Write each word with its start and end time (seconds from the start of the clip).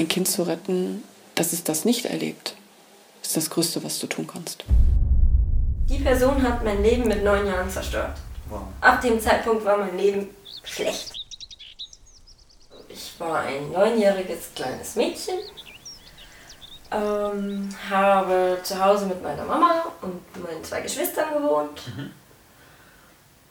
ein 0.00 0.08
Kind 0.08 0.26
zu 0.26 0.42
retten, 0.42 1.04
dass 1.34 1.52
es 1.52 1.62
das 1.62 1.84
nicht 1.84 2.06
erlebt, 2.06 2.56
ist 3.22 3.36
das 3.36 3.50
Größte, 3.50 3.84
was 3.84 3.98
du 3.98 4.06
tun 4.06 4.26
kannst. 4.26 4.64
Die 5.88 5.98
Person 5.98 6.42
hat 6.42 6.64
mein 6.64 6.82
Leben 6.82 7.06
mit 7.06 7.22
neun 7.22 7.46
Jahren 7.46 7.68
zerstört. 7.68 8.16
Wow. 8.48 8.62
Ab 8.80 9.00
dem 9.02 9.20
Zeitpunkt 9.20 9.64
war 9.64 9.76
mein 9.76 9.96
Leben 9.96 10.28
schlecht. 10.64 11.12
Ich 12.88 13.12
war 13.18 13.40
ein 13.40 13.70
neunjähriges 13.70 14.50
kleines 14.54 14.96
Mädchen, 14.96 15.38
ähm, 16.90 17.68
habe 17.88 18.58
zu 18.62 18.82
Hause 18.82 19.06
mit 19.06 19.22
meiner 19.22 19.44
Mama 19.44 19.84
und 20.00 20.42
meinen 20.42 20.64
zwei 20.64 20.80
Geschwistern 20.80 21.34
gewohnt. 21.34 21.82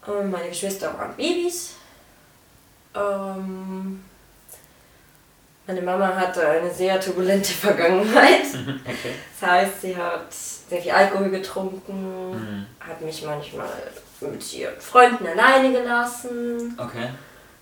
Ähm, 0.08 0.32
meine 0.32 0.50
Geschwister 0.50 0.98
waren 0.98 1.16
Babys. 1.16 1.74
Ähm, 2.96 4.04
meine 5.70 5.84
Mama 5.84 6.16
hatte 6.16 6.48
eine 6.48 6.74
sehr 6.74 7.00
turbulente 7.00 7.52
Vergangenheit. 7.68 8.42
Okay. 8.86 9.14
Das 9.40 9.50
heißt, 9.50 9.82
sie 9.82 9.96
hat 9.96 10.34
sehr 10.34 10.82
viel 10.82 10.92
Alkohol 10.92 11.30
getrunken, 11.30 12.32
Mhm. 12.32 12.66
hat 12.80 13.00
mich 13.02 13.24
manchmal 13.24 13.70
mit 14.20 14.54
ihren 14.54 14.82
Freunden 14.82 15.28
alleine 15.28 15.72
gelassen. 15.72 16.76
Okay. 16.78 17.10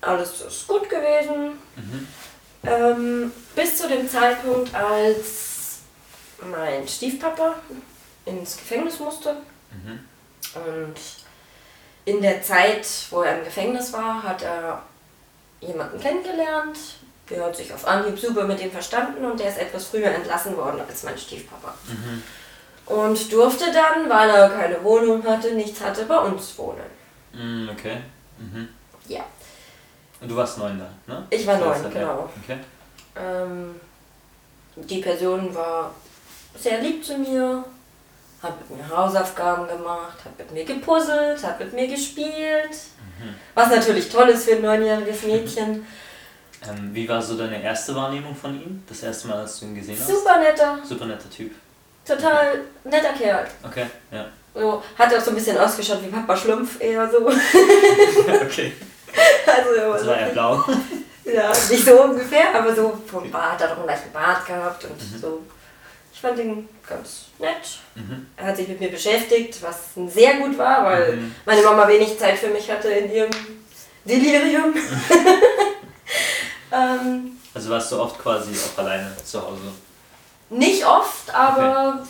Alles 0.00 0.40
ist 0.40 0.66
gut 0.66 0.88
gewesen. 0.88 1.58
Mhm. 1.76 2.08
Ähm, 2.64 3.32
bis 3.54 3.76
zu 3.76 3.88
dem 3.88 4.08
Zeitpunkt, 4.08 4.74
als 4.74 5.80
mein 6.40 6.88
Stiefpapa 6.88 7.56
ins 8.24 8.56
Gefängnis 8.56 8.98
musste. 9.00 9.34
Mhm. 9.72 9.98
Und 10.54 10.94
in 12.06 12.22
der 12.22 12.42
Zeit, 12.42 12.86
wo 13.10 13.20
er 13.22 13.38
im 13.38 13.44
Gefängnis 13.44 13.92
war, 13.92 14.22
hat 14.22 14.42
er 14.42 14.82
jemanden 15.60 16.00
kennengelernt. 16.00 16.78
Hat 17.30 17.56
sich 17.56 17.72
auf 17.72 17.86
Anhieb 17.86 18.18
super 18.18 18.44
mit 18.44 18.60
ihm 18.60 18.70
verstanden 18.70 19.24
und 19.24 19.38
der 19.38 19.48
ist 19.48 19.58
etwas 19.58 19.86
früher 19.86 20.06
entlassen 20.06 20.56
worden 20.56 20.80
als 20.88 21.02
mein 21.02 21.18
Stiefpapa. 21.18 21.74
Mhm. 21.86 22.22
Und 22.86 23.32
durfte 23.32 23.66
dann, 23.72 24.08
weil 24.08 24.30
er 24.30 24.48
keine 24.48 24.82
Wohnung 24.82 25.22
hatte, 25.24 25.52
nichts 25.52 25.80
hatte, 25.80 26.04
bei 26.06 26.18
uns 26.18 26.56
wohnen. 26.56 26.86
Mhm, 27.34 27.68
okay. 27.70 27.98
Mhm. 28.38 28.68
Ja. 29.06 29.24
Und 30.20 30.30
du 30.30 30.36
warst 30.36 30.58
neun 30.58 30.78
da, 30.78 30.88
ne? 31.12 31.26
Ich 31.30 31.46
war 31.46 31.58
neun, 31.58 31.92
genau. 31.92 32.30
Okay. 32.42 32.58
Ähm, 33.14 33.74
die 34.76 35.00
Person 35.00 35.54
war 35.54 35.94
sehr 36.58 36.80
lieb 36.80 37.04
zu 37.04 37.18
mir, 37.18 37.64
hat 38.42 38.54
mit 38.60 38.78
mir 38.78 38.96
Hausaufgaben 38.96 39.68
gemacht, 39.68 40.18
hat 40.24 40.38
mit 40.38 40.50
mir 40.52 40.64
gepuzzelt, 40.64 41.42
hat 41.42 41.58
mit 41.58 41.72
mir 41.72 41.88
gespielt. 41.88 42.70
Was 43.54 43.70
natürlich 43.70 44.08
toll 44.08 44.28
ist 44.28 44.44
für 44.44 44.56
ein 44.56 44.62
neunjähriges 44.62 45.22
Mädchen. 45.26 45.86
Ähm, 46.66 46.90
wie 46.92 47.08
war 47.08 47.20
so 47.22 47.36
deine 47.36 47.62
erste 47.62 47.94
Wahrnehmung 47.94 48.34
von 48.34 48.54
ihm? 48.54 48.82
Das 48.88 49.02
erste 49.02 49.28
Mal, 49.28 49.38
als 49.38 49.60
du 49.60 49.66
ihn 49.66 49.74
gesehen 49.76 49.96
hast? 49.98 50.08
Super 50.08 50.38
netter, 50.40 50.78
Super 50.84 51.06
netter 51.06 51.30
Typ. 51.30 51.52
total 52.06 52.60
netter 52.84 53.12
Kerl. 53.12 53.46
Okay, 53.62 53.86
ja. 54.10 54.26
So, 54.54 54.82
hat 54.98 55.14
auch 55.14 55.20
so 55.20 55.30
ein 55.30 55.34
bisschen 55.36 55.56
ausgeschaut 55.58 55.98
wie 56.02 56.08
Papa 56.08 56.36
Schlumpf 56.36 56.80
eher 56.80 57.08
so. 57.08 57.28
okay. 58.42 58.72
Also, 59.46 59.92
Das 59.92 60.06
war 60.06 60.16
er 60.16 60.28
blau. 60.30 60.64
Ja, 61.30 61.50
nicht 61.50 61.84
so 61.84 62.02
ungefähr, 62.04 62.54
aber 62.54 62.74
so 62.74 62.98
vom 63.06 63.30
Bart, 63.30 63.60
hat 63.62 63.70
auch 63.70 63.76
einen 63.76 63.86
leichten 63.86 64.10
Bart 64.12 64.46
gehabt 64.46 64.82
und 64.86 64.98
so. 65.20 65.42
Ich 66.10 66.18
fand 66.22 66.38
ihn 66.38 66.66
ganz 66.88 67.26
nett. 67.38 67.78
Mhm. 67.94 68.26
Er 68.34 68.46
hat 68.46 68.56
sich 68.56 68.66
mit 68.66 68.80
mir 68.80 68.88
beschäftigt, 68.90 69.58
was 69.62 69.76
sehr 70.10 70.36
gut 70.38 70.56
war, 70.56 70.84
weil 70.86 71.16
Mhm. 71.16 71.34
meine 71.44 71.60
Mama 71.60 71.86
wenig 71.86 72.18
Zeit 72.18 72.38
für 72.38 72.48
mich 72.48 72.70
hatte 72.70 72.88
in 72.88 73.12
ihrem 73.12 73.30
Delirium. 74.06 74.72
ähm, 76.78 77.36
Also 77.54 77.70
warst 77.70 77.90
du 77.92 78.00
oft 78.00 78.18
quasi 78.18 78.52
auch 78.58 78.78
alleine 78.78 79.14
zu 79.24 79.40
Hause. 79.42 79.60
nicht 80.50 80.84
oft, 80.86 81.32
aber 81.34 82.06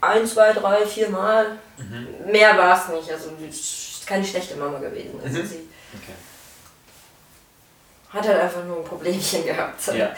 ein, 0.00 0.26
zwei, 0.26 0.52
drei, 0.52 0.86
vier 0.86 1.08
Mal. 1.10 1.58
Mhm. 1.76 2.30
Mehr 2.30 2.56
war 2.56 2.76
es 2.80 2.88
nicht. 2.88 3.10
Also 3.10 3.30
ist 3.48 4.06
keine 4.06 4.24
schlechte 4.24 4.56
Mama 4.56 4.78
gewesen. 4.78 5.20
Also 5.24 5.38
Mhm. 5.38 5.46
sie 5.46 5.68
Okay. 5.94 6.14
hat 8.10 8.26
halt 8.28 8.40
einfach 8.40 8.64
nur 8.64 8.78
ein 8.78 8.84
Problemchen 8.84 9.44
gehabt. 9.44 9.86
Ja. 9.88 10.10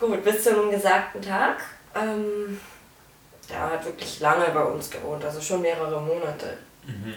Gut, 0.00 0.24
bis 0.24 0.42
zu 0.44 0.50
einem 0.50 0.70
gesagten 0.70 1.22
Tag. 1.22 1.58
Ähm, 1.94 2.60
der 3.48 3.60
hat 3.60 3.84
wirklich 3.84 4.20
lange 4.20 4.46
bei 4.46 4.62
uns 4.62 4.90
gewohnt, 4.90 5.24
also 5.24 5.40
schon 5.40 5.60
mehrere 5.62 6.00
Monate. 6.00 6.56
Mhm. 6.86 7.14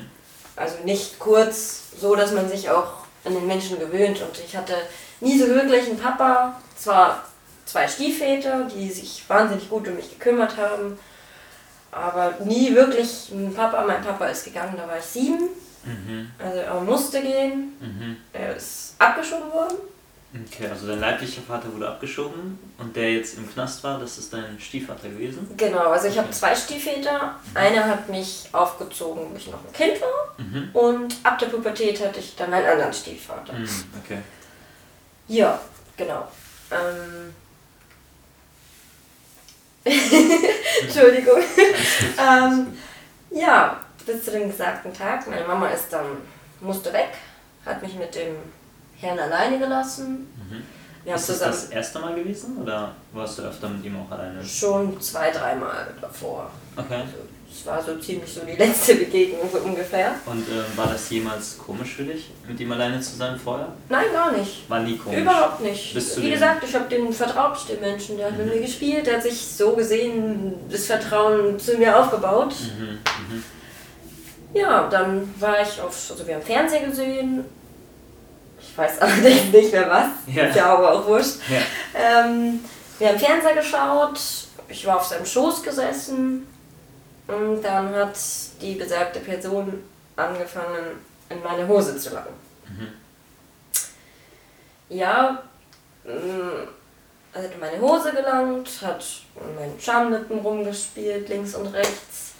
Also 0.55 0.75
nicht 0.83 1.17
kurz, 1.19 1.83
so 1.99 2.15
dass 2.15 2.31
man 2.31 2.47
sich 2.49 2.69
auch 2.69 3.04
an 3.25 3.33
den 3.33 3.47
Menschen 3.47 3.79
gewöhnt. 3.79 4.21
Und 4.21 4.39
ich 4.45 4.55
hatte 4.55 4.75
nie 5.19 5.37
so 5.37 5.47
wirklich 5.47 5.87
einen 5.87 5.99
Papa. 5.99 6.59
Zwar 6.77 7.23
zwei 7.65 7.87
Stiefväter, 7.87 8.67
die 8.73 8.89
sich 8.89 9.23
wahnsinnig 9.27 9.69
gut 9.69 9.87
um 9.87 9.95
mich 9.95 10.09
gekümmert 10.09 10.57
haben, 10.57 10.97
aber 11.91 12.35
nie 12.43 12.75
wirklich 12.75 13.29
einen 13.31 13.53
Papa. 13.53 13.83
Mein 13.85 14.03
Papa 14.03 14.27
ist 14.27 14.45
gegangen, 14.45 14.75
da 14.77 14.87
war 14.87 14.97
ich 14.97 15.05
sieben. 15.05 15.49
Mhm. 15.83 16.31
Also 16.39 16.59
er 16.59 16.81
musste 16.81 17.21
gehen. 17.21 17.73
Mhm. 17.79 18.17
Er 18.33 18.55
ist 18.55 18.95
abgeschoben 18.99 19.51
worden. 19.51 19.77
Okay, 20.43 20.67
also 20.67 20.87
dein 20.87 20.99
leiblicher 20.99 21.41
Vater 21.41 21.71
wurde 21.73 21.87
abgeschoben 21.87 22.59
und 22.77 22.95
der 22.95 23.13
jetzt 23.13 23.37
im 23.37 23.49
Knast 23.51 23.81
war, 23.85 23.99
das 23.99 24.17
ist 24.17 24.33
dein 24.33 24.59
Stiefvater 24.59 25.07
gewesen? 25.07 25.49
Genau, 25.55 25.91
also 25.91 26.07
ich 26.07 26.17
habe 26.17 26.27
Okay. 26.27 26.35
zwei 26.37 26.55
Stiefväter. 26.55 27.35
Einer 27.53 27.85
hat 27.85 28.09
mich 28.09 28.49
aufgezogen, 28.51 29.31
wo 29.31 29.37
ich 29.37 29.47
noch 29.47 29.63
ein 29.65 29.71
Kind 29.71 30.01
war. 30.01 30.35
Mhm. 30.37 30.69
Und 30.73 31.15
ab 31.23 31.39
der 31.39 31.45
Pubertät 31.45 32.03
hatte 32.03 32.19
ich 32.19 32.35
dann 32.35 32.53
einen 32.53 32.65
anderen 32.65 32.91
Stiefvater. 32.93 33.53
Mhm. 33.53 33.69
Okay. 34.03 34.17
Ja, 35.27 35.59
genau. 35.95 36.27
Ähm. 36.71 37.33
Entschuldigung. 40.81 41.39
ähm, 42.19 42.77
ja, 43.29 43.79
bis 44.05 44.25
zu 44.25 44.31
dem 44.31 44.49
gesagten 44.49 44.93
Tag. 44.93 45.27
Meine 45.27 45.45
Mama 45.45 45.67
ist 45.69 45.93
dann, 45.93 46.05
musste 46.59 46.91
weg, 46.91 47.09
hat 47.65 47.81
mich 47.81 47.93
mit 47.93 48.15
dem 48.15 48.35
Herrn 48.99 49.19
alleine 49.19 49.59
gelassen. 49.59 50.27
Mhm. 50.49 50.63
Ist 51.13 51.29
das 51.29 51.39
das 51.39 51.65
erste 51.65 51.99
Mal 51.99 52.15
gewesen 52.15 52.57
oder 52.61 52.93
warst 53.13 53.37
du 53.37 53.43
öfter 53.43 53.69
mit 53.69 53.85
ihm 53.85 53.95
auch 53.97 54.11
alleine? 54.11 54.43
schon 54.43 54.99
zwei, 54.99 55.29
dreimal 55.29 55.93
davor. 56.01 56.49
Okay. 56.75 56.95
Also, 56.95 57.13
es 57.51 57.65
war 57.65 57.81
so 57.81 57.95
ziemlich 57.99 58.33
so 58.33 58.41
die 58.41 58.53
letzte 58.57 58.95
Begegnung 58.95 59.47
so 59.51 59.59
ungefähr. 59.59 60.15
Und 60.25 60.39
ähm, 60.49 60.65
war 60.75 60.87
das 60.87 61.07
jemals 61.11 61.57
komisch 61.59 61.93
für 61.93 62.03
dich, 62.03 62.31
mit 62.47 62.59
ihm 62.59 62.71
alleine 62.71 62.99
zu 62.99 63.15
sein 63.15 63.39
vorher? 63.39 63.67
Nein, 63.87 64.05
gar 64.11 64.31
nicht. 64.31 64.67
War 64.69 64.79
nie 64.79 64.97
komisch. 64.97 65.19
Überhaupt 65.19 65.61
nicht. 65.61 65.93
Bis 65.93 66.15
zu 66.15 66.21
Wie 66.21 66.25
dem- 66.25 66.33
gesagt, 66.33 66.63
ich 66.67 66.73
habe 66.73 66.89
den 66.89 67.13
vertraut, 67.13 67.57
den 67.69 67.79
Menschen. 67.81 68.17
Der 68.17 68.25
hat 68.27 68.37
mit 68.37 68.47
mir 68.53 68.61
gespielt, 68.61 69.05
der 69.05 69.17
hat 69.17 69.23
sich 69.23 69.39
so 69.47 69.73
gesehen 69.75 70.55
das 70.71 70.87
Vertrauen 70.87 71.59
zu 71.59 71.77
mir 71.77 71.97
aufgebaut. 71.97 72.55
Mhm. 72.79 72.97
Mhm. 73.35 73.43
Ja, 74.53 74.87
dann 74.89 75.33
war 75.39 75.61
ich 75.61 75.79
auf, 75.81 76.09
also 76.11 76.25
wir 76.25 76.35
haben 76.35 76.43
Fernsehen 76.43 76.89
gesehen. 76.89 77.45
Ich 78.75 78.77
weiß 78.77 78.99
allerdings 78.99 79.43
nicht 79.53 79.71
mehr 79.71 79.89
was. 79.89 80.35
Ja. 80.35 80.47
Ist 80.47 80.55
ja 80.57 80.65
aber 80.65 80.91
auch 80.91 81.07
wurscht. 81.07 81.37
Ja. 81.49 81.61
Ähm, 81.93 82.59
wir 82.99 83.07
haben 83.07 83.19
Fernseher 83.19 83.55
geschaut. 83.55 84.19
Ich 84.67 84.85
war 84.85 84.97
auf 84.97 85.05
seinem 85.05 85.25
Schoß 85.25 85.63
gesessen. 85.63 86.45
Und 87.25 87.61
dann 87.61 87.95
hat 87.95 88.17
die 88.61 88.73
besagte 88.73 89.21
Person 89.21 89.81
angefangen, 90.17 90.99
in 91.29 91.41
meine 91.41 91.65
Hose 91.65 91.97
zu 91.97 92.13
langen. 92.13 92.33
Mhm. 92.67 92.87
Ja, 94.89 95.41
er 96.03 97.43
hat 97.43 97.53
in 97.53 97.59
meine 97.59 97.79
Hose 97.79 98.11
gelangt, 98.11 98.69
hat 98.81 99.05
in 99.35 99.55
meinen 99.55 99.79
Schamlippen 99.79 100.39
rumgespielt, 100.39 101.29
links 101.29 101.55
und 101.55 101.67
rechts. 101.67 102.33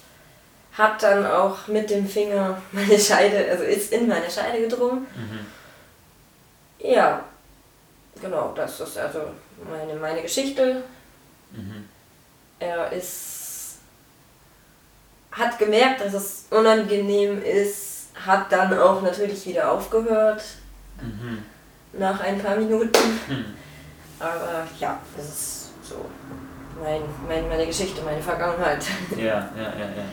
Hat 0.74 1.02
dann 1.02 1.24
auch 1.24 1.66
mit 1.68 1.88
dem 1.88 2.06
Finger 2.06 2.60
meine 2.72 2.98
Scheide, 2.98 3.50
also 3.50 3.64
ist 3.64 3.90
in 3.90 4.06
meine 4.06 4.30
Scheide 4.30 4.60
gedrungen. 4.60 5.06
Mhm. 5.16 5.55
Ja, 6.86 7.24
genau, 8.20 8.52
das 8.54 8.80
ist 8.80 8.98
also 8.98 9.20
meine, 9.70 9.94
meine 9.98 10.22
Geschichte. 10.22 10.82
Mhm. 11.52 11.88
Er 12.58 12.90
ist. 12.92 13.78
hat 15.32 15.58
gemerkt, 15.58 16.00
dass 16.00 16.14
es 16.14 16.44
unangenehm 16.50 17.42
ist, 17.42 18.06
hat 18.14 18.50
dann 18.50 18.78
auch 18.78 19.02
natürlich 19.02 19.44
wieder 19.46 19.70
aufgehört 19.70 20.42
Mhm. 21.02 21.42
nach 21.92 22.18
ein 22.20 22.40
paar 22.42 22.56
Minuten. 22.56 22.98
Mhm. 23.28 23.44
Aber 24.18 24.66
ja, 24.80 24.98
das 25.14 25.26
ist 25.26 25.70
so 25.82 25.96
mein, 26.82 27.02
mein, 27.28 27.46
meine 27.48 27.66
Geschichte, 27.66 28.00
meine 28.02 28.22
Vergangenheit. 28.22 28.82
Ja, 29.16 29.50
ja, 29.54 29.72
ja, 29.78 29.86
ja. 29.96 30.04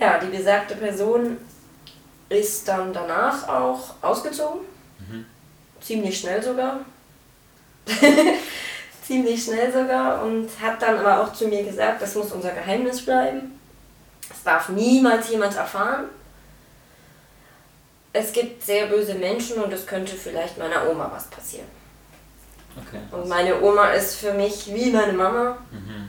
Ja, 0.00 0.18
die 0.18 0.36
besagte 0.36 0.74
Person 0.76 1.36
ist 2.28 2.66
dann 2.66 2.92
danach 2.92 3.46
auch 3.48 3.94
ausgezogen. 4.02 4.62
Ziemlich 5.80 6.18
schnell 6.18 6.42
sogar. 6.42 6.80
Ziemlich 9.06 9.44
schnell 9.44 9.72
sogar. 9.72 10.22
Und 10.22 10.48
hat 10.60 10.80
dann 10.82 10.98
aber 10.98 11.22
auch 11.22 11.32
zu 11.32 11.48
mir 11.48 11.64
gesagt, 11.64 12.02
das 12.02 12.14
muss 12.14 12.32
unser 12.32 12.50
Geheimnis 12.50 13.04
bleiben. 13.04 13.58
Es 14.30 14.42
darf 14.42 14.68
niemals 14.68 15.30
jemand 15.30 15.56
erfahren. 15.56 16.04
Es 18.12 18.32
gibt 18.32 18.62
sehr 18.62 18.86
böse 18.86 19.14
Menschen 19.14 19.62
und 19.62 19.72
es 19.72 19.86
könnte 19.86 20.16
vielleicht 20.16 20.58
meiner 20.58 20.88
Oma 20.88 21.10
was 21.14 21.26
passieren. 21.28 21.68
Okay. 22.76 23.00
Und 23.10 23.28
meine 23.28 23.60
Oma 23.60 23.90
ist 23.90 24.16
für 24.16 24.32
mich 24.32 24.72
wie 24.72 24.90
meine 24.90 25.12
Mama. 25.12 25.58
Mhm. 25.70 26.08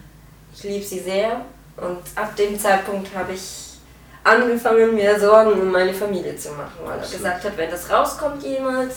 Ich 0.53 0.63
liebe 0.63 0.85
sie 0.85 1.00
sehr. 1.00 1.41
Und 1.77 2.01
ab 2.15 2.35
dem 2.35 2.59
Zeitpunkt 2.59 3.13
habe 3.15 3.33
ich 3.33 3.71
angefangen, 4.23 4.94
mir 4.94 5.19
Sorgen 5.19 5.53
um 5.53 5.71
meine 5.71 5.94
Familie 5.94 6.35
zu 6.35 6.50
machen, 6.51 6.79
weil 6.83 7.00
er 7.00 7.07
gesagt 7.07 7.44
hat, 7.44 7.57
wenn 7.57 7.71
das 7.71 7.89
rauskommt 7.89 8.44
jemals, 8.44 8.95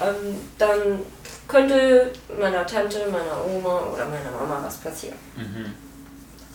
ähm, 0.00 0.36
dann 0.58 1.00
könnte 1.48 2.10
meiner 2.40 2.66
Tante, 2.66 2.98
meiner 3.10 3.44
Oma 3.44 3.80
oder 3.92 4.04
meiner 4.06 4.30
Mama 4.30 4.62
was 4.64 4.76
passieren. 4.78 5.16
Mhm. 5.36 5.72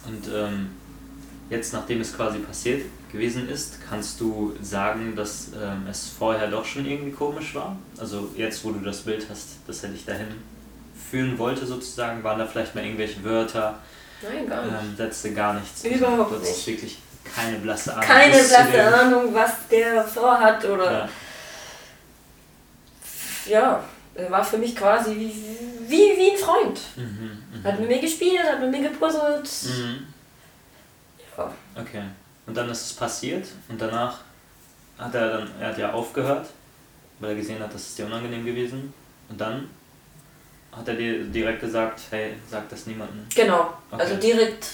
Und 0.07 0.27
ähm, 0.33 0.69
jetzt, 1.49 1.73
nachdem 1.73 2.01
es 2.01 2.15
quasi 2.15 2.39
passiert 2.39 2.83
gewesen 3.11 3.49
ist, 3.49 3.79
kannst 3.89 4.19
du 4.19 4.53
sagen, 4.61 5.15
dass 5.15 5.49
ähm, 5.61 5.85
es 5.89 6.09
vorher 6.17 6.47
doch 6.47 6.65
schon 6.65 6.85
irgendwie 6.85 7.11
komisch 7.11 7.55
war? 7.55 7.75
Also 7.97 8.29
jetzt, 8.35 8.63
wo 8.63 8.71
du 8.71 8.79
das 8.79 8.99
Bild 9.01 9.25
hast, 9.29 9.57
dass 9.67 9.83
er 9.83 9.89
dich 9.89 10.05
dahin 10.05 10.27
führen 11.09 11.37
wollte 11.37 11.65
sozusagen, 11.65 12.23
waren 12.23 12.39
da 12.39 12.45
vielleicht 12.45 12.75
mal 12.75 12.83
irgendwelche 12.83 13.23
Wörter, 13.23 13.79
Nein, 14.21 14.47
gar 14.47 14.65
nicht. 14.65 14.75
ähm, 14.81 14.95
Sätze, 14.95 15.33
gar 15.33 15.53
nichts? 15.53 15.83
Überhaupt 15.83 16.31
du 16.31 16.39
nicht. 16.39 16.67
wirklich 16.67 16.99
keine 17.35 17.57
blasse 17.57 17.91
Ahnung. 17.93 18.05
Keine 18.07 18.31
blasse 18.37 18.95
Ahnung, 18.95 19.33
was 19.33 19.51
der 19.69 20.03
vorhat 20.03 20.63
oder 20.65 20.91
Ja. 20.91 21.09
Ja, 23.47 23.83
er 24.15 24.31
war 24.31 24.43
für 24.43 24.57
mich 24.57 24.75
quasi 24.75 25.15
wie, 25.15 25.33
wie, 25.89 26.17
wie 26.17 26.31
ein 26.31 26.37
Freund. 26.37 26.79
Mhm, 26.95 27.43
mhm. 27.59 27.63
Hat 27.63 27.79
mit 27.79 27.89
mir 27.89 27.99
gespielt, 27.99 28.43
hat 28.43 28.59
mit 28.61 28.71
mir 28.71 28.89
gepuzzelt. 28.89 29.49
Mhm. 29.63 30.07
Ja. 31.37 31.51
Okay. 31.81 32.03
Und 32.47 32.55
dann 32.55 32.69
ist 32.69 32.85
es 32.85 32.93
passiert 32.93 33.47
und 33.67 33.81
danach 33.81 34.19
hat 34.97 35.13
er 35.15 35.29
dann, 35.39 35.51
er 35.59 35.67
hat 35.69 35.77
ja 35.77 35.91
aufgehört, 35.91 36.47
weil 37.19 37.31
er 37.31 37.35
gesehen 37.35 37.61
hat, 37.61 37.73
das 37.73 37.81
ist 37.81 37.97
dir 37.97 38.05
unangenehm 38.05 38.45
gewesen. 38.45 38.93
Und 39.27 39.41
dann 39.41 39.69
hat 40.71 40.87
er 40.87 40.93
dir 40.95 41.23
direkt 41.25 41.61
gesagt, 41.61 41.99
hey, 42.11 42.33
sag 42.49 42.69
das 42.69 42.85
niemandem. 42.85 43.25
Genau, 43.33 43.73
Okay. 43.91 44.01
also 44.01 44.15
direkt 44.17 44.67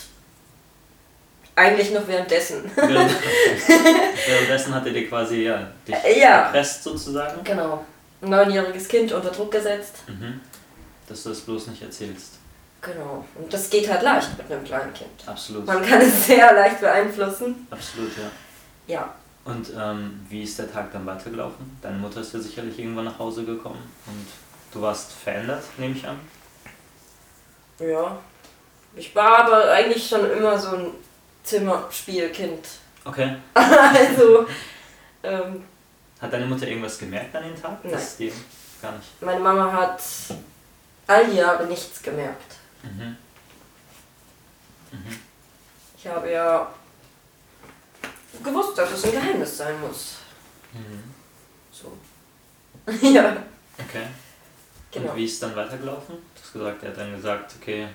eigentlich 1.55 1.91
noch 1.91 2.07
währenddessen. 2.07 2.69
Während- 2.75 3.11
Währenddessen 4.27 4.73
hat 4.75 4.85
er 4.85 4.93
dir 4.93 5.07
quasi 5.07 5.43
ja, 5.43 5.71
dich 5.87 5.95
ja. 6.17 6.43
erpresst 6.45 6.83
sozusagen, 6.83 7.43
Genau. 7.43 7.85
Ein 8.21 8.29
neunjähriges 8.29 8.87
Kind 8.87 9.11
unter 9.11 9.29
Druck 9.31 9.51
gesetzt. 9.51 10.03
mhm. 10.07 10.39
dass 11.07 11.23
du 11.23 11.29
das 11.29 11.41
bloß 11.41 11.67
nicht 11.67 11.81
erzählst. 11.81 12.35
Genau. 12.81 13.25
Und 13.35 13.53
das 13.53 13.69
geht 13.69 13.89
halt 13.91 14.01
leicht 14.01 14.37
mit 14.37 14.51
einem 14.51 14.63
kleinen 14.63 14.93
Kind. 14.93 15.09
Absolut. 15.25 15.65
Man 15.65 15.85
kann 15.85 16.01
es 16.01 16.25
sehr 16.27 16.53
leicht 16.53 16.81
beeinflussen. 16.81 17.67
Absolut, 17.69 18.11
ja. 18.17 18.31
Ja. 18.87 19.15
Und 19.43 19.71
ähm, 19.77 20.25
wie 20.29 20.43
ist 20.43 20.57
der 20.57 20.71
Tag 20.71 20.91
dann 20.91 21.05
weitergelaufen? 21.05 21.77
Deine 21.81 21.97
Mutter 21.97 22.21
ist 22.21 22.33
ja 22.33 22.39
sicherlich 22.39 22.77
irgendwann 22.79 23.05
nach 23.05 23.19
Hause 23.19 23.43
gekommen 23.43 23.81
und 24.05 24.27
du 24.73 24.81
warst 24.81 25.11
verändert, 25.11 25.63
nehme 25.77 25.95
ich 25.95 26.07
an. 26.07 26.19
Ja. 27.79 28.19
Ich 28.95 29.15
war 29.15 29.45
aber 29.45 29.71
eigentlich 29.71 30.07
schon 30.07 30.29
immer 30.31 30.57
so 30.57 30.75
ein 30.75 30.87
Zimmerspielkind. 31.43 32.67
Okay. 33.05 33.35
also, 33.53 34.45
ähm, 35.23 35.63
Hat 36.21 36.31
deine 36.31 36.45
Mutter 36.45 36.67
irgendwas 36.67 36.97
gemerkt 36.99 37.35
an 37.35 37.43
dem 37.43 37.59
Tag? 37.59 37.83
Nein. 37.83 37.93
Das 37.93 38.17
dir 38.17 38.31
gar 38.81 38.91
nicht. 38.93 39.21
meine 39.21 39.39
Mama 39.39 39.71
hat 39.71 40.01
all 41.07 41.27
die 41.27 41.37
Jahre 41.37 41.65
nichts 41.65 42.01
gemerkt. 42.01 42.55
Mhm. 42.83 43.17
Mhm. 44.91 45.19
Ich 45.97 46.07
habe 46.07 46.31
ja 46.31 46.71
gewusst, 48.43 48.77
dass 48.77 48.91
es 48.91 49.03
ein 49.05 49.11
Geheimnis 49.11 49.57
sein 49.57 49.79
muss. 49.81 50.17
Mhm. 50.73 51.03
So. 51.71 51.97
ja, 53.07 53.37
Okay. 53.77 54.05
genau. 54.91 55.09
Und 55.11 55.15
wie 55.17 55.25
ist 55.25 55.33
es 55.33 55.39
dann 55.39 55.55
weitergelaufen? 55.55 56.15
Du 56.35 56.41
hast 56.41 56.53
gesagt, 56.53 56.83
er 56.83 56.89
hat 56.89 56.97
dann 56.97 57.15
gesagt, 57.15 57.55
okay, 57.59 57.87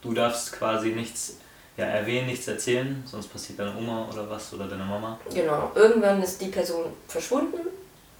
du 0.00 0.12
darfst 0.12 0.52
quasi 0.52 0.88
nichts 0.90 1.36
ja, 1.76 1.84
erwähnen, 1.86 2.26
nichts 2.26 2.46
erzählen, 2.48 3.02
sonst 3.06 3.28
passiert 3.28 3.58
deine 3.58 3.74
Oma 3.76 4.08
oder 4.12 4.28
was 4.28 4.52
oder 4.52 4.66
deine 4.66 4.84
Mama. 4.84 5.18
Genau. 5.32 5.72
Irgendwann 5.74 6.22
ist 6.22 6.40
die 6.40 6.48
Person 6.48 6.92
verschwunden, 7.08 7.60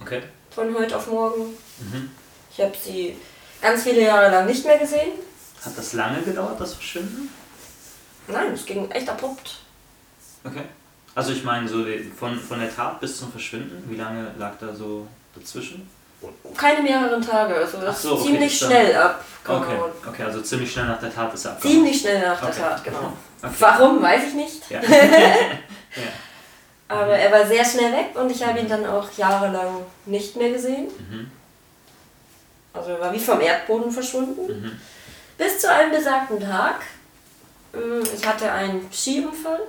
Okay. 0.01 0.23
von 0.51 0.73
heute 0.75 0.97
auf 0.97 1.07
morgen. 1.07 1.45
Mhm. 1.79 2.09
Ich 2.51 2.61
habe 2.63 2.73
sie 2.75 3.15
ganz 3.61 3.83
viele 3.83 4.01
Jahre 4.01 4.29
lang 4.31 4.45
nicht 4.45 4.65
mehr 4.65 4.77
gesehen. 4.77 5.13
Hat 5.63 5.77
das 5.77 5.93
lange 5.93 6.21
gedauert, 6.21 6.59
das 6.59 6.73
Verschwinden? 6.73 7.29
Nein, 8.27 8.53
es 8.53 8.65
ging 8.65 8.89
echt 8.91 9.07
abrupt. 9.09 9.59
Okay. 10.43 10.63
Also 11.15 11.31
ich 11.31 11.43
meine, 11.43 11.67
so 11.67 11.85
von, 12.17 12.37
von 12.39 12.59
der 12.59 12.73
Tat 12.75 12.99
bis 12.99 13.17
zum 13.19 13.31
Verschwinden, 13.31 13.83
wie 13.89 13.95
lange 13.95 14.31
lag 14.37 14.53
da 14.59 14.73
so 14.73 15.07
dazwischen? 15.35 15.87
Keine 16.57 16.81
mehreren 16.81 17.21
Tage, 17.21 17.55
also 17.55 17.79
das 17.81 18.01
so, 18.01 18.13
okay, 18.13 18.23
ziemlich 18.23 18.59
dann- 18.59 18.69
schnell 18.69 18.95
ab. 18.95 19.25
Okay, 19.45 19.75
okay, 20.07 20.23
also 20.23 20.41
ziemlich 20.41 20.71
schnell 20.71 20.85
nach 20.85 20.99
der 20.99 21.13
Tat 21.13 21.33
ist 21.33 21.45
er 21.45 21.51
abgehauen. 21.51 21.75
Ziemlich 21.75 21.99
schnell 21.99 22.21
nach 22.21 22.39
der 22.39 22.49
Okay. 22.49 22.59
Tat, 22.61 22.83
genau. 22.83 23.13
Okay. 23.43 23.53
Warum, 23.59 24.01
weiß 24.01 24.23
ich 24.29 24.33
nicht. 24.35 24.69
Ja. 24.69 24.79
ja. 24.81 24.93
Aber 26.87 27.15
er 27.17 27.29
war 27.29 27.45
sehr 27.45 27.65
schnell 27.65 27.91
weg 27.91 28.11
und 28.15 28.31
ich 28.31 28.41
habe 28.45 28.59
ihn 28.59 28.69
dann 28.69 28.85
auch 28.85 29.05
jahrelang 29.17 29.83
nicht 30.05 30.35
mehr 30.37 30.51
gesehen. 30.51 30.87
Mhm. 31.09 31.29
Also 32.73 32.91
er 32.91 33.01
war 33.01 33.11
wie 33.13 33.19
vom 33.19 33.41
Erdboden 33.41 33.91
verschwunden. 33.91 34.47
Mhm. 34.47 34.79
Bis 35.37 35.59
zu 35.59 35.69
einem 35.69 35.91
besagten 35.91 36.39
Tag. 36.39 36.75
ähm, 37.73 38.01
Ich 38.15 38.25
hatte 38.25 38.49
einen 38.49 38.87
Skiunfall, 38.93 39.59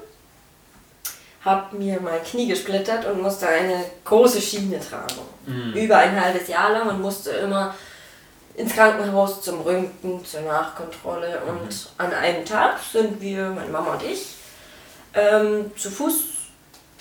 habe 1.44 1.76
mir 1.76 2.00
mein 2.00 2.22
Knie 2.24 2.48
gesplittert 2.48 3.04
und 3.06 3.20
musste 3.20 3.46
eine 3.46 3.84
große 4.04 4.40
Schiene 4.40 4.80
tragen. 4.80 5.20
Mhm. 5.46 5.74
Über 5.74 5.98
ein 5.98 6.18
halbes 6.18 6.48
Jahr 6.48 6.72
lang 6.72 6.88
und 6.88 7.02
musste 7.02 7.30
immer 7.30 7.74
ins 8.54 8.72
Krankenhaus 8.72 9.42
zum 9.42 9.60
Röntgen, 9.60 10.24
zur 10.24 10.40
Nachkontrolle. 10.42 11.42
Und 11.46 11.90
an 11.98 12.12
einem 12.12 12.44
Tag 12.44 12.78
sind 12.92 13.20
wir, 13.20 13.50
meine 13.50 13.70
Mama 13.70 13.94
und 13.94 14.02
ich, 14.04 14.26
ähm, 15.12 15.70
zu 15.76 15.90
Fuß 15.90 16.14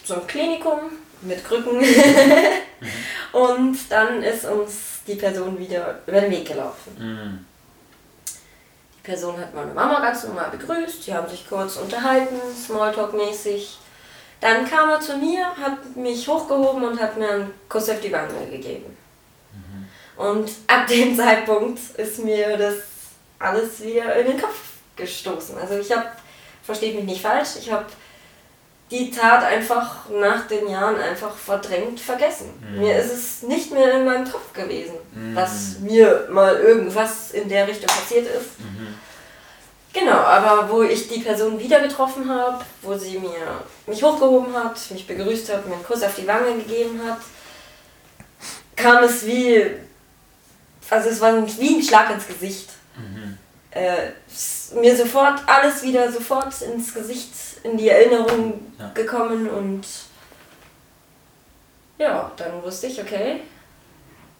zum 0.03 0.27
Klinikum 0.27 0.79
mit 1.21 1.45
Krücken. 1.45 1.79
und 3.31 3.77
dann 3.89 4.23
ist 4.23 4.45
uns 4.45 4.73
die 5.07 5.15
Person 5.15 5.57
wieder 5.57 5.99
über 6.05 6.19
den 6.19 6.31
Weg 6.31 6.47
gelaufen. 6.47 6.95
Mhm. 6.97 7.45
Die 8.97 9.03
Person 9.03 9.37
hat 9.37 9.53
meine 9.53 9.73
Mama 9.73 9.99
ganz 9.99 10.23
normal 10.23 10.49
begrüßt, 10.51 11.05
die 11.05 11.13
haben 11.13 11.29
sich 11.29 11.47
kurz 11.47 11.77
unterhalten, 11.77 12.35
Smalltalk-mäßig. 12.55 13.77
Dann 14.43 14.69
kam 14.69 14.89
er 14.89 14.99
zu 14.99 15.15
mir, 15.15 15.45
hat 15.55 15.95
mich 15.95 16.27
hochgehoben 16.27 16.83
und 16.83 16.99
hat 16.99 17.17
mir 17.17 17.29
einen 17.29 17.53
Kuss 17.69 17.89
auf 17.89 18.01
die 18.01 18.11
Wange 18.11 18.45
gegeben. 18.51 18.97
Und 20.17 20.51
ab 20.67 20.85
dem 20.87 21.15
Zeitpunkt 21.15 21.79
ist 21.97 22.19
mir 22.19 22.57
das 22.57 22.75
alles 23.39 23.81
wieder 23.81 24.13
in 24.17 24.27
den 24.27 24.41
Kopf 24.41 24.59
gestoßen. 24.97 25.57
Also 25.57 25.77
ich 25.77 25.89
habe, 25.95 26.07
versteht 26.61 26.93
mich 26.95 27.05
nicht 27.05 27.21
falsch, 27.21 27.51
ich 27.57 27.71
habe 27.71 27.85
die 28.91 29.09
Tat 29.09 29.45
einfach 29.45 30.09
nach 30.09 30.45
den 30.47 30.67
Jahren 30.67 30.97
einfach 30.99 31.33
verdrängt 31.33 32.01
vergessen. 32.01 32.53
Mhm. 32.59 32.81
Mir 32.81 32.97
ist 32.97 33.13
es 33.13 33.43
nicht 33.43 33.71
mehr 33.71 33.93
in 33.93 34.05
meinem 34.05 34.29
Kopf 34.29 34.51
gewesen, 34.53 34.95
Mhm. 35.13 35.35
dass 35.35 35.79
mir 35.79 36.27
mal 36.29 36.57
irgendwas 36.57 37.31
in 37.31 37.47
der 37.47 37.65
Richtung 37.65 37.87
passiert 37.87 38.27
ist. 38.27 38.59
Mhm. 38.59 38.95
Genau, 39.93 40.17
aber 40.17 40.67
wo 40.69 40.81
ich 40.81 41.07
die 41.07 41.19
Person 41.19 41.59
wieder 41.59 41.79
getroffen 41.79 42.27
habe, 42.27 42.65
wo 42.81 42.97
sie 42.97 43.19
mir 43.19 43.61
mich 43.85 44.01
hochgehoben 44.01 44.53
hat, 44.55 44.75
mich 44.89 45.05
begrüßt 45.05 45.53
hat, 45.53 45.67
mir 45.67 45.75
einen 45.75 45.83
Kuss 45.85 46.01
auf 46.01 46.15
die 46.15 46.25
Wange 46.27 46.55
gegeben 46.55 46.99
hat, 47.07 47.19
kam 48.75 49.03
es 49.03 49.23
wie, 49.25 49.63
also 50.89 51.09
es 51.09 51.21
war 51.21 51.45
wie 51.59 51.75
ein 51.75 51.83
Schlag 51.83 52.09
ins 52.09 52.27
Gesicht. 52.27 52.69
Mhm. 52.97 53.37
Äh, 53.69 54.11
mir 54.75 54.95
sofort 54.95 55.41
alles 55.47 55.83
wieder 55.83 56.11
sofort 56.11 56.59
ins 56.61 56.93
Gesicht, 56.93 57.31
in 57.63 57.77
die 57.77 57.89
Erinnerung 57.89 58.73
Ja. 58.79 58.89
gekommen 58.93 59.47
und 59.47 59.85
ja, 61.99 62.31
dann 62.35 62.61
wusste 62.63 62.87
ich, 62.87 62.99
okay, 62.99 63.41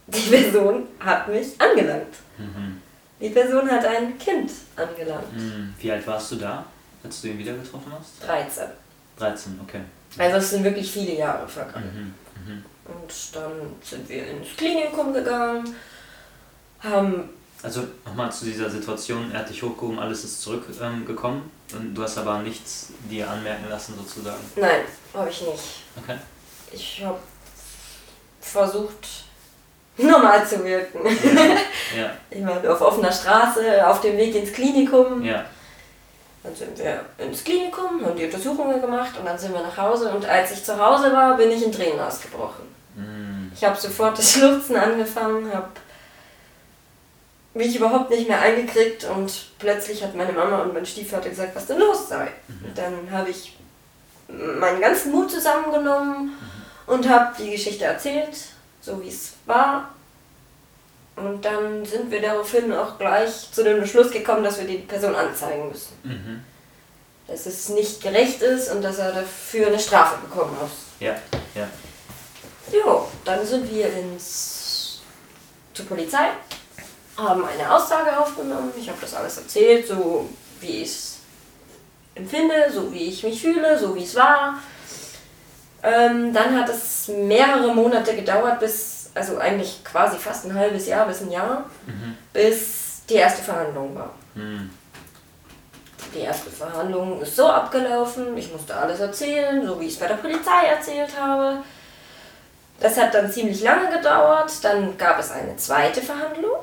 die 0.08 0.20
Person 0.30 0.88
hat 1.00 1.28
mich 1.28 1.60
angelangt. 1.62 2.16
Mhm. 2.40 2.82
Die 3.24 3.30
Person 3.30 3.72
hat 3.72 3.86
ein 3.86 4.18
Kind 4.18 4.52
angelangt. 4.76 5.34
Mhm. 5.34 5.74
Wie 5.80 5.90
alt 5.90 6.06
warst 6.06 6.34
du 6.34 6.36
da, 6.36 6.66
als 7.02 7.22
du 7.22 7.30
ihn 7.30 7.38
wieder 7.38 7.54
getroffen 7.54 7.94
hast? 7.98 8.28
13. 8.28 8.66
13, 9.18 9.60
okay. 9.64 9.80
Also 10.18 10.38
es 10.38 10.50
sind 10.50 10.64
wirklich 10.66 10.92
viele 10.92 11.16
Jahre 11.16 11.48
vergangen. 11.48 12.14
Mhm. 12.46 12.54
Mhm. 12.54 12.66
Und 12.86 13.14
dann 13.34 13.52
sind 13.82 14.10
wir 14.10 14.28
ins 14.28 14.58
Klinikum 14.58 15.14
gegangen, 15.14 15.74
haben, 16.82 17.30
Also 17.62 17.88
nochmal 18.06 18.30
zu 18.30 18.44
dieser 18.44 18.70
Situation, 18.70 19.32
er 19.32 19.40
hat 19.40 19.50
dich 19.50 19.64
hochgehoben, 19.64 20.00
alles 20.00 20.26
ist 20.26 20.42
zurückgekommen 20.42 21.50
ähm, 21.72 21.78
und 21.80 21.96
du 21.96 22.04
hast 22.04 22.18
aber 22.18 22.40
nichts 22.40 22.90
dir 23.10 23.30
anmerken 23.30 23.70
lassen 23.70 23.96
sozusagen. 23.96 24.44
nein, 24.58 24.82
habe 25.14 25.30
ich 25.30 25.42
nicht. 25.44 25.64
Okay. 25.96 26.18
Ich 26.74 27.02
habe 27.06 27.20
versucht, 28.42 29.08
normal 29.98 30.46
zu 30.46 30.64
wirken. 30.64 31.00
Ja, 31.96 32.12
Ich 32.30 32.46
war 32.46 32.72
auf 32.72 32.82
offener 32.82 33.12
Straße, 33.12 33.88
auf 33.88 34.02
dem 34.02 34.18
Weg 34.18 34.36
ins 34.36 34.52
Klinikum. 34.52 35.24
ja. 35.24 35.46
Dann 36.44 36.54
sind 36.54 36.78
wir 36.78 37.06
ins 37.18 37.42
Klinikum, 37.42 38.06
haben 38.06 38.18
die 38.18 38.26
Untersuchungen 38.26 38.82
gemacht 38.82 39.12
und 39.18 39.26
dann 39.26 39.38
sind 39.38 39.54
wir 39.54 39.62
nach 39.62 39.78
Hause. 39.78 40.10
Und 40.10 40.26
als 40.26 40.52
ich 40.52 40.62
zu 40.62 40.78
Hause 40.78 41.14
war, 41.14 41.38
bin 41.38 41.50
ich 41.50 41.64
in 41.64 41.72
Tränen 41.72 42.02
ausgebrochen. 42.02 42.66
Mhm. 42.96 43.50
Ich 43.56 43.64
habe 43.64 43.80
sofort 43.80 44.18
das 44.18 44.34
Schluchzen 44.34 44.76
angefangen, 44.76 45.54
habe 45.54 45.70
mich 47.54 47.76
überhaupt 47.78 48.10
nicht 48.10 48.28
mehr 48.28 48.42
eingekriegt 48.42 49.06
und 49.06 49.32
plötzlich 49.58 50.04
hat 50.04 50.16
meine 50.16 50.34
Mama 50.34 50.64
und 50.64 50.74
mein 50.74 50.86
Stiefvater 50.86 51.30
gesagt, 51.30 51.56
was 51.56 51.68
denn 51.68 51.80
los 51.80 52.10
sei. 52.10 52.28
Mhm. 52.50 52.74
Dann 52.76 53.12
habe 53.12 53.30
ich 53.30 53.58
meinen 54.28 54.82
ganzen 54.82 55.14
Mut 55.14 55.32
zusammengenommen 55.32 56.26
mhm. 56.26 56.94
und 56.94 57.08
habe 57.08 57.34
die 57.42 57.52
Geschichte 57.52 57.86
erzählt, 57.86 58.36
so 58.84 59.02
wie 59.02 59.10
es 59.10 59.34
war. 59.46 59.90
Und 61.16 61.44
dann 61.44 61.86
sind 61.86 62.12
wir 62.12 62.22
daraufhin 62.22 62.72
auch 62.74 62.98
gleich 62.98 63.52
zu 63.52 63.64
dem 63.64 63.80
Beschluss 63.80 64.12
gekommen, 64.12 64.44
dass 64.44 64.60
wir 64.60 64.68
die 64.68 64.80
Person 64.80 65.16
anzeigen 65.16 65.70
müssen. 65.70 65.94
Mhm. 66.04 66.44
Dass 67.28 67.46
es 67.46 67.70
nicht 67.70 68.02
gerecht 68.02 68.42
ist 68.42 68.72
und 68.72 68.82
dass 68.82 68.98
er 68.98 69.12
dafür 69.12 69.68
eine 69.68 69.80
Strafe 69.80 70.18
bekommen 70.28 70.56
muss. 70.60 70.72
Ja, 71.00 71.16
ja. 71.56 71.68
Jo, 72.72 73.08
dann 73.26 73.46
sind 73.46 73.70
wir 73.72 73.88
ins 73.94 75.02
zur 75.74 75.86
Polizei 75.88 76.30
haben 77.18 77.46
eine 77.46 77.72
Aussage 77.72 78.18
aufgenommen. 78.18 78.72
Ich 78.80 78.90
habe 78.90 79.00
das 79.02 79.14
alles 79.14 79.38
erzählt, 79.38 79.88
so 79.88 80.30
wie 80.60 80.82
ich 80.82 80.90
es 80.90 81.18
empfinde, 82.16 82.72
so 82.74 82.92
wie 82.92 83.10
ich 83.10 83.24
mich 83.24 83.42
fühle, 83.42 83.78
so 83.78 83.96
wie 83.96 84.04
es 84.04 84.16
war. 84.16 84.60
Ähm, 85.84 86.34
dann 86.34 86.58
hat 86.58 86.70
es 86.70 87.10
mehrere 87.10 87.74
Monate 87.74 88.16
gedauert, 88.16 88.60
bis, 88.60 89.12
also 89.14 89.38
eigentlich 89.38 89.84
quasi 89.84 90.18
fast 90.18 90.46
ein 90.46 90.54
halbes 90.54 90.88
Jahr 90.88 91.06
bis 91.06 91.22
ein 91.22 91.32
Jahr, 91.32 91.66
mhm. 91.86 92.18
bis 92.32 93.02
die 93.10 93.16
erste 93.16 93.44
Verhandlung 93.44 93.94
war. 93.96 94.12
Mhm. 94.36 94.70
Die 96.16 96.20
erste 96.20 96.50
Verhandlung 96.50 97.22
ist 97.22 97.36
so 97.36 97.48
abgelaufen, 97.48 98.38
ich 98.38 98.52
musste 98.52 98.76
alles 98.76 99.00
erzählen, 99.00 99.66
so 99.66 99.80
wie 99.80 99.86
ich 99.86 99.94
es 99.94 100.00
bei 100.00 100.08
der 100.08 100.16
Polizei 100.16 100.68
erzählt 100.70 101.20
habe. 101.20 101.58
Das 102.80 102.98
hat 102.98 103.14
dann 103.14 103.32
ziemlich 103.32 103.62
lange 103.62 103.90
gedauert. 103.90 104.52
Dann 104.62 104.98
gab 104.98 105.20
es 105.20 105.32
eine 105.32 105.56
zweite 105.58 106.02
Verhandlung 106.02 106.58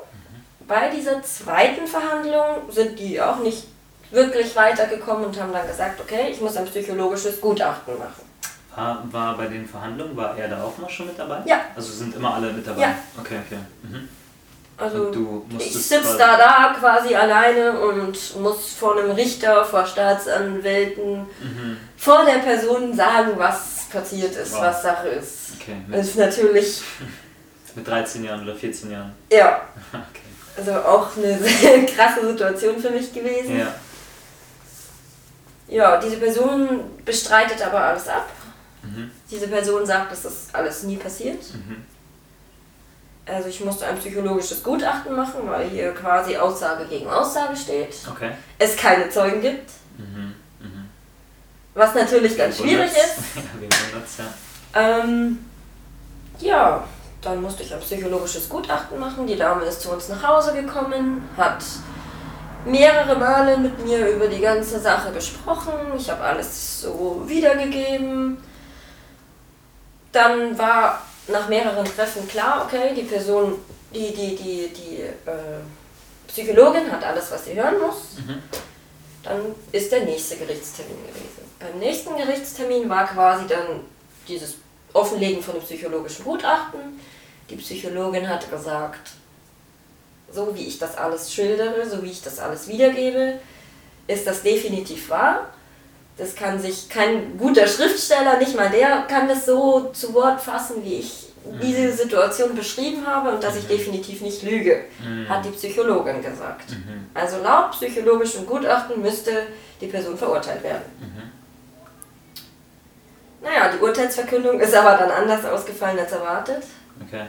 bei 0.71 0.87
dieser 0.87 1.21
zweiten 1.21 1.85
Verhandlung 1.85 2.69
sind 2.69 2.97
die 2.97 3.19
auch 3.19 3.39
nicht 3.39 3.67
wirklich 4.09 4.55
weitergekommen 4.55 5.25
und 5.25 5.37
haben 5.37 5.51
dann 5.51 5.67
gesagt, 5.67 5.99
okay, 5.99 6.29
ich 6.31 6.39
muss 6.39 6.55
ein 6.55 6.65
psychologisches 6.65 7.41
Gutachten 7.41 7.97
machen. 7.97 8.30
War, 8.75 9.03
war 9.11 9.37
bei 9.37 9.47
den 9.47 9.67
Verhandlungen, 9.67 10.15
war 10.15 10.37
er 10.37 10.47
da 10.47 10.63
auch 10.63 10.77
mal 10.77 10.89
schon 10.89 11.07
mit 11.07 11.19
dabei? 11.19 11.39
Ja. 11.45 11.59
Also 11.75 11.91
sind 11.91 12.15
immer 12.15 12.35
alle 12.35 12.53
mit 12.53 12.65
dabei? 12.65 12.81
Ja. 12.81 12.95
Okay, 13.19 13.39
okay. 13.45 13.59
Mhm. 13.83 14.07
Also 14.77 15.11
ich 15.59 15.73
sitze 15.73 16.17
da 16.17 16.37
da 16.37 16.75
quasi 16.79 17.13
alleine 17.13 17.79
und 17.79 18.39
muss 18.39 18.73
vor 18.73 18.97
einem 18.97 19.11
Richter, 19.11 19.63
vor 19.63 19.85
Staatsanwälten, 19.85 21.19
mhm. 21.19 21.77
vor 21.97 22.25
der 22.25 22.39
Person 22.39 22.95
sagen, 22.95 23.33
was 23.35 23.85
passiert 23.91 24.35
ist, 24.35 24.53
wow. 24.53 24.61
was 24.61 24.81
Sache 24.81 25.09
ist. 25.09 25.51
Okay, 25.59 25.75
das 25.91 26.07
ist 26.07 26.17
natürlich... 26.17 26.81
Mit 27.75 27.87
13 27.87 28.23
Jahren 28.23 28.43
oder 28.43 28.55
14 28.55 28.91
Jahren? 28.91 29.13
Ja. 29.31 29.61
okay. 29.91 30.31
Also 30.57 30.73
auch 30.73 31.15
eine 31.15 31.37
sehr 31.37 31.85
krasse 31.95 32.25
Situation 32.25 32.79
für 32.79 32.89
mich 32.89 33.13
gewesen. 33.13 33.59
Ja. 33.59 33.73
Ja, 35.67 35.97
diese 35.97 36.17
Person 36.17 36.81
bestreitet 37.05 37.61
aber 37.65 37.79
alles 37.79 38.07
ab. 38.07 38.27
Mhm. 38.83 39.11
Diese 39.29 39.47
Person 39.47 39.85
sagt, 39.85 40.11
dass 40.11 40.23
das 40.23 40.47
alles 40.53 40.83
nie 40.83 40.97
passiert. 40.97 41.41
Mhm. 41.53 41.85
Also 43.25 43.49
ich 43.49 43.63
musste 43.63 43.85
ein 43.85 43.97
psychologisches 43.97 44.63
Gutachten 44.63 45.15
machen, 45.15 45.41
weil 45.45 45.69
hier 45.69 45.93
quasi 45.93 46.35
Aussage 46.35 46.85
gegen 46.85 47.07
Aussage 47.07 47.55
steht. 47.55 47.95
Okay. 48.09 48.31
Es 48.57 48.75
keine 48.75 49.09
Zeugen 49.09 49.41
gibt. 49.41 49.69
Mhm. 49.97 50.33
mhm. 50.59 50.89
Was 51.73 51.93
natürlich 51.93 52.37
ganz 52.37 52.57
schwierig 52.57 52.91
ist. 52.91 53.19
ja, 54.17 54.99
ähm, 55.03 55.39
ja, 56.39 56.83
dann 57.21 57.41
musste 57.41 57.63
ich 57.63 57.73
ein 57.73 57.79
psychologisches 57.79 58.49
Gutachten 58.49 58.99
machen. 58.99 59.27
Die 59.27 59.37
Dame 59.37 59.63
ist 59.65 59.81
zu 59.81 59.91
uns 59.91 60.09
nach 60.09 60.27
Hause 60.27 60.53
gekommen, 60.53 61.29
hat 61.37 61.63
mehrere 62.65 63.15
Male 63.15 63.57
mit 63.57 63.85
mir 63.85 64.09
über 64.09 64.27
die 64.27 64.41
ganze 64.41 64.79
Sache 64.79 65.11
gesprochen. 65.11 65.73
Ich 65.95 66.09
habe 66.09 66.23
alles 66.23 66.81
so 66.81 67.23
wiedergegeben. 67.27 68.37
Dann 70.11 70.57
war 70.57 71.01
nach 71.27 71.47
mehreren 71.47 71.85
Treffen 71.85 72.27
klar, 72.27 72.65
okay, 72.65 72.93
die 72.95 73.03
Person, 73.03 73.59
die, 73.93 74.13
die, 74.13 74.35
die, 74.35 74.67
die 74.69 75.01
äh, 75.01 75.61
Psychologin 76.27 76.91
hat 76.91 77.03
alles, 77.03 77.31
was 77.31 77.45
sie 77.45 77.55
hören 77.55 77.79
muss. 77.79 78.17
Mhm. 78.25 78.41
Dann 79.23 79.55
ist 79.71 79.91
der 79.91 80.05
nächste 80.05 80.37
Gerichtstermin 80.37 80.97
gewesen. 81.07 81.51
Beim 81.59 81.79
nächsten 81.79 82.15
Gerichtstermin 82.15 82.89
war 82.89 83.07
quasi 83.07 83.45
dann 83.47 83.81
dieses 84.27 84.55
Offenlegen 84.93 85.43
von 85.43 85.55
dem 85.55 85.63
psychologischen 85.63 86.25
Gutachten. 86.25 86.99
Die 87.49 87.55
Psychologin 87.55 88.27
hat 88.27 88.49
gesagt, 88.49 89.11
so 90.31 90.55
wie 90.55 90.67
ich 90.67 90.79
das 90.79 90.97
alles 90.97 91.31
schildere, 91.31 91.87
so 91.87 92.01
wie 92.01 92.11
ich 92.11 92.21
das 92.21 92.39
alles 92.39 92.67
wiedergebe, 92.67 93.39
ist 94.07 94.25
das 94.25 94.41
definitiv 94.41 95.09
wahr. 95.09 95.49
Das 96.17 96.35
kann 96.35 96.59
sich 96.59 96.89
kein 96.89 97.37
guter 97.37 97.67
Schriftsteller, 97.67 98.37
nicht 98.37 98.55
mal 98.55 98.69
der, 98.69 99.03
kann 99.07 99.27
das 99.27 99.45
so 99.45 99.89
zu 99.93 100.13
Wort 100.13 100.39
fassen, 100.39 100.83
wie 100.83 100.95
ich 100.95 101.27
diese 101.61 101.91
mhm. 101.91 101.97
Situation 101.97 102.55
beschrieben 102.55 103.05
habe 103.05 103.31
und 103.31 103.43
dass 103.43 103.55
ich 103.55 103.63
mhm. 103.63 103.69
definitiv 103.69 104.21
nicht 104.21 104.43
lüge, 104.43 104.85
mhm. 105.03 105.27
hat 105.27 105.43
die 105.43 105.49
Psychologin 105.49 106.21
gesagt. 106.21 106.75
Also 107.13 107.37
laut 107.41 107.71
psychologischem 107.71 108.45
Gutachten 108.45 109.01
müsste 109.01 109.47
die 109.79 109.87
Person 109.87 110.17
verurteilt 110.17 110.63
werden. 110.63 110.83
Naja, 113.41 113.71
die 113.75 113.83
Urteilsverkündung 113.83 114.59
ist 114.59 114.75
aber 114.75 114.97
dann 114.97 115.09
anders 115.09 115.43
ausgefallen 115.45 115.97
als 115.97 116.11
erwartet. 116.11 116.63
Okay. 117.07 117.25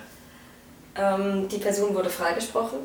Ähm, 0.94 1.48
die 1.48 1.56
Person 1.56 1.94
wurde 1.94 2.10
freigesprochen, 2.10 2.80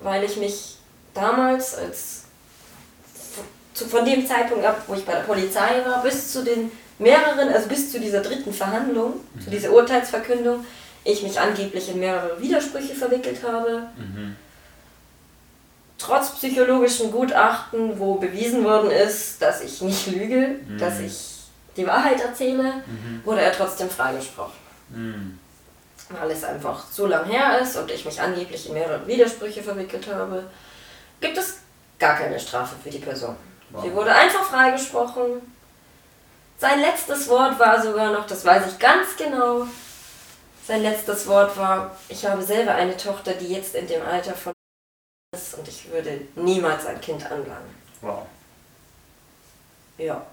weil 0.00 0.22
ich 0.22 0.36
mich 0.36 0.76
damals 1.12 1.74
als 1.76 2.23
zu, 3.74 3.86
von 3.86 4.04
dem 4.04 4.26
Zeitpunkt 4.26 4.64
ab, 4.64 4.82
wo 4.86 4.94
ich 4.94 5.04
bei 5.04 5.12
der 5.12 5.20
Polizei 5.20 5.84
war, 5.84 6.02
bis 6.02 6.32
zu 6.32 6.42
den 6.42 6.70
mehreren, 6.98 7.48
also 7.48 7.68
bis 7.68 7.92
zu 7.92 8.00
dieser 8.00 8.20
dritten 8.20 8.52
Verhandlung, 8.52 9.14
mhm. 9.34 9.40
zu 9.40 9.50
dieser 9.50 9.72
Urteilsverkündung, 9.72 10.64
ich 11.02 11.22
mich 11.22 11.38
angeblich 11.38 11.90
in 11.90 11.98
mehrere 11.98 12.40
Widersprüche 12.40 12.94
verwickelt 12.94 13.42
habe. 13.42 13.88
Mhm. 13.96 14.36
Trotz 15.98 16.34
psychologischem 16.36 17.10
Gutachten, 17.10 17.98
wo 17.98 18.14
bewiesen 18.14 18.64
worden 18.64 18.90
ist, 18.90 19.42
dass 19.42 19.60
ich 19.60 19.82
nicht 19.82 20.06
lüge, 20.06 20.56
mhm. 20.66 20.78
dass 20.78 21.00
ich 21.00 21.34
die 21.76 21.86
Wahrheit 21.86 22.20
erzähle, 22.20 22.62
mhm. 22.86 23.22
wurde 23.24 23.42
er 23.42 23.52
trotzdem 23.52 23.90
freigesprochen. 23.90 24.54
Mhm. 24.90 25.38
Weil 26.10 26.30
es 26.30 26.44
einfach 26.44 26.84
so 26.90 27.06
lang 27.06 27.24
her 27.24 27.58
ist 27.60 27.76
und 27.76 27.90
ich 27.90 28.04
mich 28.04 28.20
angeblich 28.20 28.68
in 28.68 28.74
mehrere 28.74 29.06
Widersprüche 29.06 29.62
verwickelt 29.62 30.06
habe, 30.12 30.44
gibt 31.20 31.36
es 31.36 31.58
gar 31.98 32.16
keine 32.16 32.38
Strafe 32.38 32.76
für 32.82 32.90
die 32.90 32.98
Person. 32.98 33.36
Wow. 33.74 33.82
Sie 33.82 33.92
wurde 33.92 34.14
einfach 34.14 34.44
freigesprochen. 34.44 35.42
Sein 36.58 36.80
letztes 36.80 37.28
Wort 37.28 37.58
war 37.58 37.82
sogar 37.82 38.12
noch, 38.12 38.26
das 38.26 38.44
weiß 38.44 38.72
ich 38.72 38.78
ganz 38.78 39.16
genau, 39.18 39.66
sein 40.66 40.82
letztes 40.82 41.26
Wort 41.26 41.56
war, 41.56 41.94
ich 42.08 42.24
habe 42.24 42.42
selber 42.42 42.74
eine 42.74 42.96
Tochter, 42.96 43.32
die 43.32 43.48
jetzt 43.48 43.74
in 43.74 43.88
dem 43.88 44.00
Alter 44.02 44.32
von 44.32 44.52
ist 45.36 45.58
und 45.58 45.66
ich 45.66 45.90
würde 45.90 46.20
niemals 46.36 46.86
ein 46.86 47.00
Kind 47.00 47.24
anlangen. 47.26 47.74
Wow. 48.00 48.22
Ja. 49.98 50.24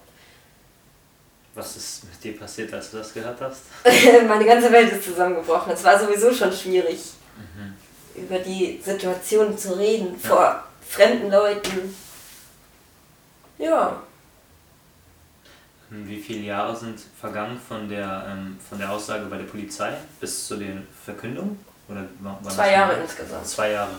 Was 1.55 1.75
ist 1.75 2.03
mit 2.05 2.24
dir 2.24 2.39
passiert, 2.39 2.71
als 2.74 2.91
du 2.91 2.98
das 2.98 3.12
gehört 3.12 3.41
hast? 3.41 3.63
Meine 4.27 4.45
ganze 4.45 4.71
Welt 4.71 4.91
ist 4.91 5.03
zusammengebrochen. 5.03 5.74
Es 5.74 5.83
war 5.83 6.00
sowieso 6.00 6.31
schon 6.31 6.53
schwierig, 6.53 7.13
mhm. 7.36 7.75
über 8.15 8.38
die 8.38 8.79
Situation 8.86 9.57
zu 9.57 9.77
reden 9.77 10.17
ja. 10.21 10.29
vor 10.29 10.63
fremden 10.88 11.31
Leuten. 11.31 11.95
Ja. 13.61 14.01
Wie 15.89 16.19
viele 16.19 16.45
Jahre 16.45 16.75
sind 16.75 16.99
vergangen 17.19 17.59
von 17.67 17.87
der, 17.89 18.25
ähm, 18.29 18.57
von 18.67 18.79
der 18.79 18.91
Aussage 18.91 19.25
bei 19.25 19.37
der 19.37 19.43
Polizei 19.43 19.93
bis 20.19 20.47
zu 20.47 20.57
der 20.57 20.77
Verkündung? 21.05 21.59
Oder 21.89 22.07
Zwei 22.49 22.71
Jahre 22.71 22.93
mal? 22.93 23.01
insgesamt. 23.01 23.45
Zwei 23.45 23.71
Jahre. 23.71 23.91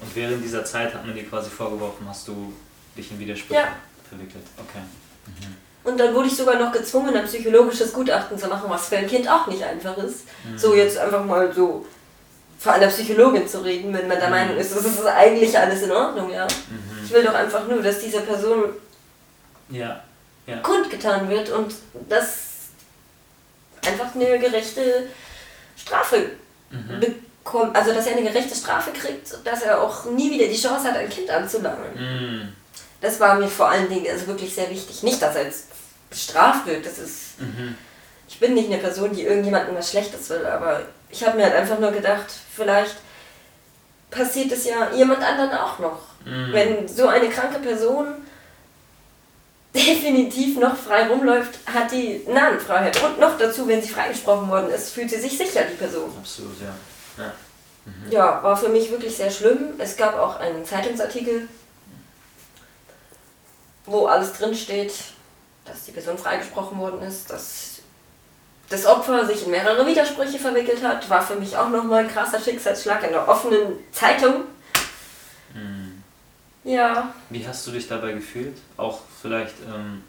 Und 0.00 0.14
während 0.14 0.44
dieser 0.44 0.64
Zeit 0.64 0.94
hat 0.94 1.04
man 1.06 1.14
dir 1.14 1.24
quasi 1.24 1.50
vorgeworfen, 1.50 2.06
hast 2.08 2.28
du 2.28 2.52
dich 2.96 3.10
in 3.10 3.18
Widersprüche 3.18 3.60
ja. 3.60 3.68
verwickelt. 4.08 4.44
Okay. 4.56 4.82
Mhm. 5.26 5.56
Und 5.90 5.98
dann 5.98 6.14
wurde 6.14 6.28
ich 6.28 6.36
sogar 6.36 6.58
noch 6.58 6.70
gezwungen, 6.70 7.16
ein 7.16 7.24
psychologisches 7.24 7.92
Gutachten 7.92 8.38
zu 8.38 8.46
machen, 8.48 8.68
was 8.68 8.88
für 8.88 8.98
ein 8.98 9.06
Kind 9.06 9.28
auch 9.28 9.46
nicht 9.46 9.62
einfach 9.62 9.96
ist. 9.96 10.26
Mhm. 10.44 10.58
So 10.58 10.74
jetzt 10.74 10.98
einfach 10.98 11.24
mal 11.24 11.52
so 11.52 11.86
vor 12.58 12.72
einer 12.72 12.88
Psychologin 12.88 13.48
zu 13.48 13.64
reden, 13.64 13.94
wenn 13.94 14.06
man 14.06 14.18
der 14.18 14.28
mhm. 14.28 14.34
Meinung 14.34 14.56
ist, 14.58 14.76
das 14.76 14.84
ist 14.84 15.06
eigentlich 15.06 15.56
alles 15.58 15.82
in 15.82 15.92
Ordnung, 15.92 16.30
ja. 16.30 16.44
Mhm. 16.44 17.04
Ich 17.04 17.12
will 17.12 17.22
doch 17.22 17.34
einfach 17.34 17.66
nur, 17.66 17.80
dass 17.80 18.00
dieser 18.00 18.20
Person 18.20 18.64
ja. 19.68 20.02
Ja. 20.46 20.56
kundgetan 20.58 21.28
wird 21.28 21.50
und 21.50 21.74
dass 22.08 22.48
einfach 23.86 24.14
eine 24.14 24.38
gerechte 24.38 25.08
Strafe 25.76 26.30
mhm. 26.70 27.00
bekommt, 27.00 27.76
also 27.76 27.92
dass 27.92 28.06
er 28.06 28.16
eine 28.16 28.28
gerechte 28.28 28.54
Strafe 28.54 28.90
kriegt, 28.92 29.38
dass 29.44 29.62
er 29.62 29.80
auch 29.80 30.06
nie 30.06 30.30
wieder 30.30 30.46
die 30.46 30.60
Chance 30.60 30.88
hat, 30.88 30.96
ein 30.96 31.10
Kind 31.10 31.30
anzulangen. 31.30 31.94
Mhm. 31.94 32.52
Das 33.00 33.20
war 33.20 33.36
mir 33.36 33.48
vor 33.48 33.68
allen 33.68 33.88
Dingen 33.88 34.06
also 34.10 34.26
wirklich 34.26 34.54
sehr 34.54 34.70
wichtig. 34.70 35.02
Nicht, 35.02 35.22
dass 35.22 35.36
er 35.36 35.44
jetzt 35.44 35.66
bestraft 36.10 36.66
wird. 36.66 36.84
Das 36.84 36.98
ist. 36.98 37.40
Mhm. 37.40 37.76
Ich 38.28 38.40
bin 38.40 38.54
nicht 38.54 38.70
eine 38.70 38.78
Person, 38.78 39.14
die 39.14 39.22
irgendjemandem 39.22 39.74
was 39.74 39.90
Schlechtes 39.90 40.28
will, 40.28 40.44
aber 40.44 40.82
ich 41.08 41.24
habe 41.24 41.36
mir 41.36 41.44
halt 41.44 41.54
einfach 41.54 41.78
nur 41.78 41.92
gedacht, 41.92 42.26
vielleicht 42.54 42.96
passiert 44.10 44.52
es 44.52 44.66
ja 44.66 44.90
jemand 44.94 45.22
anderen 45.22 45.52
auch 45.52 45.78
noch. 45.78 46.00
Mhm. 46.26 46.52
Wenn 46.52 46.88
so 46.88 47.08
eine 47.08 47.28
kranke 47.28 47.58
Person 47.60 48.06
definitiv 49.86 50.58
noch 50.58 50.76
frei 50.76 51.08
rumläuft, 51.08 51.58
hat 51.66 51.90
die 51.90 52.24
Nahenfreiheit. 52.26 53.02
Und 53.02 53.18
noch 53.18 53.36
dazu, 53.38 53.66
wenn 53.68 53.82
sie 53.82 53.88
freigesprochen 53.88 54.48
worden 54.48 54.70
ist, 54.70 54.90
fühlt 54.90 55.10
sie 55.10 55.20
sich 55.20 55.36
sicher, 55.36 55.62
die 55.70 55.76
Person. 55.76 56.10
Absolut, 56.18 56.60
ja. 56.60 57.24
ja. 57.24 57.32
Ja, 58.10 58.42
war 58.42 58.56
für 58.56 58.68
mich 58.68 58.90
wirklich 58.90 59.16
sehr 59.16 59.30
schlimm. 59.30 59.74
Es 59.78 59.96
gab 59.96 60.14
auch 60.18 60.38
einen 60.40 60.64
Zeitungsartikel, 60.64 61.48
wo 63.86 64.06
alles 64.06 64.32
drin 64.34 64.54
steht, 64.54 64.92
dass 65.64 65.84
die 65.84 65.92
Person 65.92 66.18
freigesprochen 66.18 66.78
worden 66.78 67.02
ist, 67.02 67.30
dass 67.30 67.78
das 68.68 68.84
Opfer 68.84 69.26
sich 69.26 69.44
in 69.44 69.50
mehrere 69.50 69.86
Widersprüche 69.86 70.38
verwickelt 70.38 70.82
hat, 70.82 71.08
war 71.08 71.22
für 71.22 71.36
mich 71.36 71.56
auch 71.56 71.70
nochmal 71.70 72.04
ein 72.04 72.10
krasser 72.10 72.38
Schicksalsschlag 72.38 73.02
in 73.04 73.12
der 73.12 73.28
offenen 73.28 73.78
Zeitung. 73.92 74.44
Ja, 76.68 77.14
Wie 77.30 77.46
hast 77.46 77.66
du 77.66 77.70
dich 77.70 77.88
dabei 77.88 78.12
gefühlt? 78.12 78.56
Auch 78.76 79.00
vielleicht, 79.22 79.54
ähm, 79.74 80.02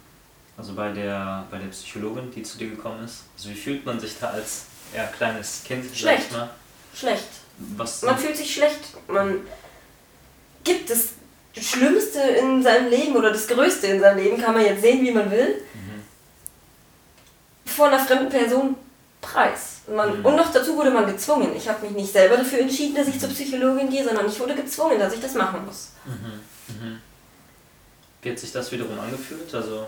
also 0.58 0.74
bei 0.74 0.92
der, 0.92 1.46
bei 1.50 1.58
der 1.58 1.68
Psychologin, 1.68 2.32
die 2.32 2.44
zu 2.44 2.58
dir 2.58 2.70
gekommen 2.70 3.06
ist. 3.06 3.24
Also 3.38 3.50
wie 3.50 3.56
fühlt 3.56 3.86
man 3.86 3.98
sich 4.00 4.14
da 4.20 4.28
als 4.32 4.64
ja, 4.94 5.06
kleines 5.06 5.64
Kind, 5.64 5.86
sag 5.86 5.96
Schlecht. 5.98 6.26
ich 6.30 6.36
mal? 6.38 6.50
schlecht. 6.94 7.28
Was, 7.78 8.02
Man 8.02 8.18
fühlt 8.18 8.36
sich 8.36 8.54
schlecht. 8.54 8.80
Man 9.08 9.42
gibt 10.64 10.90
das 10.90 11.10
Schlimmste 11.58 12.20
in 12.22 12.62
seinem 12.62 12.90
Leben 12.90 13.16
oder 13.16 13.32
das 13.32 13.48
Größte 13.48 13.88
in 13.88 14.00
seinem 14.02 14.18
Leben, 14.18 14.42
kann 14.42 14.54
man 14.54 14.66
jetzt 14.66 14.82
sehen, 14.82 15.02
wie 15.06 15.12
man 15.12 15.30
will, 15.32 15.62
Mhm. 15.74 16.04
vor 17.66 17.88
einer 17.88 18.00
fremden 18.00 18.30
Person 18.30 18.76
preis. 19.22 19.82
Man, 19.88 20.20
Mhm. 20.20 20.26
Und 20.26 20.36
noch 20.36 20.52
dazu 20.52 20.76
wurde 20.76 20.92
man 20.92 21.06
gezwungen. 21.06 21.56
Ich 21.56 21.68
habe 21.68 21.86
mich 21.86 21.96
nicht 21.96 22.14
selber 22.14 22.38
dafür 22.38 22.60
entschieden, 22.60 22.96
dass 22.96 23.08
ich 23.08 23.20
zur 23.20 23.30
Psychologin 23.30 23.90
gehe, 23.90 24.04
sondern 24.04 24.28
ich 24.28 24.40
wurde 24.40 24.56
gezwungen, 24.56 25.00
dass 25.00 25.14
ich 25.14 25.22
das 25.22 25.34
machen 25.34 25.66
muss. 25.66 25.90
Mhm. 26.06 26.76
Mhm. 26.76 27.02
Wie 28.22 28.32
hat 28.32 28.40
sich 28.40 28.52
das 28.52 28.72
wiederum 28.72 29.00
angefühlt? 29.00 29.54
Also 29.54 29.88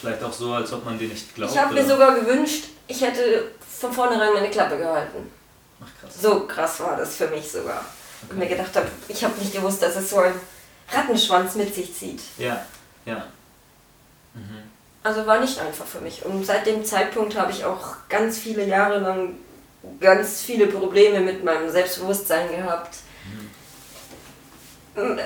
vielleicht 0.00 0.22
auch 0.22 0.32
so, 0.32 0.52
als 0.52 0.72
ob 0.72 0.84
man 0.84 0.98
dir 0.98 1.08
nicht 1.08 1.34
glaubt? 1.34 1.52
ich 1.52 1.58
habe 1.58 1.74
mir 1.74 1.86
sogar 1.86 2.14
gewünscht, 2.14 2.64
ich 2.86 3.00
hätte 3.00 3.50
von 3.80 3.92
vornherein 3.92 4.32
meine 4.32 4.50
Klappe 4.50 4.78
gehalten. 4.78 5.30
Ach 5.80 6.00
krass. 6.00 6.20
So 6.20 6.46
krass 6.46 6.80
war 6.80 6.96
das 6.96 7.16
für 7.16 7.28
mich 7.28 7.50
sogar. 7.50 7.84
Und 8.28 8.38
mir 8.38 8.46
gedacht 8.46 8.74
habe, 8.76 8.86
ich 9.08 9.24
habe 9.24 9.36
nicht 9.38 9.52
gewusst, 9.52 9.82
dass 9.82 9.96
es 9.96 10.10
so 10.10 10.18
ein 10.18 10.32
Rattenschwanz 10.92 11.56
mit 11.56 11.74
sich 11.74 11.94
zieht. 11.94 12.20
Ja, 12.38 12.64
ja. 13.04 13.26
Mhm. 14.34 14.61
Also 15.02 15.26
war 15.26 15.40
nicht 15.40 15.58
einfach 15.58 15.86
für 15.86 16.00
mich. 16.00 16.24
Und 16.24 16.46
seit 16.46 16.66
dem 16.66 16.84
Zeitpunkt 16.84 17.36
habe 17.36 17.50
ich 17.50 17.64
auch 17.64 17.96
ganz 18.08 18.38
viele 18.38 18.64
Jahre 18.64 18.98
lang 18.98 19.34
ganz 20.00 20.42
viele 20.42 20.66
Probleme 20.66 21.20
mit 21.20 21.44
meinem 21.44 21.70
Selbstbewusstsein 21.70 22.48
gehabt. 22.50 22.98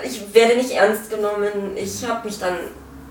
Ich 0.04 0.32
werde 0.32 0.56
nicht 0.56 0.70
ernst 0.70 1.10
genommen. 1.10 1.76
Ich 1.76 2.06
habe 2.06 2.26
mich 2.26 2.38
dann 2.38 2.56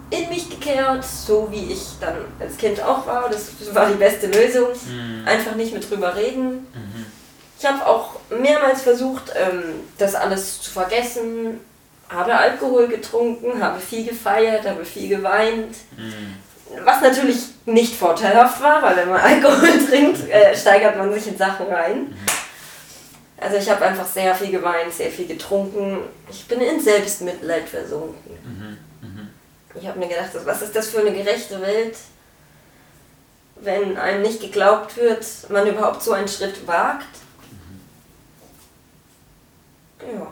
in 0.10 0.30
mich 0.30 0.50
gekehrt, 0.50 1.04
so 1.04 1.48
wie 1.52 1.74
ich 1.74 1.84
dann 2.00 2.16
als 2.40 2.58
Kind 2.58 2.82
auch 2.82 3.06
war. 3.06 3.30
Das 3.30 3.50
war 3.74 3.88
die 3.88 3.96
beste 3.96 4.28
Lösung. 4.28 4.70
Mhm. 4.70 5.28
Einfach 5.28 5.56
nicht 5.56 5.74
mit 5.74 5.90
drüber 5.90 6.16
reden. 6.16 6.68
Mhm. 6.74 7.06
Ich 7.60 7.66
habe 7.66 7.86
auch 7.86 8.20
mehrmals 8.30 8.82
versucht, 8.82 9.34
ähm, 9.36 9.64
das 9.98 10.16
alles 10.16 10.62
zu 10.62 10.72
vergessen. 10.72 11.60
Habe 12.10 12.36
Alkohol 12.36 12.88
getrunken, 12.88 13.62
habe 13.62 13.80
viel 13.80 14.06
gefeiert, 14.06 14.68
habe 14.68 14.86
viel 14.86 15.10
geweint. 15.10 15.76
Mhm. 16.70 16.86
Was 16.86 17.02
natürlich 17.02 17.38
nicht 17.66 17.96
vorteilhaft 17.96 18.62
war, 18.62 18.82
weil 18.82 18.98
wenn 18.98 19.10
man 19.10 19.22
Alkohol 19.22 19.86
trinkt, 19.88 20.30
äh, 20.30 20.56
steigert 20.56 20.98
man 20.98 21.14
sich 21.14 21.28
in 21.28 21.38
Sachen 21.38 21.68
rein. 21.68 22.16
Also 23.38 23.58
ich 23.58 23.70
habe 23.70 23.84
einfach 23.86 24.08
sehr 24.08 24.34
viel 24.34 24.50
geweint, 24.52 24.94
sehr 24.94 25.12
viel 25.12 25.28
getrunken. 25.28 26.00
Ich 26.30 26.48
bin 26.48 26.62
in 26.62 26.80
Selbstmitleid 26.80 27.68
versunken. 27.68 28.38
Mhm. 28.44 28.78
Mhm. 29.08 29.30
Ich 29.80 29.86
habe 29.88 30.00
mir 30.00 30.08
gedacht, 30.08 30.30
was 30.46 30.62
ist 30.62 30.76
das 30.76 30.88
für 30.90 31.00
eine 31.02 31.12
gerechte 31.12 31.60
Welt, 31.62 31.98
wenn 33.58 33.98
einem 33.98 34.22
nicht 34.22 34.40
geglaubt 34.42 34.96
wird, 34.98 35.26
man 35.50 35.68
überhaupt 35.68 36.02
so 36.02 36.14
einen 36.14 36.28
Schritt 36.28 36.66
wagt. 36.68 37.06
Ja, 40.02 40.28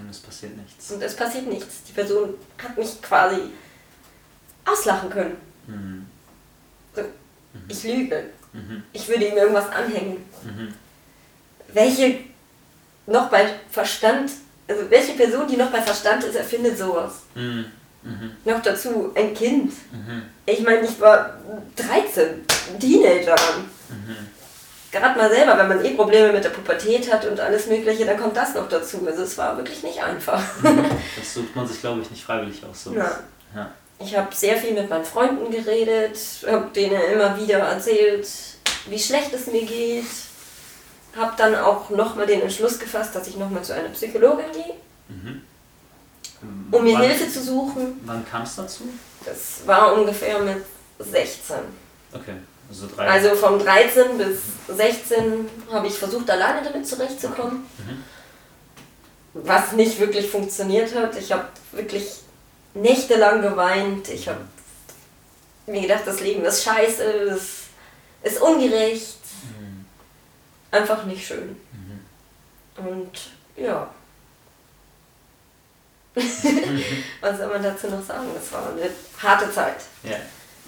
Und 0.00 0.10
es 0.10 0.18
passiert 0.18 0.56
nichts. 0.56 0.90
und 0.90 1.02
es 1.02 1.16
passiert 1.16 1.46
nichts. 1.46 1.84
Die 1.88 1.92
Person 1.92 2.34
hat 2.62 2.76
mich 2.76 3.00
quasi 3.00 3.50
auslachen 4.66 5.10
können. 5.10 5.36
Mhm. 5.66 6.06
So, 6.94 7.02
ich 7.68 7.84
lüge. 7.84 8.24
Mhm. 8.52 8.82
Ich 8.92 9.08
würde 9.08 9.26
ihm 9.26 9.36
irgendwas 9.36 9.70
anhängen. 9.70 10.18
Mhm. 10.42 10.74
Welche 11.72 12.18
noch 13.06 13.28
bei 13.28 13.48
Verstand, 13.70 14.30
also 14.68 14.90
welche 14.90 15.12
Person, 15.12 15.46
die 15.46 15.56
noch 15.56 15.70
bei 15.70 15.80
Verstand 15.80 16.24
ist, 16.24 16.34
erfindet 16.34 16.78
sowas? 16.78 17.22
Mhm. 17.34 17.66
Mhm. 18.02 18.32
Noch 18.44 18.62
dazu 18.62 19.12
ein 19.14 19.34
Kind. 19.34 19.72
Mhm. 19.92 20.22
Ich 20.44 20.60
meine, 20.60 20.82
ich 20.86 21.00
war 21.00 21.36
13, 21.76 22.44
Teenager. 22.78 23.34
Mhm. 23.88 24.16
Gerade 24.92 25.18
mal 25.18 25.28
selber, 25.28 25.58
wenn 25.58 25.68
man 25.68 25.84
eh 25.84 25.90
Probleme 25.90 26.32
mit 26.32 26.44
der 26.44 26.50
Pubertät 26.50 27.12
hat 27.12 27.24
und 27.26 27.38
alles 27.40 27.66
Mögliche, 27.66 28.06
dann 28.06 28.18
kommt 28.18 28.36
das 28.36 28.54
noch 28.54 28.68
dazu. 28.68 29.04
Also 29.06 29.24
es 29.24 29.36
war 29.36 29.56
wirklich 29.56 29.82
nicht 29.82 30.02
einfach. 30.02 30.40
Das 31.18 31.34
sucht 31.34 31.54
man 31.56 31.66
sich, 31.66 31.80
glaube 31.80 32.00
ich, 32.02 32.10
nicht 32.10 32.24
freiwillig 32.24 32.64
aus. 32.64 32.84
So. 32.84 32.94
Ja. 32.94 33.18
Ja. 33.54 33.70
Ich 33.98 34.14
habe 34.16 34.34
sehr 34.34 34.56
viel 34.56 34.72
mit 34.74 34.90
meinen 34.90 35.04
Freunden 35.04 35.50
geredet, 35.50 36.18
habe 36.46 36.66
denen 36.74 37.00
immer 37.12 37.38
wieder 37.40 37.58
erzählt, 37.58 38.28
wie 38.88 38.98
schlecht 38.98 39.32
es 39.32 39.46
mir 39.46 39.64
geht. 39.64 40.04
Habe 41.16 41.32
dann 41.38 41.54
auch 41.54 41.88
nochmal 41.88 42.26
den 42.26 42.42
Entschluss 42.42 42.78
gefasst, 42.78 43.14
dass 43.14 43.26
ich 43.26 43.36
nochmal 43.36 43.62
zu 43.64 43.74
einer 43.74 43.88
Psychologin 43.88 44.52
gehe, 44.52 44.74
Mhm. 45.08 45.42
um 46.70 46.84
mir 46.84 46.94
wann, 46.94 47.02
Hilfe 47.02 47.30
zu 47.30 47.42
suchen. 47.42 47.98
Wann 48.04 48.26
kam 48.28 48.42
es 48.42 48.56
dazu? 48.56 48.84
Das 49.24 49.66
war 49.66 49.94
ungefähr 49.94 50.38
mit 50.40 50.58
16. 50.98 51.56
Okay, 52.12 52.34
also 52.68 52.86
drei. 52.94 53.08
Also 53.08 53.34
von 53.34 53.58
13 53.58 54.18
bis 54.18 54.38
16 54.68 55.48
habe 55.72 55.86
ich 55.86 55.94
versucht, 55.94 56.28
alleine 56.30 56.62
damit 56.62 56.86
zurechtzukommen. 56.86 57.66
Mhm. 57.78 58.04
Was 59.32 59.72
nicht 59.72 59.98
wirklich 59.98 60.28
funktioniert 60.30 60.94
hat. 60.94 61.16
Ich 61.18 61.32
habe 61.32 61.44
wirklich 61.72 62.06
nächtelang 62.76 63.42
geweint. 63.42 64.08
Ich 64.08 64.28
habe 64.28 64.40
mir 65.66 65.82
gedacht, 65.82 66.02
das 66.06 66.20
Leben 66.20 66.44
ist 66.44 66.62
scheiße, 66.62 67.02
es 67.02 67.64
ist 68.22 68.40
ungerecht. 68.40 69.18
Mhm. 69.58 69.84
Einfach 70.70 71.04
nicht 71.04 71.26
schön. 71.26 71.56
Mhm. 71.72 72.86
Und 72.86 73.30
ja. 73.56 73.90
Was 77.20 77.38
soll 77.38 77.48
man 77.48 77.62
dazu 77.62 77.88
noch 77.88 78.02
sagen? 78.02 78.28
Das 78.34 78.52
war 78.52 78.70
eine 78.70 78.88
harte 79.22 79.52
Zeit. 79.52 79.82
Ja. 80.02 80.16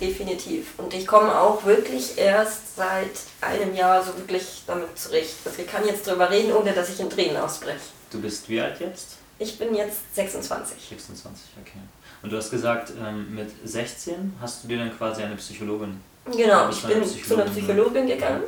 Definitiv. 0.01 0.79
Und 0.79 0.93
ich 0.95 1.07
komme 1.07 1.37
auch 1.37 1.65
wirklich 1.65 2.17
erst 2.19 2.77
seit 2.77 3.11
einem 3.41 3.75
Jahr 3.75 4.05
so 4.05 4.17
wirklich 4.17 4.63
damit 4.67 4.97
zurecht. 4.97 5.35
Also 5.45 5.61
ich 5.61 5.67
kann 5.67 5.87
jetzt 5.87 6.07
drüber 6.07 6.31
reden, 6.31 6.53
ohne 6.53 6.73
dass 6.73 6.91
ich 6.91 7.01
in 7.01 7.11
Tränen 7.11 7.37
ausbreche. 7.37 7.81
Du 8.11 8.21
bist 8.21 8.49
wie 8.49 8.61
alt 8.61 8.79
jetzt? 8.79 9.17
Ich 9.39 9.59
bin 9.59 9.75
jetzt 9.75 10.15
26. 10.15 10.77
26, 10.89 11.49
okay. 11.61 11.79
Und 12.23 12.33
du 12.33 12.37
hast 12.37 12.51
gesagt, 12.51 12.93
ähm, 13.01 13.35
mit 13.35 13.49
16 13.65 14.35
hast 14.41 14.65
du 14.65 14.69
dir 14.69 14.79
dann 14.79 14.97
quasi 14.97 15.23
eine 15.23 15.37
Psychologin. 15.37 16.01
Genau, 16.37 16.69
ich 16.69 16.83
bin 16.83 17.05
zu 17.05 17.35
einer 17.35 17.45
Psychologin, 17.45 17.53
Psychologin 17.53 18.07
gegangen. 18.07 18.43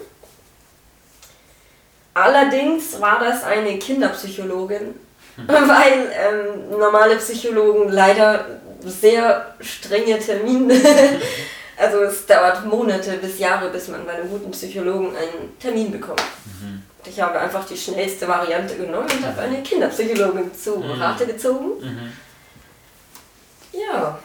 Allerdings 2.14 3.00
war 3.00 3.20
das 3.20 3.44
eine 3.44 3.78
Kinderpsychologin, 3.78 4.94
weil 5.46 6.12
ähm, 6.12 6.78
normale 6.78 7.16
Psychologen 7.16 7.90
leider 7.90 8.44
sehr 8.85 9.54
strenge 9.61 10.18
Termine. 10.18 10.74
also 11.78 12.02
es 12.02 12.26
dauert 12.26 12.66
Monate 12.66 13.12
bis 13.18 13.38
Jahre, 13.38 13.70
bis 13.70 13.88
man 13.88 14.04
bei 14.04 14.12
einem 14.14 14.28
guten 14.28 14.50
Psychologen 14.50 15.09
einen 15.16 15.56
Termin 15.59 15.92
bekommt. 15.92 16.22
Mhm. 16.61 16.83
Ich 17.06 17.20
habe 17.20 17.38
einfach 17.38 17.64
die 17.64 17.76
schnellste 17.76 18.26
Variante 18.28 18.74
genommen 18.76 19.09
und 19.11 19.26
habe 19.26 19.40
eine 19.42 19.62
Kinderpsychologin 19.62 20.50
zu 20.54 20.76
Mhm. 20.78 21.00
Rate 21.00 21.26
gezogen. 21.26 21.80
Mhm. 21.80 22.12
Ja. 23.72 24.18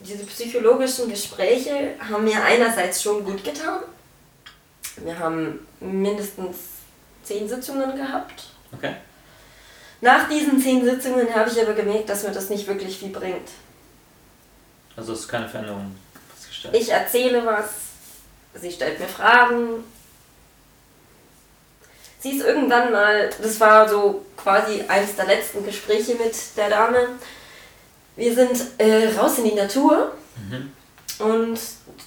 Diese 0.00 0.24
psychologischen 0.24 1.08
Gespräche 1.08 1.94
haben 1.98 2.24
mir 2.24 2.42
einerseits 2.42 3.02
schon 3.02 3.24
gut 3.24 3.42
getan. 3.42 3.80
Wir 4.96 5.18
haben 5.18 5.66
mindestens 5.80 6.56
zehn 7.22 7.48
Sitzungen 7.48 7.96
gehabt. 7.96 8.44
Okay. 8.72 8.94
Nach 10.00 10.28
diesen 10.28 10.60
zehn 10.60 10.84
Sitzungen 10.84 11.34
habe 11.34 11.50
ich 11.50 11.60
aber 11.60 11.72
gemerkt, 11.72 12.08
dass 12.10 12.22
mir 12.22 12.32
das 12.32 12.50
nicht 12.50 12.66
wirklich 12.66 12.98
viel 12.98 13.08
bringt. 13.08 13.48
Also 14.96 15.12
hast 15.12 15.24
du 15.24 15.28
keine 15.28 15.48
Veränderung 15.48 15.96
festgestellt? 16.34 16.74
Ich 16.76 16.90
erzähle 16.90 17.44
was, 17.46 17.70
sie 18.60 18.70
stellt 18.70 19.00
mir 19.00 19.08
Fragen. 19.08 19.84
Sie 22.20 22.36
ist 22.36 22.44
irgendwann 22.44 22.92
mal, 22.92 23.30
das 23.40 23.58
war 23.60 23.88
so 23.88 24.24
quasi 24.36 24.82
eines 24.88 25.16
der 25.16 25.26
letzten 25.26 25.64
Gespräche 25.64 26.14
mit 26.14 26.34
der 26.56 26.70
Dame. 26.70 27.08
Wir 28.16 28.34
sind 28.34 28.60
äh, 28.78 29.08
raus 29.18 29.38
in 29.38 29.44
die 29.44 29.54
Natur 29.54 30.12
Mhm. 30.50 30.72
und 31.24 31.60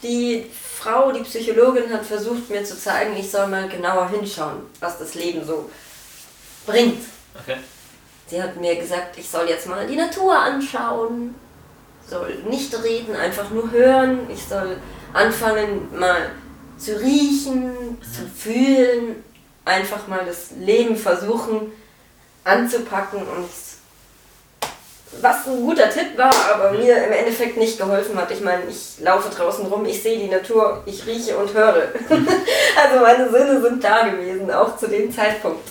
die 0.04 0.46
Frau, 0.78 1.12
die 1.13 1.24
Psychologin, 1.24 1.91
hat 1.91 2.06
versucht 2.06 2.50
mir 2.50 2.63
zu 2.65 2.78
zeigen, 2.78 3.15
ich 3.15 3.32
soll 3.32 3.48
mal 3.48 3.67
genauer 3.70 4.10
hinschauen, 4.10 4.58
was 4.82 5.00
das 5.00 5.15
Leben 5.15 5.46
so 5.46 5.70
bringt. 6.65 7.04
Okay. 7.41 7.58
Sie 8.28 8.41
hat 8.43 8.58
mir 8.58 8.76
gesagt, 8.76 9.17
ich 9.17 9.30
soll 9.30 9.48
jetzt 9.48 9.67
mal 9.67 9.88
die 9.88 9.96
Natur 9.96 10.38
anschauen, 10.38 11.36
soll 12.10 12.36
nicht 12.50 12.74
reden, 12.84 13.15
einfach 13.15 13.50
nur 13.50 13.72
hören. 13.72 14.30
Ich 14.30 14.43
soll 14.43 14.78
anfangen 15.13 15.88
mal 15.98 16.32
zu 16.78 17.00
riechen, 17.00 17.98
zu 18.02 18.28
fühlen, 18.28 19.24
einfach 19.63 20.08
mal 20.10 20.26
das 20.26 20.52
Leben 20.60 20.98
versuchen 20.98 21.72
anzupacken 22.43 23.22
und 23.22 23.50
was 25.21 25.47
ein 25.47 25.62
guter 25.62 25.89
Tipp 25.89 26.17
war, 26.17 26.34
aber 26.53 26.71
mir 26.71 27.06
im 27.06 27.12
Endeffekt 27.12 27.58
nicht 27.58 27.77
geholfen 27.77 28.17
hat. 28.17 28.32
Ich 28.32 28.41
meine, 28.41 28.63
ich 28.69 28.99
laufe 28.99 29.34
draußen 29.34 29.65
rum, 29.65 29.86
ich 29.86 30.01
sehe 30.01 30.19
die 30.19 30.27
Natur, 30.27 30.84
ich 30.86 31.06
rieche 31.06 31.38
und 31.38 31.53
höre. 31.53 31.89
also 32.10 32.99
meine 33.01 33.30
Sinne 33.30 33.62
sind 33.62 33.84
da 33.84 34.08
gewesen, 34.08 34.51
auch 34.51 34.77
zu 34.77 34.88
dem 34.88 35.12
Zeitpunkt. 35.12 35.67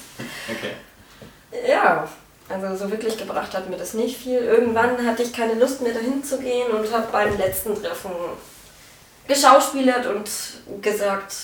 Okay. 0.48 1.66
Ja, 1.68 2.08
also 2.48 2.76
so 2.76 2.90
wirklich 2.90 3.16
gebracht 3.16 3.54
hat 3.54 3.68
mir 3.68 3.76
das 3.76 3.94
nicht 3.94 4.16
viel. 4.18 4.38
Irgendwann 4.38 5.04
hatte 5.06 5.22
ich 5.22 5.32
keine 5.32 5.54
Lust 5.54 5.82
mehr 5.82 5.94
dahin 5.94 6.22
zu 6.22 6.38
gehen 6.38 6.70
und 6.70 6.92
habe 6.92 7.06
beim 7.10 7.36
letzten 7.36 7.74
Treffen 7.74 8.12
geschauspielert 9.26 10.06
und 10.06 10.30
gesagt, 10.82 11.34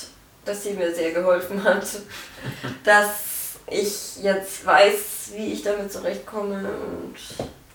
dass 0.44 0.62
sie 0.62 0.74
mir 0.74 0.94
sehr 0.94 1.12
geholfen 1.12 1.62
hat. 1.64 1.84
dass 2.84 3.32
ich 3.66 4.22
jetzt 4.22 4.64
weiß, 4.66 5.32
wie 5.34 5.52
ich 5.52 5.62
damit 5.62 5.92
zurechtkomme 5.92 6.58
und 6.58 7.14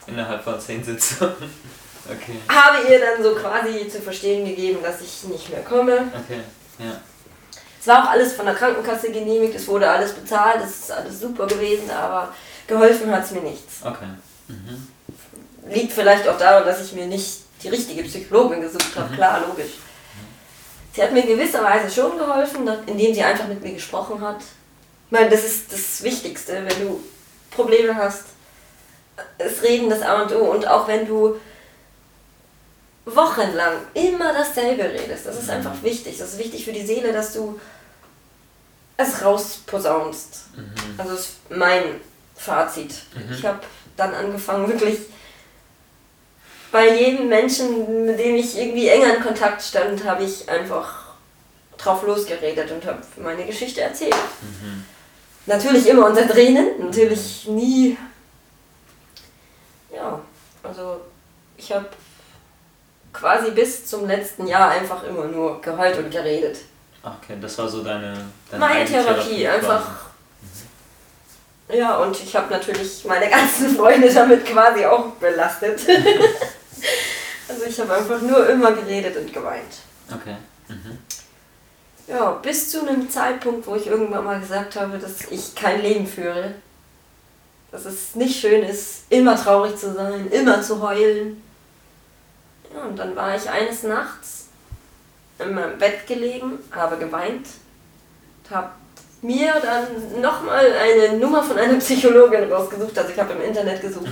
Innerhalb 0.08 0.44
von 0.44 0.60
zehn 0.60 0.84
Sitzungen. 0.84 1.36
Okay. 2.10 2.40
habe 2.48 2.88
ihr 2.90 3.02
dann 3.02 3.22
so 3.22 3.36
quasi 3.36 3.86
zu 3.90 4.02
verstehen 4.02 4.46
gegeben, 4.46 4.78
dass 4.82 5.02
ich 5.02 5.26
nicht 5.26 5.50
mehr 5.50 5.60
komme. 5.62 6.10
Okay. 6.24 6.40
Ja. 6.80 7.02
Es 7.82 7.86
war 7.86 8.06
auch 8.06 8.12
alles 8.12 8.32
von 8.32 8.46
der 8.46 8.56
Krankenkasse 8.56 9.12
genehmigt, 9.12 9.54
es 9.56 9.68
wurde 9.68 9.90
alles 9.90 10.14
bezahlt, 10.14 10.62
es 10.64 10.70
ist 10.84 10.92
alles 10.94 11.20
super 11.20 11.48
gewesen, 11.48 11.92
aber 11.92 12.34
geholfen 12.66 13.12
hat 13.12 13.26
es 13.26 13.32
mir 13.32 13.42
nichts. 13.42 13.82
Okay. 13.84 14.06
Mhm. 14.48 14.88
Liegt 15.70 15.92
vielleicht 15.92 16.26
auch 16.30 16.38
daran, 16.38 16.64
dass 16.66 16.82
ich 16.82 16.94
mir 16.94 17.08
nicht 17.08 17.42
die 17.62 17.68
richtige 17.68 18.04
Psychologin 18.04 18.62
gesucht 18.62 18.96
habe, 18.96 19.10
Mhm. 19.12 19.16
klar, 19.16 19.42
logisch. 19.46 19.74
Sie 20.94 21.04
hat 21.04 21.12
mir 21.12 21.24
in 21.28 21.38
gewisser 21.38 21.62
Weise 21.62 21.94
schon 21.94 22.18
geholfen, 22.18 22.70
indem 22.86 23.14
sie 23.14 23.22
einfach 23.24 23.50
mit 23.50 23.62
mir 23.62 23.74
gesprochen 23.74 24.22
hat. 24.22 24.40
Ich 24.40 25.12
meine, 25.12 25.30
das 25.30 25.44
ist 25.44 25.74
das 25.74 26.02
Wichtigste, 26.04 26.54
wenn 26.66 26.88
du 26.88 27.04
Probleme 27.52 27.94
hast. 27.96 28.24
Das 29.38 29.64
Reden, 29.64 29.90
das 29.90 30.02
A 30.02 30.22
und 30.24 30.34
O. 30.36 30.52
Und 30.52 30.68
auch 30.68 30.88
wenn 30.88 31.08
du 31.08 31.40
wochenlang 33.06 33.74
immer 33.94 34.34
dasselbe 34.34 34.84
redest, 34.84 35.26
das 35.26 35.40
ist 35.40 35.50
einfach 35.50 35.82
wichtig. 35.82 36.18
Das 36.18 36.34
ist 36.34 36.40
wichtig 36.40 36.66
für 36.66 36.74
die 36.74 36.86
Seele, 36.86 37.14
dass 37.14 37.34
du 37.34 37.60
es 38.98 39.24
rausposaunst. 39.24 40.46
Mhm. 40.56 40.74
Also 40.98 41.14
ist 41.14 41.36
mein 41.50 41.84
Fazit. 42.36 42.94
Mhm. 43.16 43.34
Ich 43.34 43.46
habe 43.46 43.60
dann 43.96 44.14
angefangen, 44.14 44.68
wirklich 44.68 45.00
bei 46.72 46.96
jedem 46.96 47.30
Menschen, 47.30 48.06
mit 48.06 48.20
dem 48.20 48.36
ich 48.36 48.58
irgendwie 48.58 48.88
enger 48.90 49.16
in 49.16 49.24
Kontakt 49.24 49.62
stand, 49.62 50.04
habe 50.04 50.24
ich 50.24 50.50
einfach 50.50 51.06
drauf 51.78 52.06
losgeredet 52.06 52.72
und 52.72 52.86
habe 52.86 53.02
meine 53.18 53.46
Geschichte 53.46 53.82
erzählt. 53.82 54.16
Mhm. 54.42 54.84
Natürlich 55.46 55.88
immer 55.88 56.08
unter 56.08 56.28
Tränen, 56.28 56.86
natürlich 56.86 57.48
nie. 57.48 57.98
Ja, 59.98 60.20
also 60.64 61.02
ich 61.58 61.72
habe 61.72 61.88
quasi 63.12 63.52
bis 63.52 63.86
zum 63.88 64.08
letzten 64.08 64.46
Jahr 64.48 64.70
einfach 64.70 65.04
immer 65.04 65.26
nur 65.26 65.60
geheult 65.62 65.98
und 65.98 66.12
geredet. 66.12 66.60
Okay, 67.02 67.38
das 67.42 67.58
war 67.58 67.68
so 67.68 67.84
deine, 67.84 68.14
deine 68.50 68.60
Meine 68.60 68.82
Eigentherapie 68.82 69.14
Therapie, 69.14 69.48
einfach. 69.48 69.86
quasi. 69.86 71.80
Ja, 71.80 71.98
und 71.98 72.20
ich 72.20 72.36
habe 72.36 72.52
natürlich 72.52 73.04
meine 73.06 73.30
ganzen 73.30 73.76
Freunde 73.76 74.14
damit 74.14 74.46
quasi 74.46 74.86
auch 74.86 75.08
belastet. 75.14 75.82
also 77.50 77.64
ich 77.66 77.80
habe 77.80 77.96
einfach 77.96 78.22
nur 78.22 78.48
immer 78.50 78.72
geredet 78.74 79.18
und 79.18 79.34
geweint. 79.34 79.80
Okay. 80.14 80.36
Mhm. 80.68 80.98
Ja, 82.08 82.32
bis 82.32 82.72
zu 82.72 82.88
einem 82.88 83.10
Zeitpunkt, 83.10 83.68
wo 83.68 83.76
ich 83.76 83.88
irgendwann 83.88 84.24
mal 84.24 84.40
gesagt 84.40 84.78
habe, 84.78 84.98
dass 84.98 85.30
ich 85.30 85.56
kein 85.56 85.82
Leben 85.82 86.08
führe. 86.08 86.54
Dass 87.78 87.86
es 87.86 88.16
nicht 88.16 88.40
schön 88.40 88.64
ist, 88.64 89.04
immer 89.12 89.36
traurig 89.36 89.78
zu 89.78 89.94
sein, 89.94 90.32
immer 90.32 90.64
zu 90.64 90.82
heulen. 90.82 91.44
Ja, 92.74 92.86
und 92.86 92.98
dann 92.98 93.16
war 93.16 93.36
ich 93.36 93.48
eines 93.48 93.84
Nachts 93.84 94.48
in 95.38 95.54
meinem 95.54 95.78
Bett 95.78 96.08
gelegen, 96.08 96.58
habe 96.72 96.98
geweint, 96.98 97.46
habe 98.50 98.72
mir 99.22 99.54
dann 99.62 100.22
nochmal 100.24 100.66
eine 100.74 101.20
Nummer 101.20 101.44
von 101.44 101.56
einer 101.56 101.76
Psychologin 101.76 102.52
rausgesucht, 102.52 102.98
also 102.98 103.12
ich 103.12 103.20
habe 103.20 103.34
im 103.34 103.44
Internet 103.44 103.80
gesucht 103.80 104.10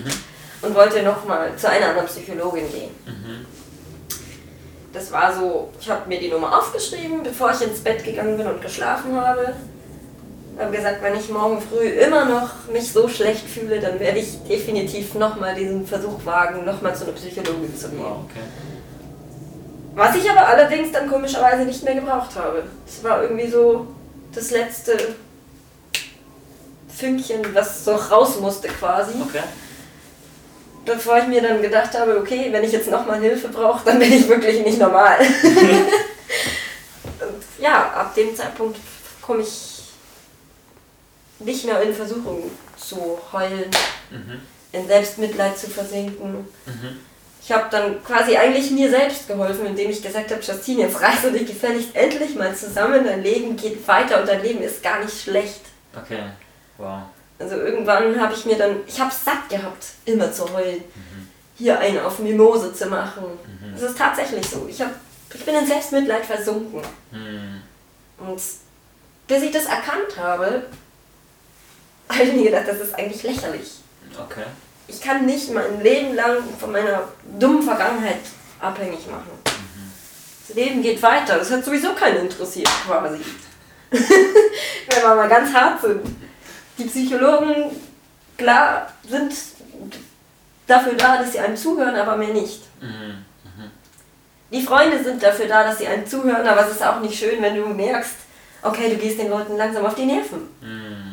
und 0.61 0.75
wollte 0.75 1.01
nochmal 1.01 1.55
zu 1.57 1.67
einer 1.67 1.87
anderen 1.87 2.07
Psychologin 2.07 2.71
gehen. 2.71 2.91
Mhm. 3.07 3.47
Das 4.93 5.11
war 5.11 5.33
so, 5.33 5.73
ich 5.81 5.89
habe 5.89 6.07
mir 6.07 6.19
die 6.19 6.29
Nummer 6.29 6.55
aufgeschrieben, 6.55 7.23
bevor 7.23 7.49
ich 7.49 7.61
ins 7.61 7.79
Bett 7.79 8.03
gegangen 8.03 8.37
bin 8.37 8.45
und 8.45 8.61
geschlafen 8.61 9.19
habe. 9.19 9.55
Habe 10.57 10.75
gesagt, 10.75 11.01
wenn 11.01 11.15
ich 11.15 11.27
morgen 11.29 11.61
früh 11.61 11.87
immer 11.89 12.25
noch 12.25 12.49
mich 12.71 12.91
so 12.91 13.09
schlecht 13.09 13.45
fühle, 13.47 13.79
dann 13.79 13.99
werde 13.99 14.19
ich 14.19 14.41
definitiv 14.47 15.13
nochmal 15.15 15.53
diesen 15.53 15.85
Versuch 15.85 16.25
wagen, 16.25 16.63
nochmal 16.63 16.95
zu 16.95 17.03
einer 17.03 17.13
Psychologin 17.13 17.75
zu 17.75 17.89
gehen. 17.89 17.99
Okay. 17.99 18.39
Was 19.95 20.15
ich 20.15 20.29
aber 20.29 20.47
allerdings 20.47 20.93
dann 20.93 21.09
komischerweise 21.09 21.63
nicht 21.63 21.83
mehr 21.83 21.95
gebraucht 21.95 22.35
habe. 22.35 22.63
Es 22.87 23.03
war 23.03 23.23
irgendwie 23.23 23.47
so 23.47 23.87
das 24.33 24.51
letzte 24.51 24.97
Fünkchen, 26.87 27.41
was 27.53 27.83
so 27.83 27.95
raus 27.95 28.39
musste 28.39 28.69
quasi. 28.69 29.13
Okay. 29.21 29.43
Bevor 30.85 31.17
ich 31.17 31.27
mir 31.27 31.41
dann 31.41 31.61
gedacht 31.61 31.97
habe, 31.97 32.17
okay, 32.17 32.47
wenn 32.51 32.63
ich 32.63 32.71
jetzt 32.71 32.89
nochmal 32.89 33.19
Hilfe 33.19 33.49
brauche, 33.49 33.83
dann 33.85 33.99
bin 33.99 34.13
ich 34.13 34.27
wirklich 34.29 34.63
nicht 34.63 34.79
normal. 34.79 35.17
Und 37.19 37.43
ja, 37.59 37.91
ab 37.95 38.15
dem 38.15 38.35
Zeitpunkt 38.35 38.77
komme 39.21 39.41
ich 39.41 39.74
nicht 41.39 41.65
mehr 41.65 41.81
in 41.81 41.93
Versuchung 41.93 42.49
zu 42.77 43.19
heulen, 43.31 43.69
Mhm. 44.11 44.39
in 44.71 44.87
Selbstmitleid 44.87 45.57
zu 45.57 45.67
versinken. 45.69 46.47
Mhm. 46.65 46.99
Ich 47.41 47.51
habe 47.51 47.65
dann 47.69 48.03
quasi 48.03 48.35
eigentlich 48.35 48.71
mir 48.71 48.89
selbst 48.89 49.27
geholfen, 49.27 49.65
indem 49.67 49.89
ich 49.91 50.01
gesagt 50.01 50.31
habe, 50.31 50.41
Justine, 50.41 50.83
jetzt 50.83 50.99
reiß 50.99 51.21
du 51.23 51.31
dich 51.31 51.45
gefälligst 51.45 51.95
endlich 51.95 52.35
mal 52.35 52.55
zusammen, 52.55 53.03
dein 53.05 53.21
Leben 53.21 53.55
geht 53.55 53.87
weiter 53.87 54.19
und 54.19 54.27
dein 54.27 54.41
Leben 54.41 54.61
ist 54.61 54.81
gar 54.81 55.03
nicht 55.03 55.21
schlecht. 55.21 55.61
Okay. 55.95 56.19
Wow. 56.77 57.01
Also 57.37 57.55
irgendwann 57.57 58.19
habe 58.19 58.33
ich 58.33 58.45
mir 58.45 58.57
dann, 58.57 58.77
ich 58.87 58.99
habe 58.99 59.11
satt 59.13 59.47
gehabt, 59.49 59.85
immer 60.05 60.31
zu 60.31 60.51
heulen, 60.53 60.83
hier 61.57 61.77
eine 61.79 62.03
auf 62.03 62.19
Mimose 62.19 62.73
zu 62.73 62.87
machen. 62.87 63.23
Das 63.73 63.81
ist 63.91 63.97
tatsächlich 63.97 64.45
so. 64.47 64.65
Ich, 64.69 64.81
hab, 64.81 64.91
ich 65.33 65.45
bin 65.45 65.55
in 65.55 65.67
Selbstmitleid 65.67 66.25
versunken. 66.25 66.81
Mhm. 67.11 67.61
Und 68.17 68.41
bis 69.27 69.43
ich 69.43 69.51
das 69.51 69.65
erkannt 69.65 70.17
habe, 70.17 70.63
habe 72.09 72.23
ich 72.23 72.33
mir 72.33 72.43
gedacht, 72.45 72.67
das 72.67 72.79
ist 72.79 72.95
eigentlich 72.95 73.23
lächerlich. 73.23 73.71
Okay. 74.17 74.45
Ich 74.87 75.01
kann 75.01 75.25
nicht 75.25 75.51
mein 75.51 75.81
Leben 75.81 76.15
lang 76.15 76.37
von 76.59 76.71
meiner 76.71 77.07
dummen 77.39 77.63
Vergangenheit 77.63 78.19
abhängig 78.59 79.07
machen. 79.07 79.31
Das 80.47 80.55
Leben 80.55 80.81
geht 80.81 81.01
weiter. 81.01 81.39
Das 81.39 81.51
hat 81.51 81.65
sowieso 81.65 81.93
keinen 81.93 82.27
interessiert, 82.27 82.69
quasi. 82.85 83.19
Wenn 83.89 85.01
wir 85.01 85.15
mal 85.15 85.29
ganz 85.29 85.53
hart 85.53 85.81
sind. 85.81 86.01
Die 86.77 86.85
Psychologen, 86.85 87.71
klar, 88.37 88.91
sind 89.07 89.33
dafür 90.67 90.93
da, 90.93 91.17
dass 91.17 91.31
sie 91.31 91.39
einem 91.39 91.55
zuhören, 91.55 91.95
aber 91.95 92.17
mehr 92.17 92.33
nicht. 92.33 92.61
Mhm. 92.81 93.25
Die 94.51 94.61
Freunde 94.61 95.03
sind 95.03 95.21
dafür 95.23 95.47
da, 95.47 95.63
dass 95.63 95.79
sie 95.79 95.87
einem 95.87 96.05
zuhören, 96.05 96.47
aber 96.47 96.65
es 96.65 96.73
ist 96.73 96.85
auch 96.85 96.99
nicht 96.99 97.17
schön, 97.17 97.41
wenn 97.41 97.55
du 97.55 97.65
merkst, 97.65 98.15
okay, 98.61 98.89
du 98.89 98.97
gehst 98.97 99.19
den 99.19 99.29
Leuten 99.29 99.57
langsam 99.57 99.85
auf 99.85 99.95
die 99.95 100.05
Nerven. 100.05 100.49
Mhm. 100.61 101.04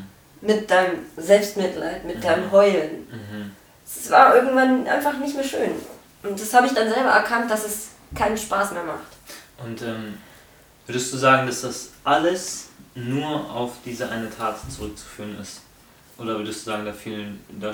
Mit 0.43 0.71
deinem 0.71 0.99
Selbstmitleid, 1.17 2.05
mit 2.05 2.23
deinem 2.23 2.51
Heulen. 2.51 3.07
Mhm. 3.11 3.53
Es 3.87 4.11
war 4.11 4.35
irgendwann 4.35 4.87
einfach 4.87 5.17
nicht 5.19 5.35
mehr 5.35 5.45
schön. 5.45 5.71
Und 6.23 6.41
das 6.41 6.53
habe 6.53 6.67
ich 6.67 6.73
dann 6.73 6.89
selber 6.89 7.11
erkannt, 7.11 7.51
dass 7.51 7.65
es 7.65 7.89
keinen 8.15 8.37
Spaß 8.37 8.73
mehr 8.73 8.85
macht. 8.85 9.07
Und 9.65 9.81
ähm, 9.83 10.19
würdest 10.87 11.13
du 11.13 11.17
sagen, 11.17 11.47
dass 11.47 11.63
das 11.63 11.91
alles 12.05 12.69
nur 12.95 13.51
auf 13.51 13.73
diese 13.85 14.09
eine 14.09 14.29
Tat 14.31 14.59
zurückzuführen 14.71 15.39
ist? 15.41 15.63
Oder 16.19 16.37
würdest 16.39 16.67
du 16.67 16.71
sagen, 16.71 16.85
da, 16.85 16.93
vielen, 16.93 17.43
da, 17.59 17.73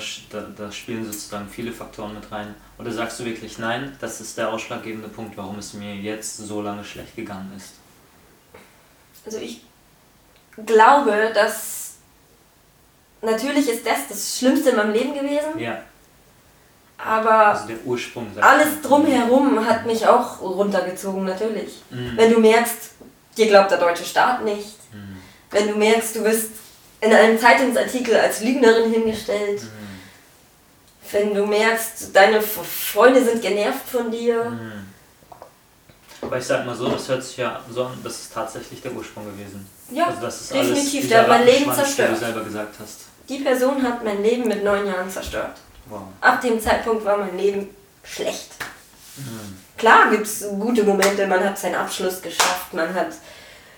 da 0.57 0.73
spielen 0.73 1.05
sozusagen 1.05 1.49
viele 1.49 1.73
Faktoren 1.73 2.15
mit 2.15 2.31
rein? 2.31 2.55
Oder 2.79 2.91
sagst 2.93 3.21
du 3.21 3.25
wirklich, 3.25 3.59
nein, 3.59 3.97
das 4.01 4.21
ist 4.21 4.39
der 4.39 4.51
ausschlaggebende 4.51 5.09
Punkt, 5.09 5.37
warum 5.37 5.59
es 5.59 5.75
mir 5.75 5.95
jetzt 5.95 6.37
so 6.37 6.63
lange 6.63 6.85
schlecht 6.85 7.17
gegangen 7.17 7.53
ist? 7.57 7.75
Also 9.27 9.39
ich 9.39 9.63
glaube, 10.65 11.33
dass 11.35 11.88
natürlich 13.23 13.69
ist 13.69 13.87
das 13.87 14.09
das 14.09 14.39
Schlimmste 14.39 14.71
in 14.71 14.77
meinem 14.77 14.93
Leben 14.93 15.15
gewesen, 15.15 15.59
Ja, 15.59 15.83
aber 16.97 17.47
also 17.49 17.67
der 17.69 17.77
Ursprung. 17.85 18.27
alles 18.41 18.81
drumherum 18.83 19.65
hat 19.67 19.87
mich 19.87 20.07
auch 20.07 20.41
runtergezogen, 20.41 21.25
natürlich. 21.25 21.83
Mhm. 21.91 22.13
Wenn 22.17 22.33
du 22.33 22.41
merkst, 22.41 22.91
dir 23.37 23.47
glaubt 23.47 23.71
der 23.71 23.79
deutsche 23.79 24.05
Staat 24.05 24.45
nicht, 24.45 24.77
Mhm. 24.93 25.17
wenn 25.51 25.69
du 25.69 25.75
merkst, 25.77 26.17
du 26.17 26.25
wirst 26.25 26.51
in 27.01 27.13
einem 27.13 27.39
Zeitungsartikel 27.39 28.17
als 28.17 28.41
Lügnerin 28.43 28.93
hingestellt. 28.93 29.63
Mhm. 29.63 29.69
Wenn 31.13 31.35
du 31.35 31.47
merkst, 31.47 32.15
deine 32.15 32.41
Freunde 32.43 33.25
sind 33.25 33.41
genervt 33.41 33.89
von 33.89 34.11
dir. 34.11 34.45
Mhm. 34.51 34.73
Aber 36.21 36.37
ich 36.39 36.45
sag 36.45 36.67
mal 36.67 36.75
so, 36.75 36.89
das 36.89 37.09
hört 37.09 37.23
sich 37.23 37.37
ja 37.37 37.61
so 37.71 37.85
an, 37.85 37.99
das 38.03 38.15
ist 38.23 38.33
tatsächlich 38.35 38.83
der 38.83 38.93
Ursprung 38.93 39.25
gewesen. 39.25 39.67
Ja, 39.91 40.07
also 40.09 40.21
das 40.21 40.41
ist 40.43 40.55
definitiv, 40.55 41.09
der 41.09 41.21
hat 41.23 41.29
mein 41.29 41.45
Leben 41.47 41.73
zerstört. 41.73 42.13
Du 42.13 42.17
selber 42.17 42.45
gesagt 42.45 42.75
hast. 42.81 43.01
Die 43.29 43.39
Person 43.39 43.83
hat 43.83 44.05
mein 44.05 44.23
Leben 44.23 44.47
mit 44.49 44.63
neun 44.65 44.87
Jahren 44.87 45.11
zerstört. 45.11 45.57
Wow. 45.87 46.03
Ab 46.21 46.41
dem 46.43 46.61
Zeitpunkt 46.61 47.05
war 47.05 47.17
mein 47.19 47.37
Leben 47.39 47.69
schlecht. 48.03 48.51
Mhm. 49.17 49.57
Klar 49.77 50.11
gibt 50.11 50.27
es 50.27 50.45
gute 50.59 50.83
Momente, 50.85 51.27
man 51.27 51.43
hat 51.45 51.59
seinen 51.59 51.77
Abschluss 51.77 52.21
geschafft, 52.21 52.73
man 52.75 52.93
hat 52.95 53.09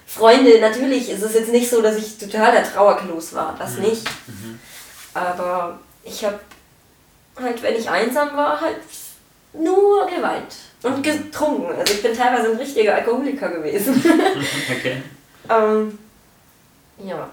Freunde. 0.06 0.60
Natürlich 0.60 1.10
ist 1.10 1.22
es 1.22 1.34
jetzt 1.34 1.52
nicht 1.52 1.70
so, 1.70 1.82
dass 1.82 1.96
ich 1.96 2.18
total 2.18 2.52
der 2.52 2.64
Trauerklos 2.64 3.32
war, 3.34 3.54
das 3.58 3.74
Mhm. 3.76 3.82
nicht. 3.82 4.04
Mhm. 4.26 4.58
Aber 5.14 5.78
ich 6.04 6.24
habe 6.24 6.38
halt, 7.40 7.62
wenn 7.62 7.74
ich 7.76 7.88
einsam 7.88 8.36
war, 8.36 8.60
halt 8.60 8.76
nur 9.52 10.06
geweint 10.06 10.54
und 10.82 11.02
getrunken. 11.02 11.74
Also 11.78 11.94
ich 11.94 12.02
bin 12.02 12.16
teilweise 12.16 12.50
ein 12.52 12.56
richtiger 12.56 12.94
Alkoholiker 12.96 13.48
gewesen. 13.48 14.02
Okay. 14.78 15.02
Ähm, 15.50 15.98
ja, 16.98 17.28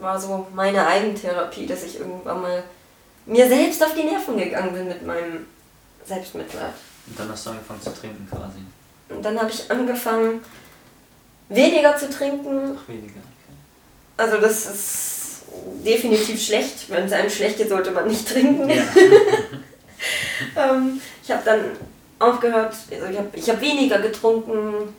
war 0.00 0.20
so 0.20 0.46
meine 0.54 0.86
Eigentherapie, 0.86 1.66
dass 1.66 1.82
ich 1.82 1.98
irgendwann 1.98 2.42
mal 2.42 2.62
mir 3.26 3.48
selbst 3.48 3.82
auf 3.82 3.94
die 3.94 4.04
Nerven 4.04 4.36
gegangen 4.36 4.72
bin 4.72 4.88
mit 4.88 5.06
meinem 5.06 5.46
Selbstmitleid. 6.04 6.74
Und 7.06 7.18
dann 7.18 7.30
hast 7.30 7.46
du 7.46 7.50
angefangen 7.50 7.82
zu 7.82 7.94
trinken 7.94 8.28
quasi. 8.30 8.60
Und 9.08 9.24
dann 9.24 9.38
habe 9.38 9.50
ich 9.50 9.70
angefangen, 9.70 10.40
weniger 11.48 11.96
zu 11.96 12.08
trinken. 12.10 12.78
Ach, 12.78 12.88
weniger. 12.88 13.20
Also 14.16 14.38
das 14.38 14.66
ist 14.66 15.42
definitiv 15.84 16.42
schlecht. 16.42 16.88
Wenn 16.88 17.06
es 17.06 17.12
einem 17.12 17.30
schlecht 17.30 17.56
geht, 17.56 17.68
sollte 17.68 17.90
man 17.90 18.06
nicht 18.06 18.28
trinken. 18.28 18.68
Ja. 18.68 18.84
ähm, 20.56 21.00
ich 21.22 21.30
habe 21.30 21.42
dann 21.44 21.64
aufgehört, 22.18 22.74
also 22.90 23.06
ich 23.06 23.18
habe 23.18 23.28
ich 23.32 23.50
hab 23.50 23.60
weniger 23.60 23.98
getrunken. 23.98 24.94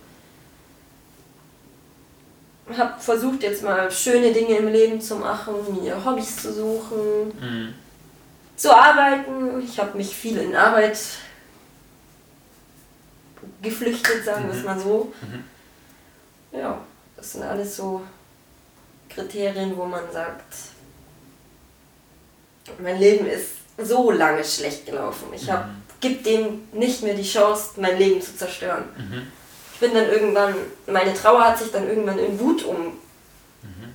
Habe 2.77 2.99
versucht 2.99 3.43
jetzt 3.43 3.63
mal 3.63 3.89
schöne 3.91 4.31
Dinge 4.33 4.57
im 4.57 4.67
Leben 4.67 5.01
zu 5.01 5.15
machen, 5.15 5.53
mir 5.81 6.03
Hobbys 6.03 6.37
zu 6.37 6.53
suchen, 6.53 7.27
Mhm. 7.39 7.73
zu 8.55 8.75
arbeiten. 8.75 9.61
Ich 9.63 9.79
habe 9.79 9.97
mich 9.97 10.15
viel 10.15 10.37
in 10.37 10.55
Arbeit 10.55 10.97
geflüchtet, 13.61 14.23
sagen 14.25 14.45
wir 14.47 14.53
es 14.53 14.59
Mhm. 14.59 14.65
mal 14.65 14.79
so. 14.79 15.13
Mhm. 15.21 16.59
Ja, 16.59 16.79
das 17.15 17.33
sind 17.33 17.43
alles 17.43 17.75
so 17.77 18.01
Kriterien, 19.09 19.75
wo 19.75 19.85
man 19.85 20.03
sagt, 20.11 20.53
mein 22.79 22.99
Leben 22.99 23.25
ist 23.25 23.49
so 23.77 24.11
lange 24.11 24.43
schlecht 24.43 24.85
gelaufen. 24.85 25.27
Ich 25.33 25.49
hab, 25.49 25.65
Mhm. 25.67 25.81
gib 25.99 26.23
dem 26.23 26.67
nicht 26.71 27.01
mehr 27.03 27.13
die 27.15 27.23
Chance, 27.23 27.71
mein 27.77 27.97
Leben 27.97 28.21
zu 28.21 28.35
zerstören. 28.35 28.85
Ich 29.81 29.87
bin 29.89 29.95
dann 29.95 30.09
irgendwann, 30.11 30.53
meine 30.85 31.11
Trauer 31.11 31.43
hat 31.43 31.57
sich 31.57 31.71
dann 31.71 31.89
irgendwann 31.89 32.19
in 32.19 32.39
Wut 32.39 32.63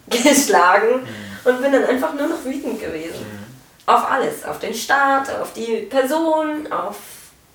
umgeschlagen 0.08 1.02
Mhm. 1.02 1.06
und 1.44 1.62
bin 1.62 1.70
dann 1.70 1.84
einfach 1.84 2.12
nur 2.12 2.26
noch 2.26 2.44
wütend 2.44 2.80
gewesen. 2.80 3.20
Mhm. 3.20 3.46
Auf 3.86 4.10
alles, 4.10 4.44
auf 4.44 4.58
den 4.58 4.74
Staat, 4.74 5.30
auf 5.30 5.52
die 5.52 5.82
Person, 5.88 6.66
auf 6.72 6.96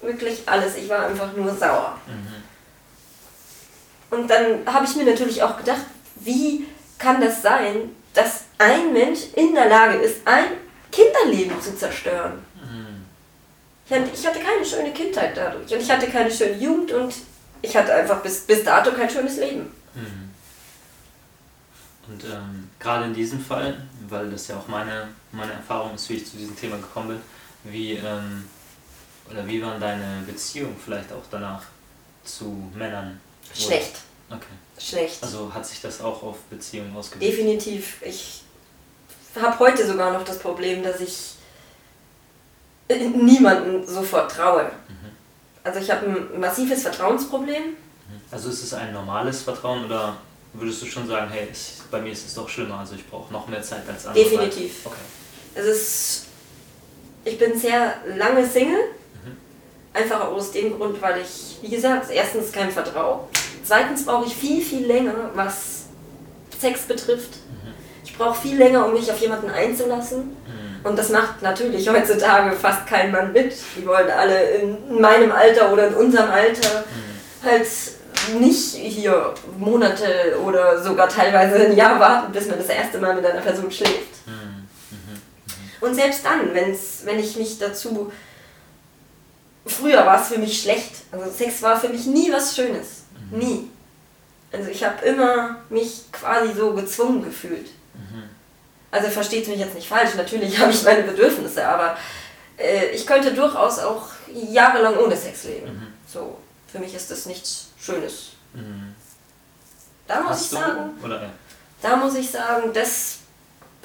wirklich 0.01 0.43
alles. 0.45 0.77
Ich 0.77 0.87
war 0.87 1.07
einfach 1.07 1.33
nur 1.35 1.53
sauer. 1.53 1.97
Mhm. 2.07 2.41
Und 4.17 4.29
dann 4.29 4.65
habe 4.65 4.85
ich 4.85 4.95
mir 4.95 5.03
natürlich 5.03 5.43
auch 5.43 5.57
gedacht, 5.57 5.81
wie 6.15 6.67
kann 6.99 7.19
das 7.19 7.41
sein, 7.41 7.93
dass 8.13 8.43
ein 8.59 8.93
Mensch 8.93 9.23
in 9.35 9.53
der 9.53 9.67
Lage 9.67 9.97
ist, 9.97 10.25
ein 10.25 10.45
Kinderleben 10.89 11.61
zu 11.61 11.75
zerstören? 11.75 12.39
Mhm. 12.55 13.03
Ich 14.13 14.25
hatte 14.25 14.39
keine 14.39 14.63
schöne 14.65 14.93
Kindheit 14.93 15.35
dadurch 15.35 15.69
und 15.73 15.81
ich 15.81 15.91
hatte 15.91 16.07
keine 16.07 16.31
schöne 16.31 16.53
Jugend 16.53 16.93
und 16.93 17.13
ich 17.61 17.75
hatte 17.75 17.93
einfach 17.93 18.21
bis, 18.21 18.41
bis 18.41 18.63
dato 18.63 18.91
kein 18.91 19.09
schönes 19.09 19.37
Leben. 19.37 19.71
Mhm. 19.93 20.31
Und 22.07 22.23
ähm, 22.25 22.69
gerade 22.79 23.05
in 23.05 23.13
diesem 23.13 23.39
Fall, 23.39 23.77
weil 24.09 24.29
das 24.31 24.47
ja 24.47 24.57
auch 24.57 24.67
meine, 24.67 25.09
meine 25.31 25.53
Erfahrung 25.53 25.95
ist, 25.95 26.09
wie 26.09 26.15
ich 26.15 26.29
zu 26.29 26.37
diesem 26.37 26.55
Thema 26.57 26.77
gekommen 26.77 27.09
bin, 27.09 27.71
wie, 27.71 27.93
ähm, 27.93 28.45
oder 29.29 29.45
wie 29.47 29.61
waren 29.61 29.79
deine 29.79 30.23
Beziehungen 30.25 30.75
vielleicht 30.83 31.11
auch 31.13 31.23
danach 31.29 31.63
zu 32.23 32.69
Männern? 32.75 33.19
Schlecht, 33.53 33.97
Okay. 34.29 34.45
schlecht. 34.79 35.21
Also 35.23 35.53
hat 35.53 35.65
sich 35.65 35.81
das 35.81 36.01
auch 36.01 36.23
auf 36.23 36.37
Beziehungen 36.49 36.95
ausgewirkt? 36.95 37.31
Definitiv. 37.31 38.01
Ich 38.01 38.43
habe 39.39 39.59
heute 39.59 39.85
sogar 39.85 40.11
noch 40.11 40.23
das 40.23 40.39
Problem, 40.39 40.83
dass 40.83 40.99
ich 40.99 41.35
niemanden 42.89 43.85
sofort 43.87 44.31
traue. 44.31 44.69
Also 45.63 45.79
ich 45.79 45.91
habe 45.91 46.05
ein 46.05 46.39
massives 46.39 46.81
Vertrauensproblem. 46.83 47.75
Also 48.31 48.49
ist 48.49 48.63
es 48.63 48.73
ein 48.73 48.93
normales 48.93 49.41
Vertrauen 49.43 49.85
oder 49.85 50.17
würdest 50.53 50.81
du 50.81 50.85
schon 50.85 51.07
sagen, 51.07 51.29
hey, 51.31 51.47
es, 51.51 51.81
bei 51.89 52.01
mir 52.01 52.11
ist 52.11 52.25
es 52.25 52.33
doch 52.33 52.49
schlimmer, 52.49 52.79
also 52.79 52.95
ich 52.95 53.07
brauche 53.07 53.31
noch 53.31 53.47
mehr 53.47 53.61
Zeit 53.61 53.87
als 53.87 54.05
andere? 54.05 54.23
Definitiv. 54.23 54.85
Okay. 54.85 54.95
Es 55.55 55.65
ist, 55.65 56.25
ich 57.25 57.37
bin 57.37 57.57
sehr 57.57 57.95
lange 58.17 58.45
Single. 58.45 58.79
Mhm. 59.23 59.37
Einfach 59.93 60.27
aus 60.27 60.51
dem 60.51 60.77
Grund, 60.77 61.01
weil 61.01 61.21
ich, 61.21 61.57
wie 61.61 61.69
gesagt, 61.69 62.09
erstens 62.09 62.51
kein 62.51 62.71
Vertrauen. 62.71 63.27
Zweitens 63.63 64.05
brauche 64.05 64.25
ich 64.25 64.35
viel, 64.35 64.61
viel 64.61 64.85
länger, 64.85 65.31
was 65.35 65.83
Sex 66.59 66.81
betrifft. 66.81 67.35
Mhm. 67.49 67.73
Ich 68.03 68.17
brauche 68.17 68.39
viel 68.41 68.57
länger, 68.57 68.85
um 68.85 68.93
mich 68.93 69.11
auf 69.11 69.19
jemanden 69.19 69.49
einzulassen. 69.49 70.29
Mhm. 70.29 70.60
Und 70.83 70.97
das 70.97 71.09
macht 71.09 71.41
natürlich 71.41 71.87
heutzutage 71.87 72.55
fast 72.55 72.87
kein 72.87 73.11
Mann 73.11 73.31
mit. 73.33 73.53
Die 73.77 73.85
wollen 73.85 74.09
alle 74.09 74.41
in 74.55 74.99
meinem 74.99 75.31
Alter 75.31 75.71
oder 75.71 75.87
in 75.87 75.93
unserem 75.93 76.29
Alter 76.31 76.79
Mhm. 76.81 77.47
halt 77.47 77.67
nicht 78.39 78.75
hier 78.75 79.33
Monate 79.57 80.37
oder 80.43 80.81
sogar 80.81 81.07
teilweise 81.09 81.55
ein 81.67 81.75
Jahr 81.75 81.99
warten, 81.99 82.31
bis 82.31 82.47
man 82.47 82.57
das 82.57 82.67
erste 82.69 82.99
Mal 82.99 83.15
mit 83.15 83.25
einer 83.25 83.41
Person 83.41 83.71
schläft. 83.71 84.25
Mhm. 84.27 84.67
Mhm. 84.91 85.21
Und 85.87 85.95
selbst 85.95 86.23
dann, 86.25 86.53
wenn's, 86.53 87.01
wenn 87.03 87.19
ich 87.19 87.35
mich 87.37 87.57
dazu. 87.59 88.11
Früher 89.65 90.03
war 90.05 90.19
es 90.19 90.27
für 90.29 90.39
mich 90.39 90.61
schlecht. 90.61 90.93
Also 91.11 91.29
Sex 91.31 91.61
war 91.61 91.79
für 91.79 91.89
mich 91.89 92.05
nie 92.07 92.31
was 92.31 92.55
Schönes. 92.55 93.03
Nie. 93.31 93.69
Also 94.51 94.69
ich 94.69 94.83
habe 94.83 95.05
immer 95.05 95.57
mich 95.69 96.05
quasi 96.11 96.53
so 96.53 96.73
gezwungen 96.73 97.23
gefühlt. 97.23 97.67
Mhm. 97.93 98.23
Also 98.91 99.09
versteht 99.09 99.47
mich 99.47 99.59
jetzt 99.59 99.75
nicht 99.75 99.87
falsch, 99.87 100.15
natürlich 100.15 100.57
habe 100.59 100.71
ich 100.71 100.83
meine 100.83 101.03
Bedürfnisse, 101.03 101.65
aber 101.67 101.97
äh, 102.57 102.89
ich 102.89 103.07
könnte 103.07 103.33
durchaus 103.33 103.79
auch 103.79 104.07
jahrelang 104.33 104.97
ohne 104.97 105.15
Sex 105.15 105.45
leben. 105.45 105.67
Mhm. 105.73 105.87
So, 106.07 106.37
für 106.67 106.79
mich 106.79 106.93
ist 106.93 107.09
das 107.09 107.25
nichts 107.25 107.67
Schönes. 107.79 108.31
Mhm. 108.53 108.95
Da 110.07 110.21
muss 110.21 110.31
Hast 110.31 110.43
ich 110.43 110.49
du? 110.49 110.55
sagen, 110.55 110.89
Oder 111.03 111.21
ja. 111.23 111.29
da 111.81 111.95
muss 111.95 112.15
ich 112.15 112.29
sagen, 112.29 112.71
das 112.73 113.19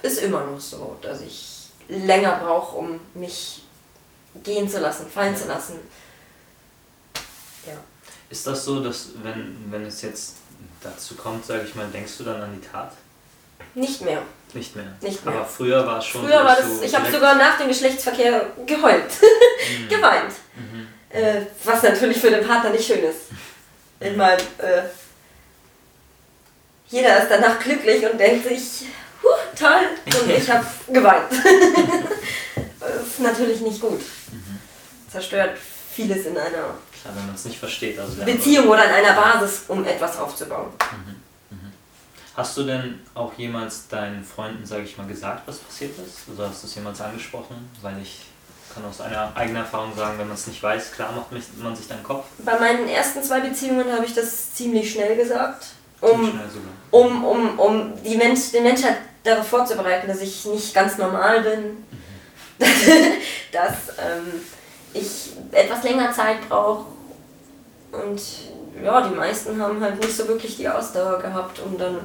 ist 0.02 0.18
immer 0.22 0.44
noch 0.44 0.60
so, 0.60 0.96
dass 1.00 1.20
ich 1.20 1.68
länger 1.88 2.40
brauche, 2.42 2.76
um 2.76 3.00
mich 3.14 3.62
gehen 4.42 4.68
zu 4.68 4.80
lassen, 4.80 5.08
fallen 5.08 5.36
zu 5.36 5.46
lassen. 5.46 5.78
Ja. 7.66 7.74
Ist 8.28 8.46
das 8.46 8.64
so, 8.64 8.82
dass 8.82 9.10
wenn, 9.22 9.56
wenn 9.70 9.86
es 9.86 10.02
jetzt 10.02 10.34
dazu 10.82 11.14
kommt, 11.14 11.46
sage 11.46 11.64
ich 11.64 11.74
mal, 11.74 11.86
denkst 11.88 12.18
du 12.18 12.24
dann 12.24 12.42
an 12.42 12.60
die 12.60 12.66
Tat? 12.66 12.92
Nicht 13.74 14.02
mehr. 14.02 14.22
Nicht 14.54 14.74
mehr. 14.76 14.86
Nicht 15.00 15.24
mehr. 15.24 15.34
Aber 15.34 15.44
früher 15.44 15.86
war 15.86 15.98
es 15.98 16.06
schon 16.06 16.22
Früher 16.24 16.44
war 16.44 16.56
das, 16.56 16.80
ich 16.82 16.94
habe 16.94 17.10
sogar 17.10 17.34
nach 17.34 17.58
dem 17.58 17.68
Geschlechtsverkehr 17.68 18.46
geheult, 18.64 19.04
Mhm. 19.80 19.88
geweint. 19.88 20.32
Mhm. 20.54 20.88
Äh, 21.10 21.42
was 21.64 21.82
natürlich 21.82 22.18
für 22.18 22.30
den 22.30 22.46
Partner 22.46 22.70
nicht 22.70 22.86
schön 22.86 23.00
ist. 23.04 23.22
Ich 24.00 24.16
meine, 24.16 24.40
äh, 24.58 24.82
jeder 26.88 27.22
ist 27.22 27.28
danach 27.30 27.58
glücklich 27.58 28.04
und 28.10 28.18
denkt 28.18 28.46
sich, 28.46 28.86
huh, 29.22 29.28
toll, 29.58 29.88
und 30.20 30.30
ich 30.30 30.48
habe 30.50 30.66
geweint. 30.92 31.30
das 32.80 33.06
ist 33.06 33.20
natürlich 33.20 33.60
nicht 33.60 33.80
gut. 33.80 34.00
Mhm. 34.30 34.58
Zerstört 35.10 35.58
vieles 35.94 36.26
in 36.26 36.36
einer 36.36 36.48
Klar, 36.50 37.14
wenn 37.16 37.26
man 37.26 37.34
es 37.34 37.44
nicht 37.44 37.58
versteht. 37.58 37.98
Also 37.98 38.22
Beziehung 38.24 38.68
oder 38.68 38.84
in 38.84 38.90
einer 38.90 39.12
Basis, 39.14 39.62
um 39.68 39.84
etwas 39.84 40.18
aufzubauen. 40.18 40.72
Hast 42.36 42.56
du 42.58 42.64
denn 42.64 43.00
auch 43.14 43.32
jemals 43.38 43.88
deinen 43.88 44.22
Freunden, 44.22 44.66
sage 44.66 44.82
ich 44.82 44.98
mal, 44.98 45.06
gesagt, 45.06 45.42
was 45.46 45.56
passiert 45.56 45.92
ist? 45.98 46.28
Oder 46.34 46.50
hast 46.50 46.62
du 46.62 46.66
es 46.66 46.74
jemals 46.74 47.00
angesprochen? 47.00 47.70
Weil 47.80 47.98
ich 48.02 48.26
kann 48.74 48.84
aus 48.84 49.00
einer 49.00 49.34
eigenen 49.34 49.62
Erfahrung 49.62 49.96
sagen, 49.96 50.18
wenn 50.18 50.26
man 50.26 50.36
es 50.36 50.46
nicht 50.46 50.62
weiß, 50.62 50.92
klar 50.92 51.12
macht 51.12 51.32
man 51.32 51.74
sich 51.74 51.88
dann 51.88 52.02
Kopf. 52.02 52.26
Bei 52.38 52.58
meinen 52.60 52.86
ersten 52.88 53.22
zwei 53.22 53.40
Beziehungen 53.40 53.90
habe 53.90 54.04
ich 54.04 54.14
das 54.14 54.52
ziemlich 54.52 54.92
schnell 54.92 55.16
gesagt, 55.16 55.68
Ziemlich 55.98 56.18
um, 56.18 56.30
schnell 56.30 56.50
sogar. 56.50 56.70
um, 56.90 57.24
um, 57.24 57.58
um 57.58 58.02
die 58.04 58.16
Mensch, 58.16 58.52
den 58.52 58.64
Mensch 58.64 58.82
halt 58.82 58.98
darauf 59.24 59.46
vorzubereiten, 59.48 60.06
dass 60.06 60.20
ich 60.20 60.44
nicht 60.44 60.74
ganz 60.74 60.98
normal 60.98 61.40
bin, 61.40 61.84
dass 63.50 63.74
ähm, 63.98 64.42
ich 64.92 65.32
etwas 65.52 65.82
länger 65.84 66.12
Zeit 66.12 66.46
brauche. 66.48 66.84
Und 67.92 68.20
ja, 68.82 69.08
die 69.08 69.14
meisten 69.14 69.60
haben 69.60 69.80
halt 69.80 69.98
nicht 70.00 70.16
so 70.16 70.26
wirklich 70.28 70.56
die 70.56 70.68
Ausdauer 70.68 71.18
gehabt, 71.20 71.60
um 71.60 71.76
dann 71.78 71.98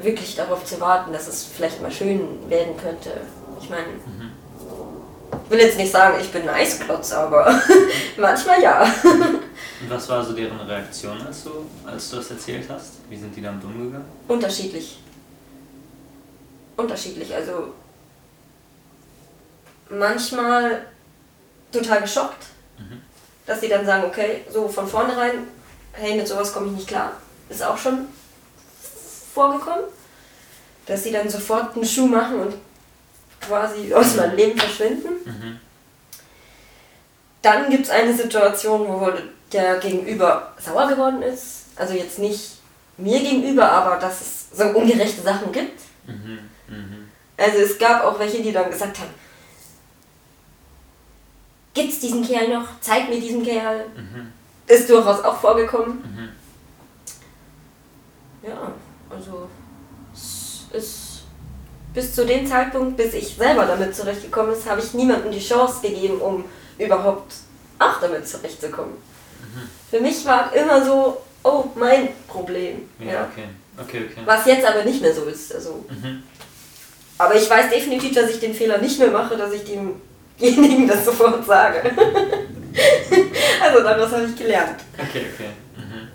wirklich 0.00 0.36
darauf 0.36 0.64
zu 0.64 0.80
warten, 0.80 1.12
dass 1.12 1.26
es 1.28 1.44
vielleicht 1.44 1.82
mal 1.82 1.90
schön 1.90 2.48
werden 2.48 2.76
könnte. 2.76 3.10
Ich 3.60 3.68
meine, 3.70 3.86
Mhm. 3.88 4.30
ich 5.44 5.50
will 5.50 5.58
jetzt 5.60 5.76
nicht 5.78 5.90
sagen, 5.92 6.16
ich 6.20 6.30
bin 6.30 6.42
ein 6.42 6.48
Eisklotz, 6.54 7.12
aber 7.12 7.60
manchmal 8.16 8.62
ja. 8.62 8.82
Und 8.82 9.88
was 9.90 10.08
war 10.08 10.24
so 10.24 10.32
deren 10.34 10.58
Reaktion, 10.60 11.20
als 11.26 11.44
du, 11.44 11.50
als 11.86 12.10
du 12.10 12.16
das 12.16 12.30
erzählt 12.30 12.68
hast? 12.68 12.94
Wie 13.08 13.16
sind 13.16 13.34
die 13.34 13.42
damit 13.42 13.64
umgegangen? 13.64 14.04
Unterschiedlich. 14.28 15.00
Unterschiedlich. 16.76 17.34
Also 17.34 17.72
manchmal 19.90 20.82
total 21.72 22.02
geschockt, 22.02 22.46
Mhm. 22.78 23.02
Dass 23.48 23.60
sie 23.62 23.68
dann 23.68 23.86
sagen, 23.86 24.04
okay, 24.04 24.44
so 24.52 24.68
von 24.68 24.86
vornherein, 24.86 25.48
hey, 25.92 26.16
mit 26.16 26.28
sowas 26.28 26.52
komme 26.52 26.66
ich 26.66 26.72
nicht 26.72 26.88
klar. 26.88 27.12
Ist 27.48 27.64
auch 27.64 27.78
schon 27.78 28.06
vorgekommen, 29.34 29.84
dass 30.84 31.02
sie 31.02 31.12
dann 31.12 31.28
sofort 31.30 31.74
einen 31.74 31.84
Schuh 31.84 32.06
machen 32.06 32.40
und 32.40 32.54
quasi 33.40 33.92
aus 33.94 34.16
meinem 34.16 34.36
Leben 34.36 34.58
verschwinden. 34.58 35.08
Mhm. 35.24 35.60
Dann 37.40 37.70
gibt 37.70 37.84
es 37.84 37.90
eine 37.90 38.14
Situation, 38.14 38.86
wo 38.86 39.10
der 39.50 39.78
Gegenüber 39.78 40.52
sauer 40.58 40.86
geworden 40.88 41.22
ist. 41.22 41.64
Also 41.76 41.94
jetzt 41.94 42.18
nicht 42.18 42.58
mir 42.98 43.20
gegenüber, 43.20 43.70
aber 43.70 43.96
dass 43.96 44.20
es 44.20 44.58
so 44.58 44.64
ungerechte 44.64 45.22
Sachen 45.22 45.52
gibt. 45.52 45.80
Mhm. 46.06 46.40
Mhm. 46.68 47.08
Also 47.38 47.58
es 47.58 47.78
gab 47.78 48.04
auch 48.04 48.18
welche, 48.18 48.42
die 48.42 48.52
dann 48.52 48.70
gesagt 48.70 48.98
haben, 48.98 49.14
gibt's 51.74 52.00
diesen 52.00 52.26
Kerl 52.26 52.48
noch? 52.48 52.66
Zeig 52.80 53.08
mir 53.08 53.20
diesen 53.20 53.42
Kerl. 53.44 53.86
Mhm. 53.96 54.32
Ist 54.66 54.88
durchaus 54.90 55.24
auch 55.24 55.38
vorgekommen. 55.40 55.98
Mhm. 56.02 56.28
Ja, 58.48 58.72
also 59.10 59.48
es 60.14 60.64
ist 60.72 61.22
bis 61.94 62.14
zu 62.14 62.24
dem 62.24 62.46
Zeitpunkt, 62.46 62.96
bis 62.96 63.14
ich 63.14 63.34
selber 63.34 63.64
damit 63.66 63.94
zurechtgekommen 63.96 64.52
ist, 64.52 64.68
habe 64.68 64.80
ich 64.80 64.94
niemandem 64.94 65.32
die 65.32 65.40
Chance 65.40 65.80
gegeben, 65.82 66.20
um 66.20 66.44
überhaupt 66.78 67.32
auch 67.78 68.00
damit 68.00 68.28
zurechtzukommen. 68.28 68.94
Für 69.90 70.00
mich 70.00 70.24
war 70.26 70.52
immer 70.54 70.84
so, 70.84 71.20
oh, 71.42 71.64
mein 71.74 72.10
Problem. 72.28 72.88
Ja, 72.98 73.26
okay. 73.32 73.48
Okay, 73.80 74.04
okay. 74.10 74.22
Was 74.24 74.44
jetzt 74.46 74.66
aber 74.66 74.84
nicht 74.84 75.00
mehr 75.00 75.14
so 75.14 75.24
ist. 75.24 75.54
Also, 75.54 75.84
Mhm. 75.88 76.22
aber 77.16 77.34
ich 77.36 77.48
weiß 77.48 77.70
definitiv, 77.70 78.14
dass 78.14 78.30
ich 78.30 78.40
den 78.40 78.54
Fehler 78.54 78.78
nicht 78.78 78.98
mehr 78.98 79.10
mache, 79.10 79.36
dass 79.36 79.52
ich 79.52 79.64
demjenigen 80.40 80.88
das 80.88 81.04
sofort 81.04 81.44
sage. 81.46 81.82
also 83.62 83.82
daraus 83.82 84.12
habe 84.12 84.24
ich 84.26 84.36
gelernt. 84.36 84.76
Okay, 84.94 85.26
okay. 85.34 85.50
Mhm. 85.76 86.08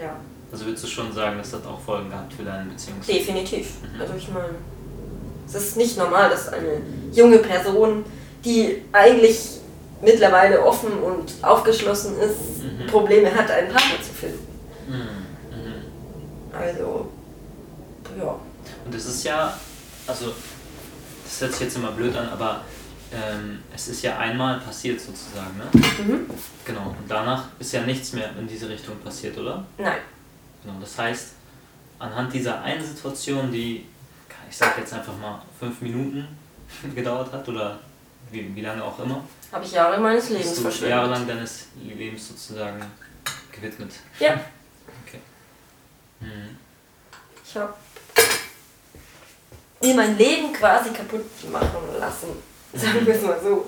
Ja, 0.00 0.16
Also 0.52 0.66
würdest 0.66 0.84
du 0.84 0.88
schon 0.88 1.12
sagen, 1.12 1.38
das 1.38 1.52
hat 1.52 1.66
auch 1.66 1.80
Folgen 1.80 2.10
gehabt 2.10 2.32
für 2.32 2.42
deine 2.44 2.70
Beziehung? 2.70 2.98
definitiv. 3.06 3.68
Also 4.00 4.14
ich 4.16 4.28
meine, 4.28 4.50
es 5.46 5.54
ist 5.54 5.76
nicht 5.76 5.96
normal, 5.96 6.30
dass 6.30 6.48
eine 6.48 6.80
junge 7.12 7.38
Person, 7.38 8.04
die 8.44 8.82
eigentlich 8.92 9.38
mittlerweile 10.02 10.62
offen 10.64 10.92
und 10.92 11.32
aufgeschlossen 11.42 12.18
ist, 12.20 12.36
Mhm. 12.58 12.86
Probleme 12.88 13.32
hat, 13.34 13.50
einen 13.50 13.68
Partner 13.68 14.02
zu 14.02 14.12
finden. 14.12 14.46
Mhm. 14.88 14.94
Mhm. 14.94 16.56
Also, 16.56 17.08
ja. 18.18 18.34
Und 18.84 18.94
es 18.94 19.06
ist 19.06 19.24
ja, 19.24 19.56
also, 20.06 20.32
das 21.24 21.40
hört 21.40 21.52
sich 21.52 21.60
jetzt 21.62 21.76
immer 21.76 21.92
blöd 21.92 22.16
an, 22.16 22.28
aber 22.28 22.62
ähm, 23.12 23.62
es 23.74 23.88
ist 23.88 24.02
ja 24.02 24.18
einmal 24.18 24.60
passiert 24.60 25.00
sozusagen, 25.00 25.56
ne? 25.56 25.64
Mhm. 26.04 26.30
Genau. 26.64 26.88
Und 26.98 27.08
danach 27.08 27.44
ist 27.58 27.72
ja 27.72 27.82
nichts 27.82 28.12
mehr 28.12 28.30
in 28.38 28.46
diese 28.46 28.68
Richtung 28.68 28.98
passiert, 29.00 29.36
oder? 29.38 29.64
Nein. 29.78 29.98
Genau. 30.62 30.78
Das 30.80 30.98
heißt, 30.98 31.28
anhand 31.98 32.32
dieser 32.32 32.60
einen 32.62 32.84
Situation, 32.84 33.50
die, 33.50 33.86
ich 34.50 34.56
sag 34.56 34.76
jetzt 34.78 34.92
einfach 34.92 35.16
mal, 35.16 35.40
fünf 35.58 35.80
Minuten 35.80 36.26
gedauert 36.94 37.32
hat 37.32 37.48
oder 37.48 37.78
wie, 38.30 38.54
wie 38.54 38.60
lange 38.60 38.84
auch 38.84 38.98
immer, 38.98 39.22
Habe 39.50 39.64
ich 39.64 39.72
Jahre 39.72 39.98
meines 39.98 40.28
Lebens 40.28 40.48
hast 40.48 40.58
du 40.58 40.62
verschwendet. 40.62 40.90
jahrelang 40.90 41.26
deines 41.26 41.66
Lebens 41.82 42.28
sozusagen 42.28 42.84
gewidmet. 43.52 43.92
Ja. 44.18 44.38
Okay. 45.06 45.20
Mhm. 46.20 46.56
Ich 47.46 47.56
habe 47.56 47.72
mir 49.80 49.94
mein 49.94 50.18
Leben 50.18 50.52
quasi 50.52 50.90
kaputt 50.90 51.24
machen 51.50 51.98
lassen. 51.98 52.28
Sagen 52.74 53.06
wir 53.06 53.14
es 53.14 53.22
mal 53.22 53.38
so. 53.42 53.66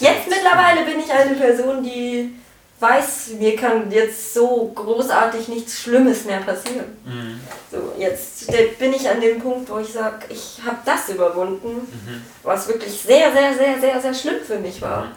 Ja, 0.00 0.12
Jetzt 0.12 0.28
mittlerweile 0.28 0.84
bin 0.84 1.00
ich 1.00 1.10
eine 1.10 1.34
Person, 1.34 1.82
die 1.82 2.34
weiß, 2.80 3.28
mir 3.38 3.54
kann 3.54 3.90
jetzt 3.92 4.34
so 4.34 4.72
großartig 4.74 5.46
nichts 5.48 5.80
Schlimmes 5.82 6.24
mehr 6.24 6.40
passieren. 6.40 6.96
Mhm. 7.04 7.40
So, 7.70 7.94
jetzt 7.98 8.46
bin 8.78 8.92
ich 8.92 9.08
an 9.08 9.20
dem 9.20 9.40
Punkt, 9.40 9.70
wo 9.70 9.78
ich 9.78 9.92
sage, 9.92 10.26
ich 10.28 10.58
habe 10.66 10.78
das 10.84 11.08
überwunden, 11.10 11.74
Mhm. 11.76 12.22
was 12.42 12.66
wirklich 12.66 12.92
sehr, 12.92 13.32
sehr, 13.32 13.54
sehr, 13.56 13.80
sehr, 13.80 14.00
sehr 14.00 14.14
schlimm 14.14 14.40
für 14.44 14.58
mich 14.58 14.80
war. 14.82 15.04
Mhm. 15.06 15.10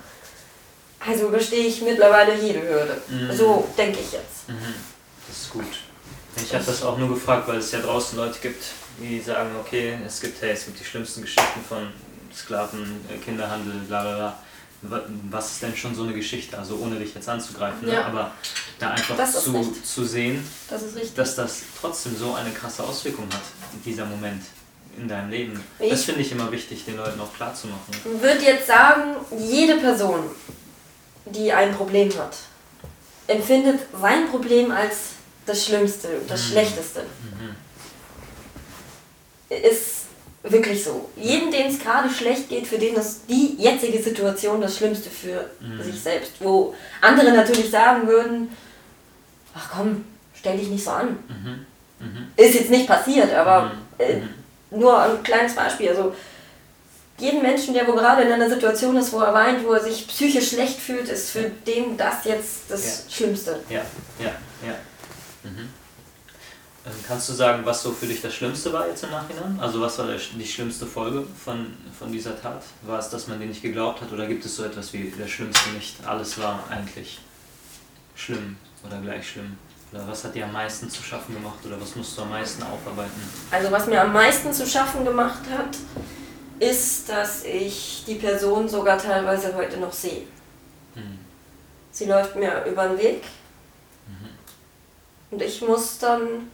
Also 1.08 1.28
überstehe 1.28 1.66
ich 1.68 1.82
mittlerweile 1.82 2.36
jede 2.36 2.62
Hürde. 2.62 3.02
Mhm. 3.10 3.32
So 3.36 3.68
denke 3.78 4.00
ich 4.00 4.12
jetzt. 4.12 4.48
Mhm. 4.48 4.74
Das 5.28 5.38
ist 5.42 5.50
gut. 5.52 5.66
Ich 6.38 6.54
habe 6.54 6.64
das 6.66 6.84
auch 6.84 6.98
nur 6.98 7.10
gefragt, 7.10 7.48
weil 7.48 7.58
es 7.58 7.72
ja 7.72 7.80
draußen 7.80 8.18
Leute 8.18 8.38
gibt, 8.42 8.64
die 9.00 9.20
sagen, 9.22 9.50
okay, 9.60 9.98
es 10.06 10.20
gibt, 10.22 10.40
hey, 10.42 10.52
es 10.52 10.66
gibt 10.66 10.80
die 10.80 10.84
schlimmsten 10.86 11.22
Geschichten 11.22 11.62
von 11.68 11.88
Sklaven, 12.36 13.06
äh, 13.10 13.18
Kinderhandel, 13.18 13.74
bla 13.88 14.02
bla 14.02 14.16
bla. 14.16 14.40
Wa- 14.82 15.04
Was 15.32 15.52
ist 15.54 15.64
denn 15.64 15.76
schon 15.76 15.96
so 15.96 16.04
eine 16.04 16.14
Geschichte? 16.14 16.58
Also 16.58 16.76
ohne 16.78 16.98
dich 17.00 17.14
jetzt 17.16 17.28
anzugreifen, 17.30 17.88
ne? 17.88 17.94
Ja. 17.94 18.06
aber 18.06 18.32
da 18.78 18.92
einfach 18.92 19.16
zu, 19.32 19.52
recht. 19.52 19.86
zu 19.88 20.04
sehen, 20.04 20.46
Das 20.70 20.84
richtig. 20.96 21.14
dass 21.16 21.36
das 21.36 21.62
trotzdem 21.80 22.16
so 22.18 22.34
eine 22.36 22.52
krasse 22.52 22.84
Auswirkung 22.84 23.26
hat, 23.34 23.42
dieser 23.86 24.06
Moment 24.06 24.44
in 24.98 25.08
deinem 25.08 25.30
Leben. 25.32 25.64
Ich- 25.80 25.90
Das 25.90 26.04
finde 26.04 26.22
ich 26.22 26.32
immer 26.32 26.52
wichtig, 26.52 26.86
den 26.86 26.98
Leuten 26.98 27.20
auch 27.20 27.34
klar 27.34 27.54
zu 27.56 27.68
machen. 27.68 27.92
Ich 27.94 28.22
würde 28.22 28.44
jetzt 28.44 28.68
sagen, 28.68 29.16
jede 29.40 29.78
Person, 29.78 30.30
die 31.26 31.52
ein 31.52 31.74
Problem 31.74 32.10
hat, 32.20 32.36
empfindet 33.28 33.80
sein 34.00 34.28
Problem 34.30 34.70
als 34.72 34.98
das 35.48 35.66
Schlimmste 35.66 36.10
und 36.20 36.30
das 36.30 36.44
Mhm. 36.44 36.52
Schlechteste. 36.52 37.02
Mhm. 37.24 37.56
Ist 39.50 40.05
wirklich 40.48 40.84
so. 40.84 41.10
Jeden, 41.16 41.52
denen 41.52 41.70
es 41.70 41.80
gerade 41.80 42.10
schlecht 42.10 42.50
geht, 42.50 42.68
für 42.68 42.78
den 42.78 42.96
ist 42.96 43.22
die 43.30 43.56
jetzige 43.58 44.02
Situation 44.02 44.62
das 44.62 44.78
Schlimmste 44.78 45.10
für 45.10 45.50
Mhm. 45.60 45.82
sich 45.84 46.00
selbst. 46.02 46.34
Wo 46.40 46.74
andere 47.02 47.32
natürlich 47.32 47.70
sagen 47.70 48.08
würden, 48.08 48.50
ach 49.56 49.70
komm, 49.76 50.06
stell 50.34 50.58
dich 50.58 50.68
nicht 50.70 50.84
so 50.84 50.92
an. 50.92 51.18
Mhm. 51.28 51.66
Mhm. 52.00 52.28
Ist 52.36 52.56
jetzt 52.56 52.70
nicht 52.70 52.88
passiert, 52.88 53.34
aber 53.34 53.66
Mhm. 53.66 53.72
äh, 54.00 54.16
Mhm. 54.18 54.30
nur 54.80 55.02
ein 55.02 55.24
kleines 55.24 55.56
Beispiel. 55.56 55.90
Also 55.90 56.14
jeden 57.18 57.42
Menschen, 57.42 57.74
der 57.74 57.88
wo 57.88 57.94
gerade 57.94 58.24
in 58.24 58.32
einer 58.32 58.50
Situation 58.50 58.98
ist, 58.98 59.14
wo 59.14 59.20
er 59.22 59.34
weint, 59.34 59.66
wo 59.66 59.72
er 59.72 59.82
sich 59.84 60.06
psychisch 60.08 60.50
schlecht 60.50 60.80
fühlt, 60.80 61.08
ist 61.08 61.32
für 61.32 61.50
den 61.66 61.96
das 61.98 62.26
jetzt 62.26 62.64
das 62.70 63.06
Schlimmste. 63.10 63.60
Ja, 63.70 63.82
ja, 64.20 64.32
ja. 64.66 64.76
Mhm. 65.44 65.70
Ähm, 66.86 66.92
Kannst 67.08 67.30
du 67.30 67.34
sagen, 67.34 67.66
was 67.66 67.82
so 67.82 67.92
für 67.92 68.06
dich 68.06 68.22
das 68.22 68.34
Schlimmste 68.34 68.72
war 68.72 68.88
jetzt 68.88 69.04
im 69.04 69.12
Nachhinein? 69.12 69.60
Also 69.60 69.82
was 69.82 69.98
war 69.98 70.08
die 70.08 70.46
schlimmste 70.46 70.86
Folge 70.86 71.26
von, 71.44 71.74
von 71.98 72.12
dieser 72.12 72.40
Tat? 72.40 72.62
War 72.84 73.00
es, 73.00 73.10
dass 73.10 73.28
man 73.28 73.40
dir 73.40 73.48
nicht 73.48 73.62
geglaubt 73.62 74.02
hat 74.02 74.12
oder 74.12 74.28
gibt 74.28 74.46
es 74.46 74.56
so 74.56 74.64
etwas 74.64 74.94
wie 74.94 75.10
der 75.10 75.28
Schlimmste 75.28 75.70
nicht? 75.72 76.06
Alles 76.06 76.40
war 76.40 76.64
eigentlich 76.70 77.20
schlimm 78.16 78.58
oder 78.86 79.00
gleich 79.00 79.28
schlimm? 79.28 79.58
Oder 79.92 80.08
was 80.08 80.24
hat 80.24 80.36
dir 80.36 80.46
am 80.46 80.52
meisten 80.52 80.90
zu 80.90 81.02
schaffen 81.02 81.34
gemacht 81.34 81.60
oder 81.66 81.80
was 81.80 81.96
musst 81.96 82.18
du 82.18 82.22
am 82.22 82.30
meisten 82.30 82.62
aufarbeiten? 82.64 83.22
Also 83.50 83.72
was 83.72 83.88
mir 83.88 84.02
am 84.02 84.14
meisten 84.14 84.54
zu 84.54 84.68
schaffen 84.68 85.06
gemacht 85.06 85.42
hat, 85.50 85.78
ist, 86.60 87.10
dass 87.10 87.44
ich 87.44 88.04
die 88.06 88.16
Person 88.16 88.70
sogar 88.70 88.98
teilweise 88.98 89.56
heute 89.56 89.78
noch 89.78 89.94
sehe. 89.94 90.24
Mhm. 90.94 91.20
Sie 91.92 92.06
läuft 92.06 92.36
mir 92.36 92.66
über 92.66 92.90
den 92.90 92.98
Weg 92.98 93.24
und 95.32 95.42
ich 95.42 95.62
muss 95.62 95.98
dann 95.98 96.50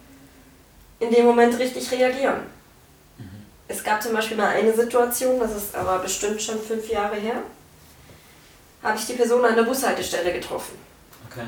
in 1.01 1.11
dem 1.11 1.25
Moment 1.25 1.57
richtig 1.57 1.91
reagieren. 1.91 2.41
Mhm. 3.17 3.45
Es 3.67 3.83
gab 3.83 4.01
zum 4.01 4.13
Beispiel 4.13 4.37
mal 4.37 4.49
eine 4.49 4.73
Situation, 4.73 5.39
das 5.39 5.55
ist 5.55 5.75
aber 5.75 5.99
bestimmt 5.99 6.41
schon 6.41 6.61
fünf 6.61 6.87
Jahre 6.89 7.15
her, 7.15 7.41
habe 8.83 8.97
ich 8.97 9.05
die 9.07 9.13
Person 9.13 9.43
an 9.43 9.55
der 9.55 9.63
Bushaltestelle 9.63 10.31
getroffen. 10.31 10.77
Okay. 11.29 11.45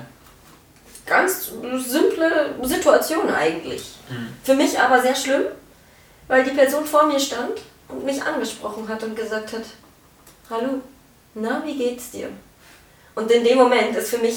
Ganz 1.05 1.51
simple 1.85 2.55
Situation 2.63 3.29
eigentlich. 3.29 3.93
Mhm. 4.09 4.33
Für 4.43 4.55
mich 4.55 4.79
aber 4.79 5.01
sehr 5.01 5.15
schlimm, 5.15 5.43
weil 6.27 6.43
die 6.43 6.51
Person 6.51 6.85
vor 6.85 7.05
mir 7.05 7.19
stand 7.19 7.61
und 7.89 8.05
mich 8.05 8.21
angesprochen 8.23 8.87
hat 8.87 9.03
und 9.03 9.15
gesagt 9.15 9.53
hat, 9.53 9.63
hallo, 10.49 10.81
na, 11.35 11.61
wie 11.65 11.77
geht's 11.77 12.11
dir? 12.11 12.29
Und 13.13 13.29
in 13.29 13.43
dem 13.43 13.57
Moment 13.59 13.95
ist 13.95 14.09
für 14.09 14.17
mich, 14.17 14.35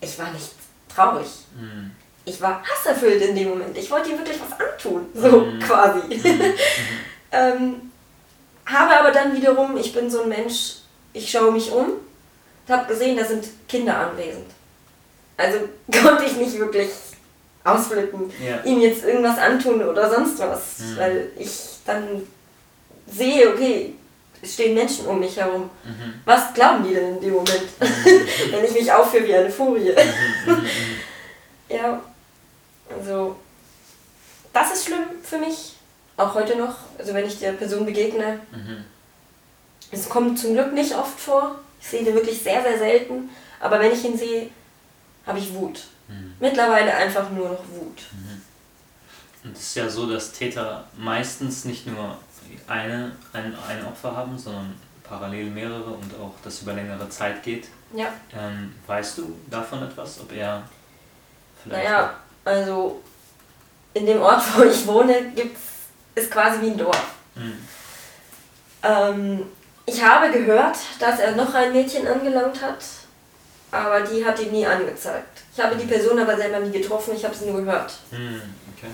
ich 0.00 0.18
war 0.18 0.32
nicht 0.32 0.50
traurig. 0.92 1.28
Mhm. 1.54 1.92
Ich 2.24 2.40
war 2.40 2.62
hasserfüllt 2.62 3.20
in 3.22 3.34
dem 3.34 3.48
Moment. 3.50 3.76
Ich 3.76 3.90
wollte 3.90 4.10
ihm 4.10 4.18
wirklich 4.18 4.38
was 4.40 4.58
antun, 4.60 5.06
so 5.14 5.40
Mhm. 5.40 5.58
quasi. 5.66 6.00
ähm, 7.32 7.90
habe 8.66 8.96
aber 9.00 9.10
dann 9.10 9.34
wiederum, 9.36 9.76
ich 9.76 9.92
bin 9.92 10.08
so 10.10 10.22
ein 10.22 10.28
Mensch, 10.28 10.74
ich 11.12 11.30
schaue 11.30 11.50
mich 11.52 11.70
um, 11.72 11.92
habe 12.68 12.86
gesehen, 12.86 13.16
da 13.16 13.24
sind 13.24 13.44
Kinder 13.68 13.96
anwesend. 13.98 14.46
Also 15.36 15.58
konnte 16.02 16.24
ich 16.24 16.36
nicht 16.36 16.58
wirklich 16.58 16.90
ausflippen, 17.64 18.30
Ja. 18.44 18.60
ihm 18.64 18.80
jetzt 18.80 19.04
irgendwas 19.04 19.38
antun 19.38 19.82
oder 19.82 20.08
sonst 20.10 20.38
was, 20.38 20.78
Mhm. 20.78 20.96
weil 20.96 21.28
ich 21.38 21.50
dann 21.84 22.22
sehe, 23.06 23.52
okay, 23.52 23.94
es 24.40 24.54
stehen 24.54 24.74
Menschen 24.74 25.06
um 25.06 25.20
mich 25.20 25.36
herum. 25.36 25.70
Mhm. 25.84 26.14
Was 26.24 26.52
glauben 26.54 26.84
die 26.84 26.94
denn 26.94 27.16
in 27.16 27.20
dem 27.20 27.32
Moment, 27.34 27.62
wenn 27.78 28.64
ich 28.64 28.72
mich 28.72 28.92
aufführe 28.92 29.26
wie 29.26 29.34
eine 29.34 29.50
Furie? 29.50 29.92
Mhm. 30.46 30.52
Mhm. 30.54 30.66
Ja, 31.68 32.00
also 32.98 33.36
das 34.52 34.72
ist 34.74 34.86
schlimm 34.86 35.04
für 35.22 35.38
mich, 35.38 35.76
auch 36.16 36.34
heute 36.34 36.56
noch. 36.56 36.74
Also 36.98 37.14
wenn 37.14 37.26
ich 37.26 37.38
der 37.38 37.52
Person 37.52 37.84
begegne, 37.86 38.40
Mhm. 38.52 38.84
es 39.90 40.08
kommt 40.08 40.38
zum 40.38 40.54
Glück 40.54 40.72
nicht 40.72 40.94
oft 40.94 41.18
vor. 41.18 41.56
Ich 41.80 41.88
sehe 41.88 42.00
ihn 42.00 42.14
wirklich 42.14 42.40
sehr, 42.42 42.62
sehr 42.62 42.78
selten. 42.78 43.28
Aber 43.60 43.78
wenn 43.80 43.92
ich 43.92 44.04
ihn 44.04 44.16
sehe, 44.16 44.50
habe 45.26 45.38
ich 45.38 45.52
Wut. 45.54 45.84
Mhm. 46.08 46.34
Mittlerweile 46.40 46.94
einfach 46.94 47.30
nur 47.30 47.48
noch 47.50 47.64
Wut. 47.68 48.02
Und 49.44 49.56
es 49.56 49.62
ist 49.62 49.74
ja 49.76 49.88
so, 49.88 50.06
dass 50.10 50.32
Täter 50.32 50.84
meistens 50.96 51.64
nicht 51.64 51.86
nur 51.86 52.16
eine, 52.68 53.12
ein, 53.32 53.56
ein 53.68 53.84
Opfer 53.86 54.14
haben, 54.16 54.38
sondern 54.38 54.74
parallel 55.02 55.46
mehrere 55.46 55.90
und 55.90 56.14
auch 56.20 56.32
das 56.44 56.62
über 56.62 56.74
längere 56.74 57.08
Zeit 57.08 57.42
geht. 57.42 57.66
Ja, 57.94 58.12
Ähm, 58.36 58.74
weißt 58.86 59.18
du 59.18 59.36
davon 59.50 59.82
etwas? 59.82 60.20
Ob 60.20 60.32
er 60.32 60.62
vielleicht. 61.62 61.84
naja, 61.84 62.14
also 62.44 63.00
in 63.94 64.06
dem 64.06 64.20
Ort, 64.22 64.42
wo 64.56 64.62
ich 64.64 64.86
wohne, 64.86 65.30
gibt's, 65.34 65.60
ist 66.14 66.30
quasi 66.30 66.60
wie 66.62 66.70
ein 66.70 66.78
Dorf. 66.78 67.02
Mhm. 67.34 67.58
Ähm, 68.82 69.46
ich 69.86 70.02
habe 70.02 70.30
gehört, 70.30 70.76
dass 70.98 71.18
er 71.20 71.32
noch 71.36 71.54
ein 71.54 71.72
Mädchen 71.72 72.06
angelangt 72.06 72.60
hat, 72.62 72.78
aber 73.70 74.00
die 74.02 74.24
hat 74.24 74.38
ihn 74.40 74.52
nie 74.52 74.66
angezeigt. 74.66 75.42
Ich 75.54 75.62
habe 75.62 75.76
die 75.76 75.86
Person 75.86 76.18
aber 76.18 76.36
selber 76.36 76.60
nie 76.60 76.70
getroffen, 76.78 77.14
ich 77.16 77.24
habe 77.24 77.34
sie 77.34 77.46
nur 77.50 77.60
gehört. 77.62 77.92
Mhm. 78.10 78.42
Okay. 78.76 78.90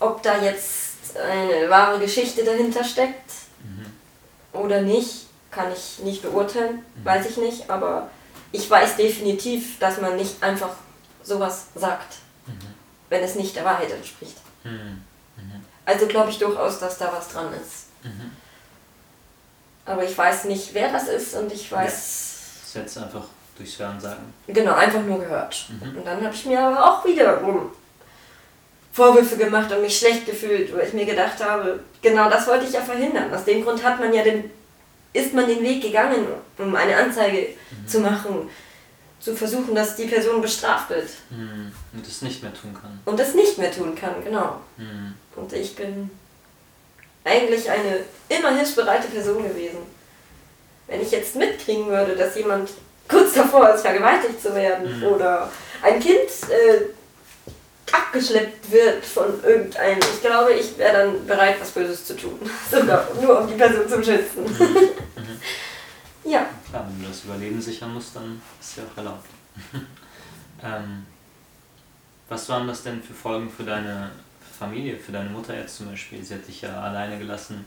Ob 0.00 0.22
da 0.22 0.40
jetzt 0.42 1.16
eine 1.16 1.68
wahre 1.70 1.98
Geschichte 1.98 2.44
dahinter 2.44 2.82
steckt 2.84 3.30
Mhm. 3.62 4.60
oder 4.60 4.82
nicht, 4.82 5.26
kann 5.50 5.72
ich 5.72 6.00
nicht 6.04 6.20
beurteilen, 6.22 6.84
weiß 7.04 7.26
ich 7.30 7.36
nicht, 7.38 7.70
aber 7.70 8.10
ich 8.52 8.68
weiß 8.68 8.96
definitiv, 8.96 9.78
dass 9.78 10.00
man 10.00 10.16
nicht 10.16 10.42
einfach 10.42 10.70
sowas 11.22 11.66
sagt, 11.74 12.12
Mhm. 12.12 12.23
Wenn 13.14 13.22
es 13.22 13.36
nicht 13.36 13.54
der 13.54 13.64
Wahrheit 13.64 13.90
entspricht. 13.92 14.36
Mhm. 14.64 15.02
Mhm. 15.36 15.64
Also 15.86 16.06
glaube 16.06 16.30
ich 16.30 16.38
durchaus, 16.38 16.80
dass 16.80 16.98
da 16.98 17.12
was 17.12 17.28
dran 17.28 17.52
ist. 17.54 17.86
Mhm. 18.02 18.32
Aber 19.86 20.02
ich 20.04 20.16
weiß 20.16 20.44
nicht, 20.44 20.74
wer 20.74 20.90
das 20.90 21.08
ist 21.08 21.34
und 21.34 21.52
ich 21.52 21.70
weiß, 21.70 21.92
Das 21.92 22.66
ist 22.66 22.74
jetzt 22.74 22.98
einfach 22.98 23.24
durchs 23.56 23.78
Hören 23.78 24.00
sagen. 24.00 24.34
genau, 24.48 24.74
einfach 24.74 25.02
nur 25.02 25.20
gehört. 25.20 25.66
Mhm. 25.68 25.98
Und 25.98 26.04
dann 26.06 26.24
habe 26.24 26.34
ich 26.34 26.44
mir 26.46 26.60
aber 26.60 26.84
auch 26.84 27.04
wiederum 27.04 27.70
Vorwürfe 28.92 29.36
gemacht 29.36 29.70
und 29.72 29.82
mich 29.82 29.98
schlecht 29.98 30.26
gefühlt, 30.26 30.74
weil 30.74 30.86
ich 30.86 30.92
mir 30.94 31.04
gedacht 31.06 31.44
habe, 31.44 31.80
genau 32.02 32.28
das 32.30 32.46
wollte 32.46 32.64
ich 32.64 32.72
ja 32.72 32.80
verhindern. 32.80 33.32
Aus 33.32 33.44
dem 33.44 33.62
Grund 33.64 33.82
hat 33.84 34.00
man 34.00 34.12
ja 34.12 34.22
den, 34.22 34.50
ist 35.12 35.34
man 35.34 35.46
den 35.46 35.62
Weg 35.62 35.82
gegangen, 35.82 36.26
um 36.58 36.74
eine 36.74 36.96
Anzeige 36.96 37.48
zu 37.86 38.00
machen, 38.00 38.48
zu 39.24 39.34
versuchen, 39.34 39.74
dass 39.74 39.96
die 39.96 40.06
Person 40.06 40.40
bestraft 40.42 40.90
wird 40.90 41.08
Mhm. 41.30 41.72
Und 41.94 42.06
es 42.06 42.22
nicht 42.22 42.42
mehr 42.42 42.52
tun 42.52 42.74
kann. 42.80 43.00
und 43.06 43.18
das 43.18 43.34
nicht 43.34 43.56
mehr 43.58 43.72
tun 43.72 43.94
kann, 43.94 44.22
genau. 44.22 44.60
Mhm. 44.76 45.14
Und 45.36 45.52
ich 45.52 45.74
bin 45.74 46.10
eigentlich 47.24 47.70
eine 47.70 48.00
immer 48.28 48.54
hilfsbereite 48.54 49.08
Person 49.08 49.42
gewesen. 49.42 49.78
Wenn 50.86 51.00
ich 51.00 51.10
jetzt 51.10 51.36
mitkriegen 51.36 51.86
würde, 51.88 52.14
dass 52.14 52.34
jemand 52.36 52.68
kurz 53.08 53.32
davor 53.32 53.70
ist, 53.74 53.80
vergewaltigt 53.80 54.40
zu 54.42 54.54
werden 54.54 54.98
Mhm. 55.00 55.06
oder 55.06 55.50
ein 55.82 55.98
Kind 56.00 56.28
äh, 56.50 56.80
abgeschleppt 57.92 58.70
wird 58.70 59.04
von 59.04 59.42
irgendeinem, 59.42 59.98
ich 60.00 60.20
glaube, 60.20 60.52
ich 60.52 60.76
wäre 60.78 60.98
dann 61.04 61.26
bereit, 61.26 61.56
was 61.60 61.70
Böses 61.70 62.04
zu 62.04 62.14
tun. 62.16 62.38
Sogar 62.70 63.06
nur 63.20 63.40
um 63.40 63.46
die 63.48 63.54
Person 63.54 63.88
zu 63.88 63.96
schützen. 64.02 64.44
Ja, 66.24 66.46
Klar, 66.68 66.86
wenn 66.88 67.02
du 67.02 67.08
das 67.08 67.24
Überleben 67.24 67.60
sichern 67.60 67.94
musst, 67.94 68.16
dann 68.16 68.40
ist 68.60 68.76
ja 68.76 68.84
auch 68.84 68.96
erlaubt. 68.96 69.26
ähm, 70.62 71.06
was 72.28 72.48
waren 72.48 72.66
das 72.66 72.82
denn 72.82 73.02
für 73.02 73.14
Folgen 73.14 73.50
für 73.50 73.64
deine 73.64 74.10
Familie, 74.58 74.96
für 74.98 75.12
deine 75.12 75.30
Mutter 75.30 75.56
jetzt 75.56 75.76
zum 75.76 75.90
Beispiel? 75.90 76.24
Sie 76.24 76.34
hat 76.34 76.46
dich 76.48 76.62
ja 76.62 76.80
alleine 76.80 77.18
gelassen. 77.18 77.64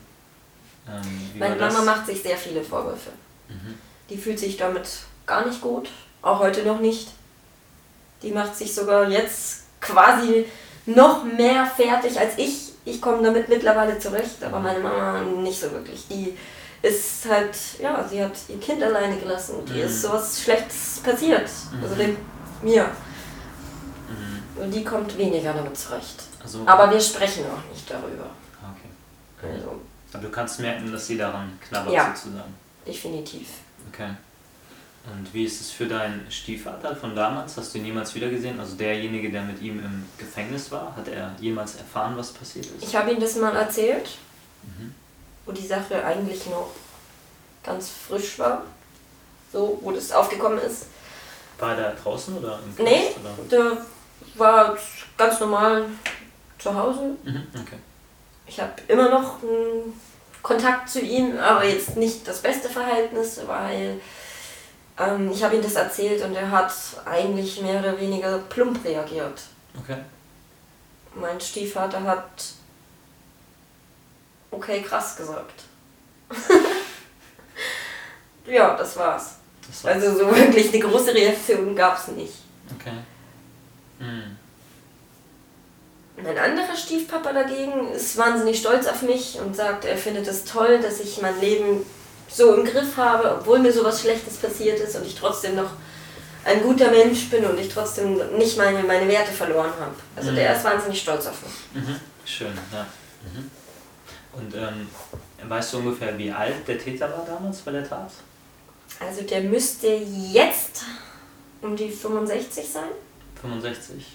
Ähm, 0.88 1.40
meine? 1.40 1.56
Mama 1.56 1.82
macht 1.84 2.06
sich 2.08 2.22
sehr 2.22 2.38
viele 2.38 2.64
Vorwürfe. 2.64 3.12
Mhm. 3.50 3.76
Die 4.10 4.18
fühlt 4.18 4.40
sich 4.40 4.58
damit 4.58 4.90
gar 5.26 5.46
nicht 5.46 5.62
gut, 5.62 5.90
auch 6.22 6.40
heute 6.40 6.64
noch 6.64 6.80
nicht. 6.80 7.10
Die 8.24 8.32
macht 8.32 8.56
sich 8.56 8.74
sogar 8.74 9.10
jetzt 9.10 9.64
quasi 9.80 10.46
noch 10.86 11.24
mehr 11.24 11.66
fertig 11.66 12.20
als 12.20 12.38
ich. 12.38 12.72
Ich 12.86 13.02
komme 13.02 13.22
damit 13.22 13.50
mittlerweile 13.50 14.00
zurecht, 14.00 14.44
aber 14.44 14.60
meine 14.60 14.80
Mama 14.80 15.22
nicht 15.22 15.60
so 15.60 15.72
wirklich. 15.72 16.08
Die 16.08 16.38
ist 16.82 17.26
halt, 17.30 17.56
ja, 17.82 18.08
sie 18.08 18.24
hat 18.24 18.34
ihr 18.50 18.60
Kind 18.60 18.82
alleine 18.84 19.18
gelassen. 19.18 19.56
Die 19.68 19.74
Mhm. 19.74 19.80
ist 19.80 20.02
sowas 20.02 20.42
Schlechtes 20.42 21.00
passiert. 21.04 21.50
Also 21.82 21.96
Mhm. 21.96 22.00
dem, 22.00 22.18
mir. 22.62 22.84
Mhm. 24.10 24.64
Und 24.64 24.72
die 24.72 24.84
kommt 24.84 25.18
weniger 25.18 25.54
damit 25.54 25.78
zurecht. 25.78 26.24
Also, 26.42 26.64
Aber 26.66 26.92
wir 26.92 27.00
sprechen 27.02 27.44
auch 27.46 27.72
nicht 27.74 27.90
darüber. 27.90 28.30
Ah, 28.64 28.74
okay. 28.76 29.54
Also, 29.54 29.80
Aber 30.14 30.24
du 30.24 30.30
kannst 30.30 30.60
merken, 30.60 30.92
dass 30.92 31.08
sie 31.08 31.18
daran 31.18 31.60
knabbert 31.68 31.94
Ja. 31.94 32.14
sozusagen. 32.16 32.54
definitiv. 32.88 33.48
Okay. 33.92 34.10
Und 35.14 35.34
wie 35.34 35.46
ist 35.46 35.60
es 35.62 35.72
für 35.72 35.86
deinen 35.88 36.26
Stiefvater 36.30 36.96
von 36.96 37.16
damals? 37.16 37.56
Hast 37.58 37.74
du 37.74 37.78
ihn 37.80 37.86
jemals 37.86 38.14
wiedergesehen? 38.16 38.60
Also 38.60 38.76
derjenige, 38.76 39.30
der 39.30 39.42
mit 39.42 39.62
ihm 39.62 39.80
im 39.80 40.06
Gefängnis 40.18 40.70
war, 40.72 40.94
hat 40.96 41.08
er 41.08 41.34
jemals 41.40 41.76
erfahren, 41.76 42.16
was 42.18 42.32
passiert 42.32 42.66
ist? 42.66 42.84
Ich 42.84 42.96
habe 42.96 43.12
ihm 43.12 43.20
das 43.20 43.36
mal 43.36 43.56
erzählt, 43.56 44.10
Mhm. 44.64 44.94
Wo 45.48 45.52
die 45.54 45.66
Sache 45.66 46.04
eigentlich 46.06 46.46
noch 46.48 46.70
ganz 47.64 47.90
frisch 47.90 48.38
war. 48.38 48.62
So, 49.52 49.80
wo 49.82 49.92
das 49.92 50.12
aufgekommen 50.12 50.60
ist. 50.60 50.88
War 51.58 51.76
da 51.76 51.92
draußen 51.94 52.38
oder 52.38 52.60
im 52.78 52.84
Nee, 52.84 53.08
Knast, 53.14 53.40
Oder? 53.48 53.50
der 53.50 53.86
war 54.36 54.78
ganz 55.18 55.40
normal 55.40 55.86
zu 56.60 56.76
Hause. 56.76 57.16
Mhm. 57.24 57.48
Okay. 57.60 57.78
Ich 58.46 58.60
habe 58.60 58.74
immer 58.88 59.10
noch 59.10 59.42
einen 59.42 60.00
Kontakt 60.44 60.90
zu 60.90 61.00
ihm, 61.02 61.38
aber 61.40 61.64
jetzt 61.66 61.96
nicht 61.98 62.28
das 62.28 62.42
beste 62.42 62.70
Verhältnis, 62.70 63.40
weil 63.48 64.00
ähm, 65.00 65.32
ich 65.32 65.44
habe 65.44 65.56
ihm 65.56 65.62
das 65.62 65.76
erzählt 65.76 66.24
und 66.24 66.36
er 66.36 66.52
hat 66.52 66.72
eigentlich 67.06 67.62
mehr 67.62 67.80
oder 67.80 68.00
weniger 68.00 68.38
plump 68.38 68.84
reagiert. 68.86 69.42
Okay. 69.82 69.98
Mein 71.16 71.40
Stiefvater 71.42 72.04
hat 72.04 72.28
okay 74.52 74.82
krass 74.82 75.16
gesagt. 75.16 75.64
ja, 78.46 78.76
das 78.76 78.96
war's. 78.98 79.36
Das 79.68 79.84
war 79.84 79.92
Also 79.94 80.14
so 80.18 80.36
wirklich 80.36 80.70
eine 80.74 80.80
große 80.84 81.14
Reaktion 81.14 81.76
gab 81.76 81.98
es 81.98 82.08
nicht. 82.10 82.34
Okay. 82.80 82.94
Mhm. 84.00 84.38
Mein 86.24 86.38
anderer 86.38 86.76
Stiefpapa 86.76 87.32
dagegen 87.32 87.92
ist 87.92 88.18
wahnsinnig 88.18 88.60
stolz 88.60 88.88
auf 88.88 89.04
mich 89.04 89.40
und 89.40 89.56
sagt, 89.56 89.86
er 89.86 89.98
findet 89.98 90.28
es 90.28 90.46
toll, 90.46 90.80
dass 90.82 91.00
ich 91.00 91.22
mein 91.22 91.40
Leben 91.40 91.86
so 92.30 92.54
im 92.56 92.66
Griff 92.66 92.98
habe, 92.98 93.36
obwohl 93.40 93.60
mir 93.60 93.72
sowas 93.72 94.02
Schlechtes 94.02 94.38
passiert 94.38 94.80
ist 94.80 94.96
und 94.96 95.06
ich 95.06 95.16
trotzdem 95.16 95.56
noch 95.56 95.70
ein 96.44 96.64
guter 96.64 96.90
Mensch 96.90 97.30
bin 97.30 97.46
und 97.46 97.60
ich 97.60 97.70
trotzdem 97.70 98.18
nicht 98.38 98.58
meine, 98.58 98.82
meine 98.84 99.08
Werte 99.08 99.32
verloren 99.32 99.72
habe. 99.80 99.94
Also 100.16 100.32
Mhm. 100.32 100.36
der 100.38 100.56
ist 100.56 100.64
wahnsinnig 100.64 101.00
stolz 101.02 101.26
auf 101.28 101.36
mich. 101.44 101.84
Mhm. 101.84 102.00
Schön, 102.26 102.58
ja. 102.74 102.86
Mhm. 103.34 103.52
Und 104.38 104.54
ähm, 104.56 104.88
weißt 105.50 105.74
du 105.74 105.78
ungefähr, 105.80 106.18
wie 106.18 106.32
alt 106.32 106.68
der 106.68 106.78
Täter 106.80 107.10
war 107.12 107.26
damals 107.26 107.60
bei 107.62 107.72
der 107.72 107.88
Tat? 107.88 108.12
Also 109.00 109.22
der 109.24 109.42
müsste 109.42 109.88
jetzt 109.88 110.84
um 111.62 111.76
die 111.76 111.90
65 111.90 112.68
sein. 112.68 112.90
65? 113.42 114.06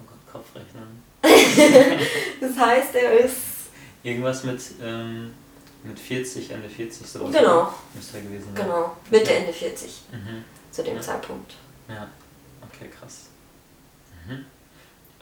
Oh 0.00 0.04
Gott, 0.08 0.32
Kopfrechnen. 0.44 1.02
Das 2.40 2.56
heißt, 2.56 2.94
er 2.94 3.12
ist 3.20 3.36
Irgendwas 4.04 4.44
mit, 4.44 4.60
ähm, 4.80 5.34
mit 5.82 5.98
40, 5.98 6.50
Ende 6.52 6.68
40 6.68 7.06
so. 7.06 7.24
Genau. 7.26 7.72
Müsste 7.94 8.18
er 8.18 8.22
gewesen 8.22 8.46
sein. 8.54 8.64
genau 8.64 8.96
Mitte 9.10 9.34
Ende 9.34 9.52
40 9.52 10.02
Mhm. 10.12 10.44
zu 10.70 10.82
dem 10.84 10.96
Ja. 10.96 11.02
Zeitpunkt. 11.02 11.54
Ja, 11.88 12.06
okay, 12.62 12.88
krass. 12.88 13.26
Mhm. 14.26 14.44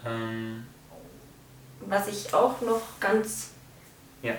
Ähm, 0.05 0.67
Was 1.87 2.09
ich 2.09 2.33
auch 2.35 2.61
noch 2.61 2.83
ganz 3.01 3.49
ja. 4.23 4.35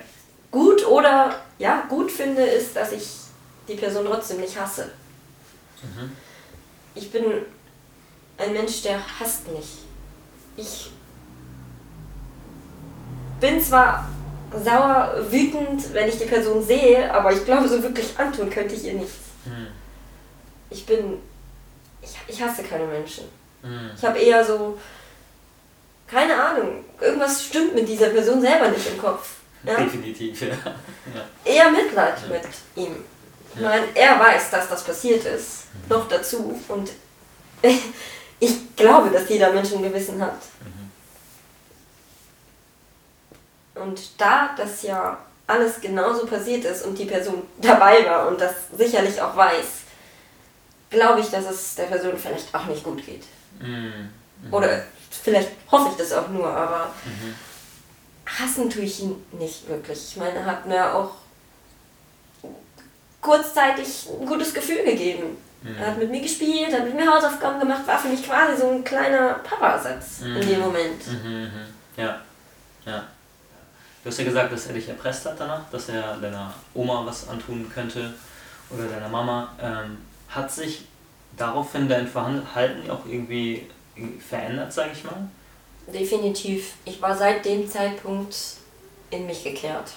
gut 0.50 0.86
oder 0.86 1.34
ja 1.58 1.84
gut 1.88 2.10
finde, 2.10 2.42
ist, 2.42 2.76
dass 2.76 2.92
ich 2.92 3.08
die 3.66 3.74
Person 3.74 4.06
trotzdem 4.06 4.40
nicht 4.40 4.58
hasse. 4.58 4.90
Mhm. 5.82 6.12
Ich 6.94 7.10
bin 7.10 7.24
ein 8.36 8.52
Mensch, 8.52 8.82
der 8.82 9.00
hasst 9.18 9.48
mich. 9.48 9.78
Ich 10.56 10.90
bin 13.40 13.62
zwar 13.62 14.08
sauer, 14.64 15.14
wütend, 15.30 15.92
wenn 15.92 16.08
ich 16.08 16.18
die 16.18 16.24
Person 16.24 16.62
sehe, 16.62 17.12
aber 17.12 17.32
ich 17.32 17.44
glaube, 17.44 17.68
so 17.68 17.82
wirklich 17.82 18.18
antun 18.18 18.50
könnte 18.50 18.74
ich 18.74 18.84
ihr 18.84 18.94
nichts. 18.94 19.18
Mhm. 19.44 19.68
Ich 20.70 20.86
bin. 20.86 21.18
Ich, 22.02 22.16
ich 22.26 22.42
hasse 22.42 22.62
keine 22.62 22.86
Menschen. 22.86 23.24
Mhm. 23.62 23.90
Ich 23.96 24.04
habe 24.04 24.18
eher 24.18 24.44
so, 24.44 24.78
keine 26.10 26.34
Ahnung, 26.42 26.84
irgendwas 27.00 27.44
stimmt 27.44 27.74
mit 27.74 27.88
dieser 27.88 28.08
Person 28.10 28.40
selber 28.40 28.68
nicht 28.68 28.86
im 28.90 28.98
Kopf. 28.98 29.28
Ja? 29.64 29.76
Definitiv, 29.76 30.40
ja. 30.40 30.48
ja. 30.48 30.54
Eher 31.44 31.70
Mitleid 31.70 32.16
mit 32.28 32.42
ihm. 32.76 33.04
Ich 33.54 33.60
Ja. 33.60 33.68
meine, 33.68 33.86
er 33.94 34.18
weiß, 34.20 34.50
dass 34.50 34.68
das 34.68 34.84
passiert 34.84 35.24
ist, 35.24 35.64
noch 35.88 36.08
dazu. 36.08 36.60
Und 36.68 36.90
ich 38.40 38.76
glaube, 38.76 39.10
dass 39.10 39.28
jeder 39.28 39.52
Mensch 39.52 39.72
ein 39.72 39.82
Gewissen 39.82 40.22
hat. 40.22 40.38
Und 43.74 44.00
da 44.20 44.50
das 44.56 44.82
ja 44.82 45.18
alles 45.46 45.80
genauso 45.80 46.26
passiert 46.26 46.64
ist 46.64 46.84
und 46.84 46.98
die 46.98 47.04
Person 47.06 47.42
dabei 47.58 48.04
war 48.04 48.28
und 48.28 48.40
das 48.40 48.52
sicherlich 48.76 49.20
auch 49.20 49.34
weiß, 49.36 49.66
glaube 50.90 51.20
ich, 51.20 51.30
dass 51.30 51.48
es 51.48 51.74
der 51.74 51.84
Person 51.84 52.16
vielleicht 52.18 52.54
auch 52.54 52.66
nicht 52.66 52.84
gut 52.84 53.04
geht. 53.04 53.24
Mhm. 53.60 54.10
Oder 54.50 54.82
vielleicht 55.10 55.50
hoffe 55.70 55.90
ich 55.90 55.96
das 55.96 56.12
auch 56.12 56.28
nur, 56.28 56.46
aber 56.48 56.92
Mhm. 57.04 57.34
hassen 58.26 58.68
tue 58.70 58.82
ich 58.82 59.00
ihn 59.02 59.16
nicht 59.32 59.68
wirklich. 59.68 59.98
Ich 60.10 60.16
meine, 60.16 60.34
er 60.40 60.44
hat 60.46 60.66
mir 60.66 60.94
auch 60.94 61.10
kurzzeitig 63.20 64.08
ein 64.20 64.26
gutes 64.26 64.54
Gefühl 64.54 64.84
gegeben. 64.84 65.36
Er 65.76 65.88
hat 65.88 65.98
mit 65.98 66.08
mir 66.10 66.20
gespielt, 66.20 66.72
hat 66.72 66.84
mit 66.84 66.94
mir 66.94 67.12
Hausaufgaben 67.12 67.58
gemacht, 67.58 67.84
war 67.84 67.98
für 67.98 68.08
mich 68.08 68.24
quasi 68.24 68.60
so 68.60 68.70
ein 68.70 68.84
kleiner 68.84 69.34
Papa-Ersatz 69.42 70.20
in 70.22 70.40
dem 70.40 70.60
Moment. 70.60 71.04
Mhm, 71.08 71.30
mhm. 71.42 71.50
Ja, 71.96 72.20
ja. 72.86 73.04
Du 74.04 74.08
hast 74.10 74.18
ja 74.18 74.24
gesagt, 74.24 74.52
dass 74.52 74.66
er 74.68 74.74
dich 74.74 74.88
erpresst 74.88 75.26
hat 75.26 75.34
danach, 75.40 75.62
dass 75.72 75.88
er 75.88 76.16
deiner 76.18 76.54
Oma 76.74 77.04
was 77.04 77.28
antun 77.28 77.68
könnte 77.74 78.14
oder 78.70 78.84
deiner 78.84 79.08
Mama. 79.08 79.52
Ähm, 79.60 79.98
hat 80.28 80.50
sich 80.52 80.86
daraufhin 81.36 81.88
dein 81.88 82.06
Verhalten 82.06 82.88
auch 82.88 83.04
irgendwie 83.04 83.68
verändert, 84.26 84.72
sage 84.72 84.90
ich 84.92 85.04
mal? 85.04 85.28
Definitiv. 85.86 86.74
Ich 86.84 87.00
war 87.00 87.16
seit 87.16 87.44
dem 87.44 87.68
Zeitpunkt 87.68 88.34
in 89.10 89.26
mich 89.26 89.42
gekehrt. 89.44 89.92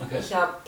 Okay. 0.00 0.18
Ich 0.20 0.34
hab, 0.34 0.62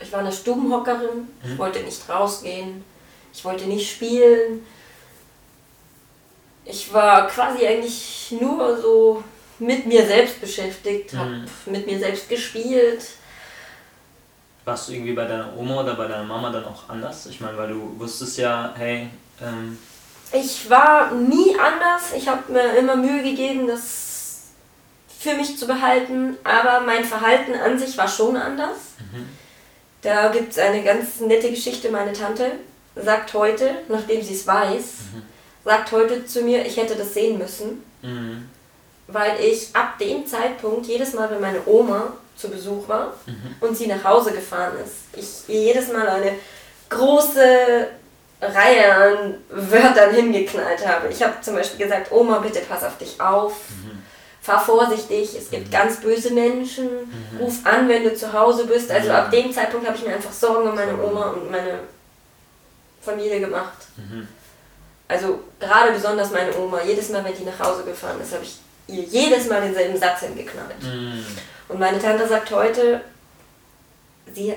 ich 0.00 0.10
war 0.12 0.20
eine 0.20 0.32
Stubenhockerin, 0.32 1.28
ich 1.44 1.50
Mhm. 1.50 1.58
wollte 1.58 1.80
nicht 1.80 2.08
rausgehen, 2.08 2.84
ich 3.32 3.44
wollte 3.44 3.64
nicht 3.66 3.88
spielen. 3.90 4.64
Ich 6.64 6.92
war 6.92 7.26
quasi 7.28 7.66
eigentlich 7.66 8.34
nur 8.40 8.80
so 8.80 9.22
mit 9.58 9.86
mir 9.86 10.06
selbst 10.06 10.40
beschäftigt, 10.40 11.14
hab 11.14 11.28
Mhm. 11.28 11.44
mit 11.66 11.86
mir 11.86 11.98
selbst 11.98 12.28
gespielt. 12.28 13.04
Warst 14.64 14.88
du 14.88 14.92
irgendwie 14.92 15.12
bei 15.14 15.26
deiner 15.26 15.56
Oma 15.56 15.80
oder 15.82 15.94
bei 15.94 16.06
deiner 16.06 16.24
Mama 16.24 16.50
dann 16.50 16.64
auch 16.64 16.88
anders? 16.88 17.26
Ich 17.26 17.40
meine, 17.40 17.56
weil 17.56 17.68
du 17.68 17.98
wusstest 17.98 18.38
ja, 18.38 18.72
hey, 18.76 19.08
ähm, 19.40 19.78
Ich 20.32 20.70
war 20.70 21.12
nie 21.12 21.56
anders. 21.58 22.12
Ich 22.16 22.28
habe 22.28 22.52
mir 22.52 22.76
immer 22.76 22.96
Mühe 22.96 23.22
gegeben, 23.22 23.66
das 23.66 24.10
für 25.18 25.34
mich 25.34 25.58
zu 25.58 25.66
behalten, 25.66 26.36
aber 26.44 26.80
mein 26.80 27.04
Verhalten 27.04 27.54
an 27.54 27.78
sich 27.78 27.96
war 27.98 28.08
schon 28.08 28.36
anders. 28.36 28.78
Da 30.02 30.28
gibt 30.28 30.52
es 30.52 30.58
eine 30.58 30.82
ganz 30.82 31.20
nette 31.20 31.50
Geschichte. 31.50 31.90
Meine 31.90 32.12
Tante 32.12 32.52
sagt 32.96 33.34
heute, 33.34 33.70
nachdem 33.88 34.22
sie 34.22 34.34
es 34.34 34.46
weiß, 34.46 34.84
sagt 35.64 35.92
heute 35.92 36.24
zu 36.24 36.42
mir, 36.42 36.64
ich 36.64 36.76
hätte 36.76 36.94
das 36.96 37.14
sehen 37.14 37.38
müssen, 37.38 37.84
mhm, 38.02 38.48
weil 39.08 39.38
ich 39.40 39.74
ab 39.74 39.98
dem 39.98 40.26
Zeitpunkt 40.26 40.86
jedes 40.86 41.12
Mal, 41.12 41.30
wenn 41.30 41.40
meine 41.40 41.66
Oma 41.66 42.14
zu 42.36 42.48
Besuch 42.48 42.88
war 42.88 43.14
mhm, 43.26 43.56
und 43.60 43.76
sie 43.76 43.86
nach 43.86 44.04
Hause 44.04 44.32
gefahren 44.32 44.74
ist, 44.82 45.18
ich 45.18 45.54
jedes 45.54 45.92
Mal 45.92 46.08
eine 46.08 46.32
große 46.88 47.88
Reihe 48.40 48.94
an 48.94 49.34
Wörtern 49.50 50.14
hingeknallt 50.14 50.86
habe. 50.86 51.08
Ich 51.08 51.22
habe 51.22 51.34
zum 51.40 51.54
Beispiel 51.54 51.84
gesagt, 51.84 52.10
Oma, 52.10 52.38
bitte 52.38 52.60
pass 52.60 52.84
auf 52.84 52.96
dich 52.96 53.20
auf, 53.20 53.52
fahr 54.40 54.60
vorsichtig, 54.60 55.36
es 55.36 55.50
gibt 55.50 55.70
ganz 55.70 56.00
böse 56.00 56.32
Menschen, 56.32 56.88
ruf 57.38 57.58
an, 57.64 57.88
wenn 57.88 58.04
du 58.04 58.14
zu 58.14 58.32
Hause 58.32 58.66
bist. 58.66 58.90
Also 58.90 59.10
ab 59.10 59.30
dem 59.30 59.52
Zeitpunkt 59.52 59.86
habe 59.86 59.96
ich 59.96 60.04
mir 60.04 60.14
einfach 60.14 60.32
Sorgen 60.32 60.68
um 60.68 60.74
meine 60.74 61.02
Oma 61.02 61.30
und 61.30 61.50
meine 61.50 61.80
Familie 63.02 63.40
gemacht. 63.40 63.86
mhm. 63.96 64.26
Also 65.08 65.40
gerade 65.58 65.90
besonders 65.90 66.30
meine 66.30 66.56
Oma, 66.56 66.82
jedes 66.82 67.08
Mal, 67.08 67.24
wenn 67.24 67.34
die 67.34 67.42
nach 67.42 67.58
Hause 67.58 67.82
gefahren 67.82 68.20
ist, 68.20 68.32
habe 68.32 68.44
ich 68.44 68.60
ihr 68.86 69.02
jedes 69.02 69.48
Mal 69.48 69.60
denselben 69.60 69.98
Satz 69.98 70.20
hingeknallt. 70.20 70.80
Mhm. 70.82 71.24
Und 71.68 71.80
meine 71.80 71.98
Tante 71.98 72.28
sagt 72.28 72.50
heute, 72.52 73.00
sie 74.32 74.54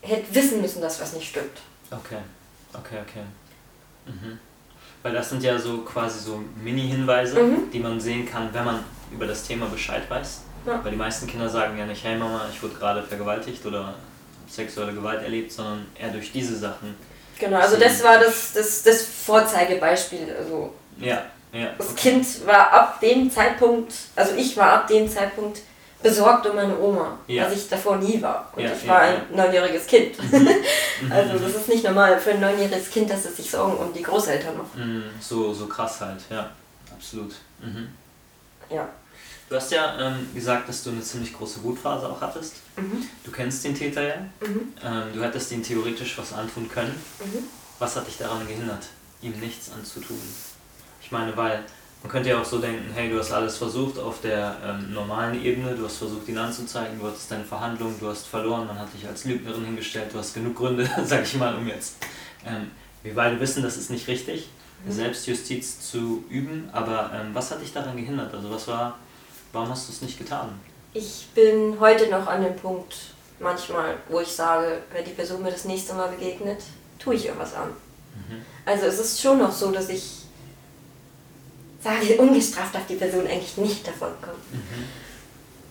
hätte 0.00 0.34
wissen 0.34 0.60
müssen, 0.60 0.82
dass 0.82 1.00
was 1.00 1.12
nicht 1.12 1.28
stimmt. 1.28 1.58
Okay, 1.90 2.18
okay, 2.80 2.98
okay. 3.08 3.22
Mhm. 4.06 4.38
Weil 5.02 5.12
das 5.12 5.30
sind 5.30 5.42
ja 5.42 5.58
so 5.58 5.78
quasi 5.78 6.20
so 6.20 6.42
Mini-Hinweise, 6.62 7.40
Mhm. 7.42 7.70
die 7.70 7.78
man 7.80 8.00
sehen 8.00 8.28
kann, 8.28 8.48
wenn 8.52 8.64
man 8.64 8.84
über 9.12 9.26
das 9.26 9.42
Thema 9.44 9.66
Bescheid 9.66 10.02
weiß. 10.08 10.40
Ja. 10.66 10.80
Weil 10.82 10.90
die 10.92 10.96
meisten 10.96 11.26
Kinder 11.28 11.48
sagen 11.48 11.78
ja 11.78 11.86
nicht, 11.86 12.02
hey 12.04 12.16
Mama, 12.16 12.46
ich 12.52 12.60
wurde 12.62 12.74
gerade 12.74 13.02
vergewaltigt 13.02 13.64
oder 13.66 13.94
sexuelle 14.48 14.92
Gewalt 14.92 15.22
erlebt, 15.22 15.52
sondern 15.52 15.86
eher 15.98 16.10
durch 16.10 16.32
diese 16.32 16.56
Sachen. 16.56 16.94
Genau, 17.38 17.58
also 17.58 17.76
das 17.76 18.02
war 18.02 18.18
das, 18.18 18.52
das, 18.54 18.82
das 18.82 19.02
Vorzeigebeispiel. 19.04 20.34
Also 20.38 20.72
Ja, 20.98 21.22
ja. 21.52 21.68
das 21.78 21.90
okay. 21.90 22.10
Kind 22.10 22.46
war 22.46 22.72
ab 22.72 23.00
dem 23.00 23.30
Zeitpunkt, 23.30 23.92
also 24.16 24.34
ich 24.34 24.56
war 24.56 24.72
ab 24.72 24.86
dem 24.88 25.08
Zeitpunkt 25.08 25.60
besorgt 26.08 26.46
um 26.46 26.56
meine 26.56 26.78
Oma, 26.78 27.18
Ja. 27.26 27.46
was 27.46 27.52
ich 27.54 27.68
davor 27.68 27.96
nie 27.96 28.20
war. 28.22 28.50
Und 28.54 28.62
Ja, 28.62 28.72
ich 28.72 28.86
war 28.88 29.04
ja. 29.06 29.14
ein 29.14 29.22
neunjähriges 29.34 29.86
Kind. 29.86 30.16
Mhm, 30.32 30.48
also 31.10 31.34
mhm. 31.34 31.42
das 31.42 31.54
ist 31.56 31.68
nicht 31.68 31.84
normal 31.84 32.18
für 32.20 32.30
ein 32.32 32.40
neunjähriges 32.40 32.90
Kind, 32.90 33.10
dass 33.10 33.24
es 33.24 33.36
sich 33.36 33.50
Sorgen 33.50 33.76
um 33.76 33.92
die 33.92 34.02
Großeltern 34.02 34.56
macht. 34.56 34.76
Mhm, 34.76 35.04
so, 35.20 35.52
so 35.52 35.66
krass 35.66 36.00
halt, 36.00 36.20
ja, 36.30 36.50
absolut. 36.94 37.34
Mhm. 37.60 37.88
Ja. 38.70 38.88
Du 39.48 39.54
hast 39.54 39.70
ja 39.70 39.96
ähm, 40.00 40.28
gesagt, 40.34 40.68
dass 40.68 40.82
du 40.82 40.90
eine 40.90 41.00
ziemlich 41.02 41.32
große 41.32 41.62
Wutphase 41.62 42.08
auch 42.08 42.20
hattest. 42.20 42.54
Mhm. 42.76 43.06
Du 43.22 43.30
kennst 43.30 43.62
den 43.64 43.74
Täter 43.76 44.02
ja. 44.02 44.16
Mhm. 44.40 44.72
Ähm, 44.84 45.02
du 45.14 45.22
hättest 45.22 45.52
ihm 45.52 45.62
theoretisch 45.62 46.18
was 46.18 46.32
antun 46.32 46.68
können. 46.68 47.00
Was 47.78 47.94
hat 47.94 48.06
dich 48.08 48.18
daran 48.18 48.46
gehindert, 48.46 48.86
ihm 49.22 49.38
nichts 49.38 49.70
anzutun? 49.70 50.18
Ich 51.00 51.12
meine, 51.12 51.36
weil 51.36 51.62
man 52.06 52.12
könnte 52.12 52.28
ja 52.28 52.40
auch 52.40 52.44
so 52.44 52.58
denken, 52.58 52.88
hey, 52.94 53.10
du 53.10 53.18
hast 53.18 53.32
alles 53.32 53.56
versucht 53.56 53.98
auf 53.98 54.20
der 54.20 54.56
ähm, 54.64 54.94
normalen 54.94 55.44
Ebene, 55.44 55.74
du 55.74 55.86
hast 55.86 55.96
versucht, 55.96 56.28
ihn 56.28 56.38
anzuzeigen, 56.38 57.00
du 57.00 57.06
hattest 57.08 57.28
deine 57.32 57.42
Verhandlungen, 57.42 57.98
du 57.98 58.06
hast 58.06 58.28
verloren, 58.28 58.68
man 58.68 58.78
hat 58.78 58.94
dich 58.94 59.08
als 59.08 59.24
Lügnerin 59.24 59.64
hingestellt, 59.64 60.14
du 60.14 60.18
hast 60.18 60.32
genug 60.32 60.54
Gründe, 60.54 60.88
sag 61.04 61.24
ich 61.24 61.34
mal, 61.34 61.56
um 61.56 61.66
jetzt. 61.66 61.96
Ähm, 62.46 62.70
wir 63.02 63.12
beide 63.12 63.40
wissen, 63.40 63.64
das 63.64 63.76
ist 63.76 63.90
nicht 63.90 64.06
richtig, 64.06 64.48
Selbstjustiz 64.88 65.80
zu 65.80 66.22
üben, 66.30 66.70
aber 66.72 67.10
ähm, 67.12 67.30
was 67.32 67.50
hat 67.50 67.60
dich 67.60 67.72
daran 67.72 67.96
gehindert? 67.96 68.32
Also 68.32 68.52
was 68.52 68.68
war, 68.68 68.96
warum 69.52 69.68
hast 69.70 69.88
du 69.88 69.92
es 69.92 70.00
nicht 70.00 70.16
getan? 70.16 70.50
Ich 70.94 71.26
bin 71.34 71.76
heute 71.80 72.08
noch 72.08 72.28
an 72.28 72.44
dem 72.44 72.54
Punkt, 72.54 72.94
manchmal, 73.40 73.96
wo 74.08 74.20
ich 74.20 74.30
sage, 74.30 74.78
wenn 74.92 75.04
die 75.04 75.10
Person 75.10 75.42
mir 75.42 75.50
das 75.50 75.64
nächste 75.64 75.94
Mal 75.94 76.10
begegnet, 76.10 76.62
tue 77.00 77.16
ich 77.16 77.24
ihr 77.24 77.36
was 77.36 77.56
an. 77.56 77.70
Also 78.64 78.86
es 78.86 79.00
ist 79.00 79.20
schon 79.20 79.38
noch 79.38 79.52
so, 79.52 79.72
dass 79.72 79.88
ich 79.88 80.25
sage, 81.86 82.20
ungestraft 82.20 82.74
darf 82.74 82.86
die 82.86 82.96
Person 82.96 83.26
eigentlich 83.26 83.56
nicht 83.56 83.86
davon 83.86 84.10
kommen. 84.20 84.42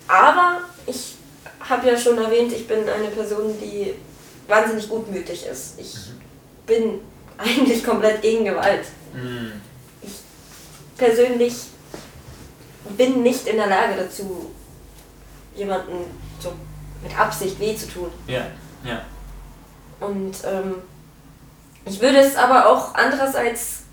Aber 0.07 0.61
ich 0.86 1.16
habe 1.59 1.88
ja 1.88 1.97
schon 1.97 2.18
erwähnt, 2.18 2.53
ich 2.53 2.68
bin 2.68 2.88
eine 2.88 3.07
Person, 3.07 3.55
die 3.59 3.93
wahnsinnig 4.47 4.88
gutmütig 4.88 5.45
ist. 5.45 5.80
Ich 5.80 5.95
bin 6.66 6.99
eigentlich 7.38 7.84
komplett 7.84 8.22
gegen 8.22 8.45
Gewalt. 8.45 8.86
Mhm. 9.13 9.53
persönlich 10.97 11.53
bin 12.97 13.24
nicht 13.24 13.47
in 13.47 13.57
der 13.57 13.68
Lage 13.68 13.95
dazu, 13.97 14.51
jemanden 15.55 16.05
so 16.39 16.53
mit 17.01 17.18
Absicht 17.18 17.59
weh 17.59 17.76
zu 17.76 17.88
tun. 17.88 18.09
Ja, 18.28 18.45
ja. 18.84 19.01
Und 19.99 20.36
ähm, 20.45 20.76
ich 21.86 21.99
würde 22.01 22.20
es 22.20 22.36
aber 22.36 22.68
auch 22.68 22.93
andererseits, 22.93 23.84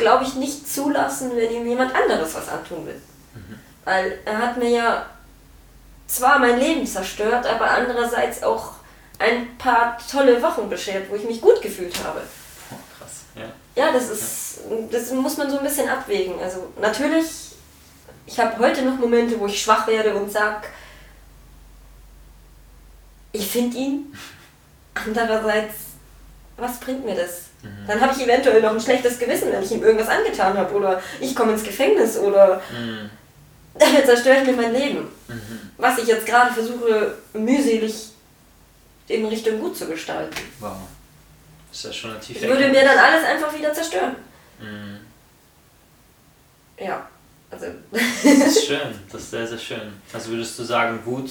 glaube 0.00 0.24
ich, 0.24 0.34
nicht 0.34 0.68
zulassen, 0.68 1.36
wenn 1.36 1.52
ihm 1.52 1.66
jemand 1.66 1.94
anderes 1.94 2.34
was 2.34 2.48
antun 2.48 2.86
will. 2.86 3.00
Weil 3.84 4.18
er 4.24 4.38
hat 4.38 4.56
mir 4.56 4.68
ja 4.68 5.06
zwar 6.06 6.38
mein 6.38 6.58
Leben 6.58 6.86
zerstört, 6.86 7.46
aber 7.46 7.70
andererseits 7.70 8.42
auch 8.42 8.74
ein 9.18 9.56
paar 9.58 9.96
tolle 10.10 10.42
Wochen 10.42 10.68
beschert, 10.68 11.08
wo 11.10 11.14
ich 11.14 11.24
mich 11.24 11.40
gut 11.40 11.62
gefühlt 11.62 11.94
habe. 12.04 12.22
Oh, 12.70 12.76
krass, 12.98 13.22
ja. 13.34 13.44
Ja, 13.76 13.92
das 13.92 14.10
ist, 14.10 14.60
das 14.90 15.12
muss 15.12 15.36
man 15.36 15.50
so 15.50 15.58
ein 15.58 15.64
bisschen 15.64 15.88
abwägen. 15.88 16.40
Also 16.40 16.72
natürlich, 16.80 17.54
ich 18.26 18.40
habe 18.40 18.58
heute 18.58 18.82
noch 18.82 18.98
Momente, 18.98 19.38
wo 19.38 19.46
ich 19.46 19.62
schwach 19.62 19.86
werde 19.86 20.14
und 20.14 20.32
sag, 20.32 20.68
ich 23.32 23.46
finde 23.46 23.76
ihn. 23.76 24.16
Andererseits, 24.94 25.74
was 26.56 26.80
bringt 26.80 27.04
mir 27.04 27.14
das? 27.14 27.49
Dann 27.86 28.00
habe 28.00 28.12
ich 28.16 28.22
eventuell 28.24 28.62
noch 28.62 28.72
ein 28.72 28.80
schlechtes 28.80 29.18
Gewissen, 29.18 29.52
wenn 29.52 29.62
ich 29.62 29.70
ihm 29.72 29.82
irgendwas 29.82 30.08
angetan 30.08 30.56
habe 30.56 30.74
oder 30.74 31.02
ich 31.20 31.34
komme 31.34 31.52
ins 31.52 31.62
Gefängnis 31.62 32.16
oder 32.18 32.62
Mhm. 32.72 33.10
damit 33.78 34.06
zerstöre 34.06 34.38
ich 34.40 34.46
mir 34.46 34.52
mein 34.54 34.72
Leben. 34.72 35.08
Mhm. 35.28 35.70
Was 35.76 35.98
ich 35.98 36.06
jetzt 36.06 36.24
gerade 36.26 36.52
versuche, 36.52 37.14
mühselig 37.34 37.94
in 39.08 39.26
Richtung 39.26 39.58
gut 39.60 39.76
zu 39.76 39.86
gestalten. 39.86 40.34
Wow. 40.60 40.76
Das 41.68 41.78
ist 41.78 41.84
ja 41.84 41.92
schon 41.92 42.10
eine 42.12 42.20
tiefe 42.20 42.44
Ich 42.44 42.50
würde 42.50 42.68
mir 42.68 42.82
dann 42.84 42.98
alles 42.98 43.24
einfach 43.24 43.54
wieder 43.56 43.72
zerstören. 43.72 44.16
Mhm. 44.58 44.98
Das 47.50 47.62
ist 47.62 48.66
schön, 48.66 48.94
das 49.10 49.22
ist 49.22 49.30
sehr, 49.30 49.46
sehr 49.46 49.58
schön. 49.58 49.92
Also 50.12 50.30
würdest 50.30 50.58
du 50.58 50.62
sagen, 50.64 51.00
Wut 51.04 51.30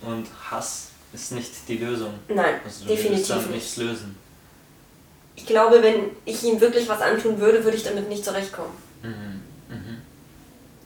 und 0.00 0.26
Hass 0.50 0.88
ist 1.12 1.32
nicht 1.32 1.50
die 1.68 1.78
Lösung? 1.78 2.14
Nein, 2.28 2.56
also 2.64 2.84
du 2.84 2.90
definitiv 2.90 3.28
dann 3.28 3.38
nicht. 3.42 3.50
nichts 3.50 3.76
lösen. 3.76 4.16
Ich 5.34 5.46
glaube, 5.46 5.82
wenn 5.82 6.10
ich 6.24 6.42
ihm 6.44 6.60
wirklich 6.60 6.88
was 6.88 7.00
antun 7.00 7.38
würde, 7.38 7.64
würde 7.64 7.76
ich 7.76 7.84
damit 7.84 8.08
nicht 8.08 8.24
zurechtkommen. 8.24 8.72
Mhm. 9.02 9.42
Mhm. 9.68 10.02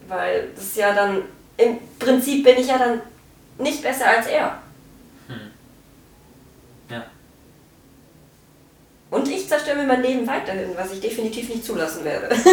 Weil 0.08 0.48
das 0.54 0.64
ist 0.64 0.76
ja 0.76 0.94
dann, 0.94 1.22
im 1.56 1.78
Prinzip 1.98 2.44
bin 2.44 2.58
ich 2.58 2.68
ja 2.68 2.78
dann 2.78 3.00
nicht 3.58 3.82
besser 3.82 4.06
als 4.06 4.26
er. 4.26 4.62
Hm. 5.28 5.50
Ja. 6.90 7.06
Und 9.10 9.28
ich 9.28 9.48
zerstöre 9.48 9.76
mir 9.76 9.86
mein 9.86 10.02
Leben 10.02 10.26
weiterhin, 10.26 10.70
was 10.76 10.92
ich 10.92 11.00
definitiv 11.00 11.48
nicht 11.48 11.64
zulassen 11.64 12.04
werde. 12.04 12.34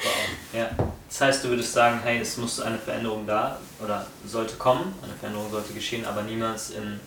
Wow. 0.00 0.60
Ja. 0.60 0.70
Das 1.08 1.20
heißt, 1.22 1.44
du 1.44 1.48
würdest 1.48 1.72
sagen, 1.72 2.00
hey, 2.04 2.20
es 2.20 2.36
muss 2.36 2.60
eine 2.60 2.78
Veränderung 2.78 3.26
da 3.26 3.58
oder 3.82 4.06
sollte 4.26 4.54
kommen, 4.56 4.94
eine 5.02 5.14
Veränderung 5.14 5.50
sollte 5.50 5.72
geschehen, 5.72 6.04
aber 6.04 6.22
niemals 6.22 6.70
in, 6.70 7.00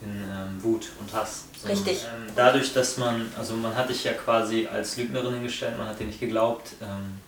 in 0.00 0.22
ähm, 0.22 0.62
Wut 0.62 0.88
und 1.00 1.12
Hass. 1.12 1.44
sondern, 1.60 1.76
Richtig. 1.76 2.04
Ähm, 2.04 2.32
dadurch, 2.36 2.72
dass 2.72 2.98
man, 2.98 3.30
also 3.36 3.54
man 3.54 3.74
hat 3.74 3.88
dich 3.88 4.04
ja 4.04 4.12
quasi 4.12 4.66
als 4.66 4.96
Lügnerin 4.96 5.34
hingestellt, 5.34 5.76
man 5.76 5.88
hat 5.88 5.98
dir 5.98 6.06
nicht 6.06 6.20
geglaubt. 6.20 6.70
Ähm, 6.80 7.20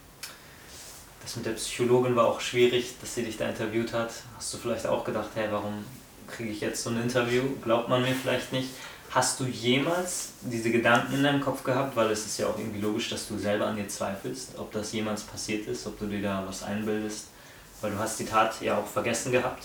das 1.23 1.37
mit 1.37 1.47
der 1.47 1.53
Psychologin 1.53 2.17
war 2.17 2.27
auch 2.27 2.41
schwierig, 2.41 2.95
dass 3.01 3.15
sie 3.15 3.25
dich 3.25 3.37
da 3.37 3.49
interviewt 3.49 3.93
hat. 3.93 4.11
Hast 4.37 4.55
du 4.55 4.59
vielleicht 4.59 4.87
auch 4.87 5.05
gedacht, 5.05 5.31
hey, 5.35 5.49
warum 5.51 5.85
kriege 6.27 6.51
ich 6.51 6.61
jetzt 6.61 6.83
so 6.83 6.91
ein 6.91 7.03
Interview? 7.03 7.43
Glaubt 7.63 7.89
man 7.89 8.03
mir 8.03 8.15
vielleicht 8.15 8.53
nicht. 8.53 8.71
Hast 9.11 9.41
du 9.41 9.45
jemals 9.45 10.31
diese 10.41 10.71
Gedanken 10.71 11.15
in 11.15 11.25
deinem 11.25 11.41
Kopf 11.41 11.65
gehabt, 11.65 11.97
weil 11.97 12.11
es 12.11 12.25
ist 12.25 12.39
ja 12.39 12.47
auch 12.47 12.57
irgendwie 12.57 12.81
logisch, 12.81 13.11
dass 13.11 13.27
du 13.27 13.37
selber 13.37 13.67
an 13.67 13.77
dir 13.77 13.89
zweifelst, 13.89 14.57
ob 14.57 14.71
das 14.71 14.93
jemals 14.93 15.23
passiert 15.23 15.67
ist, 15.67 15.87
ob 15.87 15.99
du 15.99 16.07
dir 16.07 16.23
da 16.23 16.45
was 16.47 16.63
einbildest, 16.63 17.27
weil 17.81 17.91
du 17.91 17.99
hast 17.99 18.21
die 18.21 18.25
Tat 18.25 18.61
ja 18.61 18.79
auch 18.79 18.87
vergessen 18.87 19.33
gehabt 19.33 19.65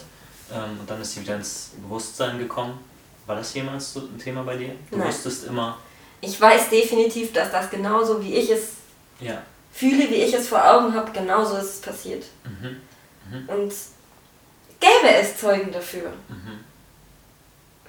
ähm, 0.51 0.79
und 0.79 0.89
dann 0.89 0.99
ist 0.99 1.13
sie 1.13 1.21
wieder 1.21 1.35
ins 1.35 1.71
Bewusstsein 1.81 2.39
gekommen. 2.39 2.79
War 3.25 3.35
das 3.37 3.53
jemals 3.53 3.93
so 3.93 4.01
ein 4.01 4.17
Thema 4.19 4.43
bei 4.43 4.55
dir? 4.57 4.75
Du 4.91 4.97
Nein. 4.97 5.07
wusstest 5.07 5.45
immer, 5.45 5.77
Ich 6.21 6.39
weiß 6.39 6.69
definitiv, 6.69 7.33
dass 7.33 7.51
das 7.51 7.69
genauso 7.69 8.23
wie 8.23 8.35
ich 8.35 8.49
es 8.49 8.69
ja, 9.19 9.41
fühle, 9.73 10.09
wie 10.09 10.15
ich 10.15 10.33
es 10.33 10.47
vor 10.47 10.63
Augen 10.63 10.93
habe, 10.93 11.11
genauso 11.11 11.57
ist 11.57 11.75
es 11.75 11.81
passiert. 11.81 12.23
mhm, 12.43 12.81
Und 13.49 13.73
gäbe 14.79 15.09
es 15.15 15.37
Zeugen 15.37 15.71
dafür, 15.71 16.11
mhm, 16.29 16.59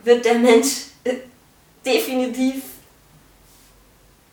wird 0.05 0.25
der 0.25 0.35
Mensch 0.39 0.87
äh, 1.05 1.15
definitiv 1.85 2.63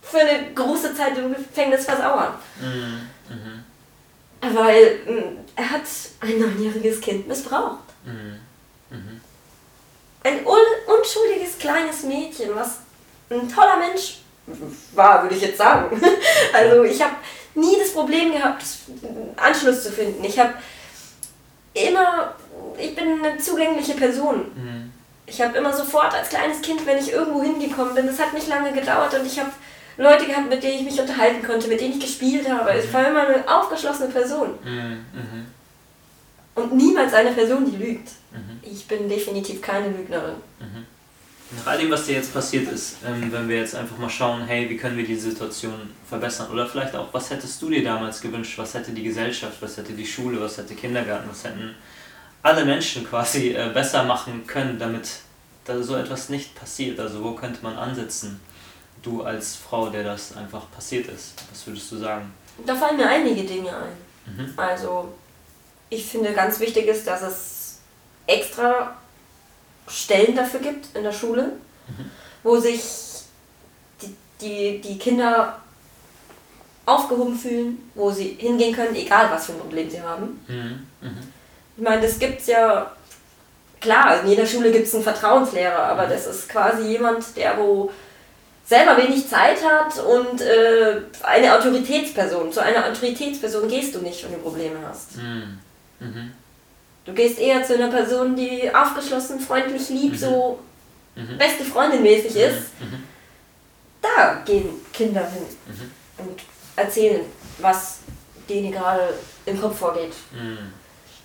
für 0.02 0.20
eine 0.20 0.54
große 0.54 0.96
Zeit 0.96 1.18
im 1.18 1.34
Gefängnis 1.34 1.86
versauern. 1.86 2.34
mhm, 2.62 3.10
mhm, 3.30 4.56
Weil 4.56 5.00
mh, 5.06 5.24
er 5.56 5.70
hat 5.72 5.82
ein 6.22 6.40
neunjähriges 6.40 7.02
Kind 7.02 7.28
missbraucht. 7.28 7.80
mhm, 8.06 8.40
mhm, 8.90 9.22
Ein 10.24 10.46
un 10.46 10.58
unschuldiges 10.88 11.58
kleines 11.60 12.04
Mädchen, 12.04 12.56
was 12.56 12.80
ein 13.30 13.54
toller 13.54 13.78
Mensch 13.78 14.20
war, 14.94 15.24
würde 15.24 15.36
ich 15.36 15.42
jetzt 15.42 15.58
sagen. 15.58 16.02
Also 16.54 16.84
ich 16.84 17.02
habe 17.02 17.16
nie 17.56 17.78
das 17.80 17.94
Problem 17.94 18.32
gehabt, 18.32 18.64
Anschluss 19.38 19.84
zu 19.84 19.92
finden. 19.92 20.24
Ich 20.24 20.38
habe 20.40 20.54
immer, 21.74 22.36
ich 22.78 22.96
bin 22.96 23.24
eine 23.24 23.38
zugängliche 23.38 23.94
Person. 23.94 24.52
mhm, 24.56 24.92
Ich 25.26 25.42
habe 25.42 25.58
immer 25.58 25.74
sofort 25.74 26.14
als 26.14 26.30
kleines 26.30 26.62
Kind, 26.62 26.86
wenn 26.86 26.98
ich 27.00 27.12
irgendwo 27.12 27.42
hingekommen 27.42 27.96
bin, 27.96 28.08
das 28.08 28.20
hat 28.20 28.34
nicht 28.34 28.48
lange 28.48 28.72
gedauert 28.72 29.14
und 29.14 29.26
ich 29.26 29.40
habe 29.40 29.52
Leute 29.98 30.26
gehabt, 30.26 30.50
mit 30.50 30.64
denen 30.64 30.80
ich 30.80 30.84
mich 30.92 31.00
unterhalten 31.00 31.46
konnte, 31.46 31.68
mit 31.68 31.80
denen 31.80 31.94
ich 31.94 32.00
gespielt 32.00 32.50
habe. 32.50 32.74
Ich 32.80 32.92
war 32.94 33.08
immer 33.08 33.28
eine 33.28 33.44
aufgeschlossene 33.48 34.10
Person 34.10 34.58
mhm, 34.64 35.06
mhm, 35.14 35.46
und 36.56 36.74
niemals 36.76 37.14
eine 37.14 37.32
Person, 37.32 37.70
die 37.70 37.78
lügt. 37.78 38.10
mhm. 38.32 38.60
Ich 38.62 38.88
bin 38.88 39.10
definitiv 39.10 39.62
keine 39.62 39.90
Lügnerin. 39.90 40.36
Nach 41.58 41.68
all 41.68 41.78
dem, 41.78 41.92
was 41.92 42.06
dir 42.06 42.16
jetzt 42.16 42.34
passiert 42.34 42.72
ist, 42.72 42.98
ähm, 43.06 43.32
wenn 43.32 43.48
wir 43.48 43.58
jetzt 43.58 43.76
einfach 43.76 43.98
mal 43.98 44.10
schauen, 44.10 44.44
hey, 44.46 44.70
wie 44.70 44.78
können 44.78 44.98
wir 44.98 45.06
die 45.06 45.16
Situation 45.16 45.74
verbessern? 46.08 46.52
Oder 46.52 46.66
vielleicht 46.68 46.96
auch, 46.96 47.14
was 47.14 47.30
hättest 47.30 47.62
du 47.62 47.70
dir 47.70 47.84
damals 47.84 48.22
gewünscht? 48.22 48.58
Was 48.58 48.74
hätte 48.74 48.92
die 48.92 49.04
Gesellschaft, 49.04 49.62
was 49.62 49.78
hätte 49.78 49.94
die 49.94 50.06
Schule, 50.06 50.42
was 50.42 50.58
hätte 50.58 50.74
Kindergarten, 50.74 51.30
was 51.30 51.44
hätten 51.44 51.76
alle 52.42 52.66
Menschen 52.66 53.06
quasi 53.08 53.52
äh, 53.52 53.70
besser 53.74 54.04
machen 54.04 54.48
können, 54.48 54.80
damit 54.80 55.10
da 55.66 55.82
so 55.82 55.96
etwas 55.96 56.30
nicht 56.30 56.56
passiert? 56.56 57.00
Also 57.00 57.24
wo 57.24 57.34
könnte 57.34 57.60
man 57.62 57.78
ansetzen? 57.78 58.40
Du 59.04 59.22
als 59.22 59.56
Frau, 59.56 59.90
der 59.90 60.04
das 60.04 60.36
einfach 60.36 60.72
passiert 60.72 61.08
ist. 61.08 61.34
Was 61.52 61.68
würdest 61.68 61.92
du 61.92 61.98
sagen? 61.98 62.32
Da 62.66 62.74
fallen 62.76 62.98
mir 62.98 63.08
einige 63.08 63.44
Dinge 63.44 63.70
ein. 63.70 64.36
Mhm. 64.38 64.54
Also, 64.56 65.14
ich 65.94 66.06
finde 66.06 66.34
ganz 66.34 66.60
wichtig 66.60 66.88
ist, 66.88 67.08
dass 67.08 67.22
es 67.22 67.80
extra 68.28 68.96
Stellen 69.88 70.36
dafür 70.36 70.60
gibt 70.60 70.96
in 70.96 71.04
der 71.04 71.12
Schule, 71.12 71.54
wo 72.44 72.58
sich 72.58 72.82
die, 74.02 74.16
die, 74.42 74.82
die 74.82 74.98
Kinder 74.98 75.60
aufgehoben 76.86 77.38
fühlen, 77.38 77.92
wo 77.96 78.12
sie 78.12 78.38
hingehen 78.40 78.76
können, 78.76 78.96
egal 78.96 79.30
was 79.32 79.46
für 79.46 79.54
ein 79.54 79.60
Problem 79.60 79.90
sie 79.90 80.02
haben. 80.02 80.42
Mhm. 80.48 80.88
Mhm. 81.02 81.18
Ich 81.78 81.84
meine, 81.84 82.02
das 82.02 82.20
gibt's 82.20 82.48
ja, 82.48 82.92
klar, 83.80 84.22
in 84.22 84.30
jeder 84.30 84.46
Schule 84.46 84.72
gibt 84.72 84.88
es 84.88 84.94
einen 84.94 85.04
Vertrauenslehrer, 85.04 85.80
aber 85.80 86.08
das 86.08 86.28
ist 86.28 86.50
quasi 86.50 86.84
jemand, 86.84 87.36
der 87.36 87.58
wo 87.58 87.92
selber 88.66 88.98
wenig 88.98 89.28
Zeit 89.28 89.58
hat 89.64 90.00
und 90.00 90.42
äh, 90.42 91.02
eine 91.24 91.56
Autoritätsperson. 91.56 92.52
Zu 92.52 92.62
einer 92.62 92.86
Autoritätsperson 92.86 93.68
gehst 93.68 93.96
du 93.96 94.00
nicht, 94.00 94.24
wenn 94.24 94.34
du 94.34 94.40
Probleme 94.40 94.78
hast. 94.88 95.18
Mhm. 95.18 95.60
Mhm. 96.04 96.32
Du 97.06 97.14
gehst 97.14 97.38
eher 97.40 97.64
zu 97.64 97.74
einer 97.76 97.90
Person, 97.90 98.36
die 98.36 98.74
aufgeschlossen, 98.74 99.40
freundlich, 99.40 99.90
lieb, 99.90 100.14
Mhm. 100.14 100.18
so 100.18 100.60
Mhm. 101.16 101.38
beste 101.38 101.64
Freundin 101.64 102.02
mäßig 102.02 102.36
ist. 102.36 102.80
Mhm. 102.80 103.04
Da 104.02 104.42
gehen 104.46 104.70
Kinder 104.92 105.26
hin 105.30 105.44
und 106.18 106.40
erzählen, 106.76 107.26
was 107.60 108.00
denen 108.50 108.72
gerade 108.72 109.14
im 109.46 109.60
Kopf 109.60 109.78
vorgeht. 109.80 110.14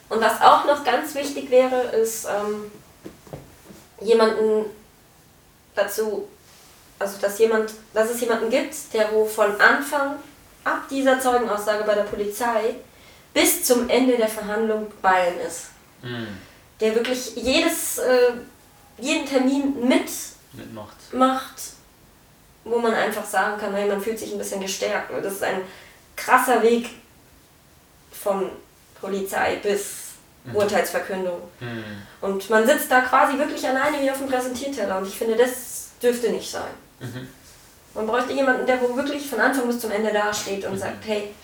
Und 0.09 0.21
was 0.21 0.41
auch 0.41 0.65
noch 0.67 0.85
ganz 0.85 1.15
wichtig 1.15 1.51
wäre, 1.51 1.81
ist 1.97 2.27
ähm, 2.27 2.71
jemanden 4.01 4.67
dazu, 5.75 6.29
also 6.99 7.19
dass 7.21 7.39
jemand, 7.39 7.73
dass 7.95 8.11
es 8.11 8.21
jemanden 8.21 8.51
gibt, 8.51 8.75
der 8.93 9.13
wo 9.13 9.25
von 9.25 9.61
Anfang 9.61 10.17
ab 10.65 10.83
dieser 10.91 11.19
Zeugenaussage 11.21 11.85
bei 11.85 11.95
der 11.95 12.03
Polizei 12.05 12.77
bis 13.35 13.65
zum 13.65 13.89
Ende 13.89 14.17
der 14.17 14.29
Verhandlung 14.29 14.87
bei 15.03 15.29
ihm 15.29 15.41
ist. 15.47 15.67
Mhm. 16.03 16.27
Der 16.81 16.95
wirklich 16.95 17.35
jedes, 17.37 17.99
äh, 17.99 18.33
jeden 18.99 19.27
Termin 19.27 19.75
mitmacht, 19.81 20.97
Mitmacht. 21.13 21.55
wo 22.65 22.79
man 22.79 22.95
einfach 22.95 23.25
sagen 23.25 23.61
kann, 23.61 23.75
hey, 23.75 23.89
man 23.89 24.01
fühlt 24.01 24.19
sich 24.19 24.33
ein 24.33 24.39
bisschen 24.39 24.61
gestärkt. 24.61 25.11
Das 25.23 25.33
ist 25.35 25.43
ein 25.43 25.61
krasser 26.17 26.63
Weg 26.63 26.91
von 28.13 28.51
Polizei 29.01 29.57
bis 29.63 30.07
Mhm. 30.45 30.55
Urteilsverkündung. 30.57 31.41
Mhm. 31.61 31.85
Und 32.21 32.49
man 32.49 32.65
sitzt 32.67 32.91
da 32.91 33.01
quasi 33.03 33.37
wirklich 33.39 33.67
alleine 33.69 34.01
wie 34.01 34.11
auf 34.11 34.19
dem 34.19 34.29
Präsentierteller. 34.29 34.99
Und 34.99 35.07
ich 35.09 35.19
finde, 35.19 35.37
das 35.37 35.89
dürfte 36.03 36.31
nicht 36.31 36.49
sein. 36.51 36.71
Mhm. 37.01 37.29
Man 37.95 38.07
bräuchte 38.07 38.33
jemanden, 38.33 38.65
der 38.67 38.81
wo 38.81 38.95
wirklich 38.97 39.29
von 39.29 39.41
Anfang 39.41 39.67
bis 39.67 39.81
zum 39.81 39.91
Ende 39.91 40.13
dasteht 40.13 40.65
und 40.65 40.75
Mhm. 40.75 40.79
sagt, 40.79 41.05
hey, 41.07 41.35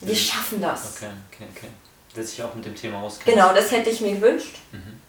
wir 0.00 0.16
schaffen 0.16 0.60
das. 0.60 0.96
Okay, 0.96 1.10
okay, 1.32 1.46
okay. 1.56 1.68
Der 2.16 2.24
sich 2.24 2.42
auch 2.42 2.54
mit 2.54 2.64
dem 2.64 2.74
Thema 2.74 3.02
auskennt. 3.02 3.36
Genau, 3.36 3.52
das 3.52 3.70
hätte 3.70 3.90
ich 3.90 4.00
mir 4.00 4.14
gewünscht. 4.14 4.56
Mhm. 4.72 5.00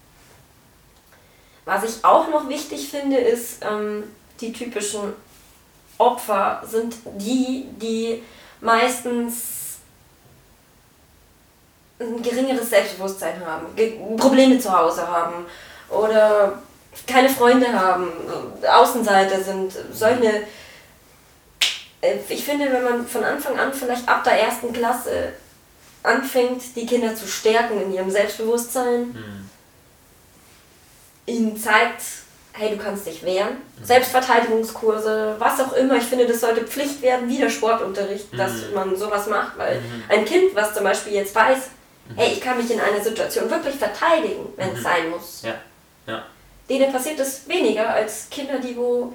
Was 1.66 1.84
ich 1.84 2.04
auch 2.04 2.30
noch 2.30 2.48
wichtig 2.50 2.90
finde, 2.90 3.18
ist, 3.18 3.64
ähm, 3.64 4.04
die 4.40 4.52
typischen 4.52 5.14
Opfer 5.98 6.64
sind 6.68 6.96
die, 7.18 7.68
die 7.80 8.24
meistens 8.60 9.80
ein 12.00 12.22
geringeres 12.22 12.70
Selbstbewusstsein 12.70 13.46
haben, 13.46 13.76
ge 13.76 14.00
Probleme 14.18 14.60
zu 14.60 14.76
Hause 14.76 15.08
haben 15.08 15.46
oder 15.90 16.60
keine 17.06 17.30
Freunde 17.30 17.72
haben, 17.72 18.12
Außenseiter 18.68 19.42
sind, 19.42 19.74
solche. 19.94 20.44
Äh, 22.02 22.18
Ich 22.30 22.44
finde, 22.44 22.72
wenn 22.72 22.84
man 22.84 23.08
von 23.08 23.24
Anfang 23.24 23.58
an 23.60 23.74
vielleicht 23.74 24.08
ab 24.08 24.24
der 24.24 24.34
ersten 24.42 24.74
Klasse 24.74 25.34
anfängt, 26.04 26.76
die 26.76 26.86
Kinder 26.86 27.16
zu 27.16 27.28
stärken 27.28 27.80
in 27.82 27.94
ihrem 27.94 28.10
Selbstbewusstsein, 28.10 29.02
Mhm. 29.10 29.50
ihnen 31.28 31.58
zeigt, 31.58 32.02
hey, 32.54 32.72
du 32.76 32.78
kannst 32.78 33.06
dich 33.06 33.24
wehren. 33.24 33.58
Selbstverteidigungskurse, 33.84 35.36
was 35.40 35.60
auch 35.60 35.74
immer. 35.74 35.96
Ich 35.96 36.04
finde, 36.04 36.28
das 36.28 36.42
sollte 36.42 36.66
Pflicht 36.66 37.02
werden, 37.02 37.30
wie 37.30 37.38
der 37.38 37.50
Sportunterricht, 37.50 38.28
dass 38.38 38.52
Mhm. 38.68 38.74
man 38.74 38.96
sowas 38.96 39.28
macht, 39.28 39.58
weil 39.58 39.80
Mhm. 39.80 40.04
ein 40.10 40.26
Kind, 40.26 40.54
was 40.56 40.74
zum 40.74 40.84
Beispiel 40.84 41.14
jetzt 41.14 41.34
weiß, 41.36 41.58
hey, 42.16 42.34
ich 42.34 42.42
kann 42.42 42.58
mich 42.58 42.70
in 42.72 42.80
einer 42.82 43.02
Situation 43.04 43.50
wirklich 43.50 43.76
verteidigen, 43.76 44.48
wenn 44.58 44.70
es 44.74 44.80
Mhm. 44.80 44.84
sein 44.84 45.10
muss. 45.10 45.42
Ja, 45.44 45.54
ja. 46.08 46.26
Denen 46.70 46.92
passiert 46.92 47.20
es 47.20 47.48
weniger 47.48 47.90
als 47.90 48.28
Kinder, 48.30 48.60
die 48.60 48.76
wo 48.76 49.14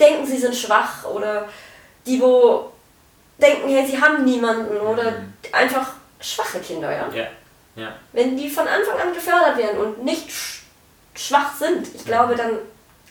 denken, 0.00 0.26
sie 0.26 0.38
sind 0.38 0.54
schwach 0.56 1.04
oder 1.04 1.48
die 2.06 2.20
wo 2.20 2.72
denken, 3.40 3.68
hey, 3.68 3.86
sie 3.86 4.00
haben 4.00 4.24
niemanden 4.24 4.76
oder 4.78 5.10
Mhm. 5.10 5.32
einfach 5.52 5.92
schwache 6.20 6.60
Kinder, 6.60 6.90
ja? 6.90 7.08
Ja. 7.14 7.26
Ja. 7.76 7.94
Wenn 8.12 8.36
die 8.36 8.48
von 8.50 8.66
Anfang 8.66 8.98
an 9.00 9.14
gefördert 9.14 9.56
werden 9.56 9.78
und 9.80 10.04
nicht 10.04 10.30
sch 10.30 10.62
schwach 11.14 11.54
sind, 11.56 11.86
ich 11.94 12.04
glaube, 12.04 12.34
dann 12.34 12.52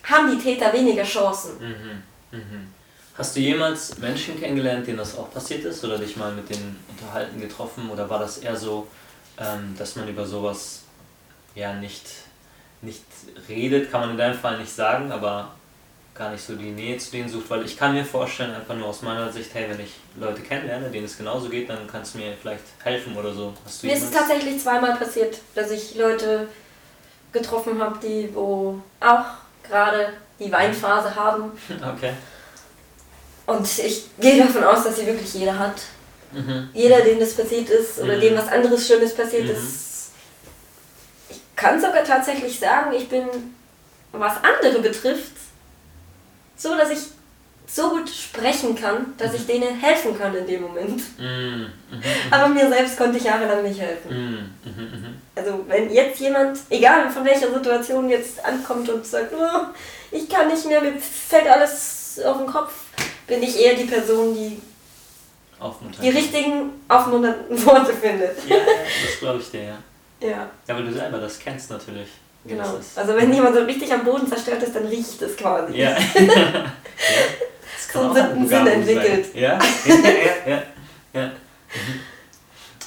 haben 0.03 0.31
die 0.31 0.41
Täter 0.41 0.71
weniger 0.73 1.03
Chancen. 1.03 1.51
Mhm. 1.59 2.03
Mhm. 2.37 2.73
Hast 3.17 3.35
du 3.35 3.39
jemals 3.41 3.97
Menschen 3.97 4.39
kennengelernt, 4.39 4.87
denen 4.87 4.97
das 4.97 5.17
auch 5.17 5.31
passiert 5.31 5.65
ist 5.65 5.83
oder 5.83 5.97
dich 5.97 6.15
mal 6.15 6.31
mit 6.31 6.49
denen 6.49 6.83
unterhalten, 6.89 7.39
getroffen 7.41 7.89
oder 7.89 8.09
war 8.09 8.19
das 8.19 8.37
eher 8.39 8.55
so, 8.55 8.87
ähm, 9.37 9.75
dass 9.77 9.95
man 9.95 10.07
über 10.07 10.25
sowas 10.25 10.83
ja 11.55 11.73
nicht, 11.73 12.05
nicht 12.81 13.03
redet, 13.49 13.91
kann 13.91 14.01
man 14.01 14.11
in 14.11 14.17
deinem 14.17 14.37
Fall 14.39 14.57
nicht 14.57 14.71
sagen, 14.73 15.11
aber 15.11 15.51
gar 16.19 16.31
nicht 16.31 16.45
so 16.45 16.53
die 16.55 16.71
Nähe 16.71 16.97
zu 16.97 17.11
denen 17.11 17.29
sucht, 17.29 17.49
weil 17.49 17.63
ich 17.63 17.77
kann 17.77 17.93
mir 17.93 18.03
vorstellen, 18.03 18.53
einfach 18.53 18.75
nur 18.75 18.87
aus 18.87 19.01
meiner 19.01 19.31
Sicht, 19.31 19.51
hey, 19.53 19.67
wenn 19.69 19.79
ich 19.79 19.93
Leute 20.19 20.41
kennenlerne, 20.41 20.89
denen 20.89 21.05
es 21.05 21.17
genauso 21.17 21.47
geht, 21.47 21.69
dann 21.69 21.87
kannst 21.87 22.13
du 22.13 22.17
mir 22.17 22.33
vielleicht 22.39 22.63
helfen 22.83 23.15
oder 23.15 23.33
so. 23.33 23.53
Mir 23.83 23.93
ist 23.93 24.03
es 24.03 24.11
tatsächlich 24.11 24.61
zweimal 24.61 24.97
passiert, 24.97 25.37
dass 25.55 25.71
ich 25.71 25.95
Leute 25.95 26.49
getroffen 27.31 27.81
habe, 27.81 27.97
die 28.05 28.29
wo 28.35 28.81
auch 28.99 29.25
gerade 29.63 30.13
die 30.39 30.51
Weinphase 30.51 31.15
haben. 31.15 31.51
Okay. 31.95 32.13
Und 33.45 33.65
ich 33.79 34.03
gehe 34.19 34.37
davon 34.43 34.63
aus, 34.63 34.83
dass 34.83 34.97
sie 34.97 35.07
wirklich 35.07 35.33
jeder 35.33 35.57
hat. 35.57 35.81
Mhm. 36.31 36.69
Jeder, 36.71 37.01
dem 37.01 37.19
das 37.19 37.33
passiert 37.33 37.67
ist 37.67 37.97
oder 37.97 38.17
mhm. 38.17 38.21
dem 38.21 38.37
was 38.37 38.47
anderes 38.47 38.85
Schlimmes 38.85 39.15
passiert 39.15 39.45
mhm. 39.45 39.51
ist. 39.51 40.11
Ich 41.31 41.39
kann 41.55 41.81
sogar 41.81 42.03
tatsächlich 42.03 42.59
sagen, 42.59 42.93
ich 42.93 43.09
bin, 43.09 43.25
was 44.11 44.33
andere 44.43 44.83
betrifft, 44.83 45.31
so, 46.59 46.75
dass 46.75 46.91
ich 46.91 46.99
so 47.65 47.89
gut 47.89 48.09
sprechen 48.09 48.75
kann, 48.75 49.13
dass 49.17 49.33
ich 49.33 49.41
mhm. 49.43 49.47
denen 49.47 49.79
helfen 49.79 50.17
kann 50.17 50.35
in 50.35 50.47
dem 50.47 50.61
Moment. 50.63 51.01
Mhm. 51.19 51.67
Mhm. 51.91 52.03
Aber 52.31 52.47
mir 52.47 52.67
selbst 52.67 52.97
konnte 52.97 53.17
ich 53.17 53.23
jahrelang 53.23 53.63
nicht 53.63 53.79
helfen. 53.79 54.55
Also 55.35 55.65
wenn 55.67 55.91
jetzt 55.91 56.19
jemand, 56.19 56.59
egal 56.69 57.09
von 57.09 57.23
welcher 57.25 57.53
Situation 57.53 58.09
jetzt 58.09 58.43
ankommt 58.43 58.89
und 58.89 59.05
sagt, 59.05 59.33
oh, 59.33 59.67
ich 60.11 60.27
kann 60.27 60.47
nicht 60.47 60.65
mehr, 60.65 60.81
mir 60.81 60.93
fällt 60.97 61.47
alles 61.47 62.19
auf 62.25 62.37
den 62.37 62.47
Kopf, 62.47 62.73
bin 63.27 63.43
ich 63.43 63.59
eher 63.59 63.75
die 63.75 63.85
Person, 63.85 64.33
die 64.33 64.59
die 66.01 66.09
richtigen 66.09 66.71
aufmunternden 66.87 67.65
Worte 67.65 67.93
findet. 67.93 68.37
Ja, 68.47 68.57
das 68.57 69.19
glaube 69.19 69.39
ich 69.39 69.51
dir, 69.51 69.63
ja. 69.63 69.77
Ja. 70.21 70.49
Ja, 70.67 70.75
weil 70.75 70.85
du 70.85 70.93
selber 70.93 71.19
das 71.19 71.39
kennst 71.39 71.69
natürlich. 71.69 72.09
Genau. 72.45 72.79
Also 72.95 73.15
wenn 73.15 73.33
jemand 73.33 73.55
so 73.55 73.63
richtig 73.63 73.91
am 73.91 74.05
Boden 74.05 74.27
zerstört 74.27 74.63
ist, 74.63 74.75
dann 74.75 74.85
riecht 74.85 75.21
es 75.21 75.35
quasi. 75.35 75.77
Ja. 75.77 75.89
ja. 76.15 76.71
Das 77.75 77.87
kann 77.89 78.13
so 78.13 78.19
einen 78.21 78.47
Sinn 78.47 78.67
entwickelt. 78.67 79.25
Sein. 79.25 79.33
Ja, 79.41 79.59
ja, 79.85 80.51
ja. 80.51 80.63
ja. 81.13 81.25
Mhm. 81.27 81.99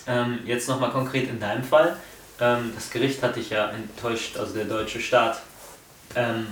Ähm, 0.07 0.39
jetzt 0.47 0.69
nochmal 0.69 0.91
konkret 0.91 1.29
in 1.29 1.39
deinem 1.39 1.63
Fall. 1.63 1.97
Ähm, 2.41 2.73
das 2.75 2.91
Gericht 2.91 3.23
hat 3.23 3.37
dich 3.37 3.51
ja 3.51 3.71
enttäuscht, 3.71 4.37
also 4.37 4.55
der 4.55 4.65
deutsche 4.65 5.01
Staat. 5.01 5.41
Ähm, 6.17 6.49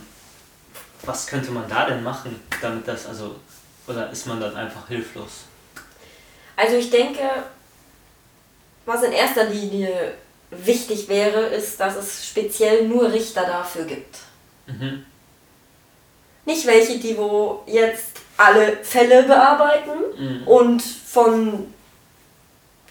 was 1.02 1.26
könnte 1.26 1.50
man 1.50 1.68
da 1.68 1.86
denn 1.86 2.02
machen, 2.02 2.40
damit 2.60 2.86
das, 2.86 3.06
also 3.06 3.36
oder 3.86 4.10
ist 4.10 4.26
man 4.26 4.40
dann 4.40 4.54
einfach 4.54 4.86
hilflos? 4.88 5.44
Also 6.56 6.76
ich 6.76 6.90
denke, 6.90 7.22
was 8.84 9.02
in 9.02 9.12
erster 9.12 9.44
Linie 9.44 10.14
wichtig 10.50 11.08
wäre, 11.08 11.46
ist, 11.46 11.78
dass 11.80 11.96
es 11.96 12.26
speziell 12.26 12.88
nur 12.88 13.12
Richter 13.12 13.42
dafür 13.42 13.84
gibt. 13.84 14.18
Mhm. 14.66 15.04
Nicht 16.44 16.66
welche, 16.66 16.98
die 16.98 17.16
wo 17.16 17.62
jetzt 17.66 18.20
alle 18.36 18.78
Fälle 18.82 19.24
bearbeiten 19.24 19.90
mhm. 20.18 20.48
und 20.48 20.82
von 20.82 21.72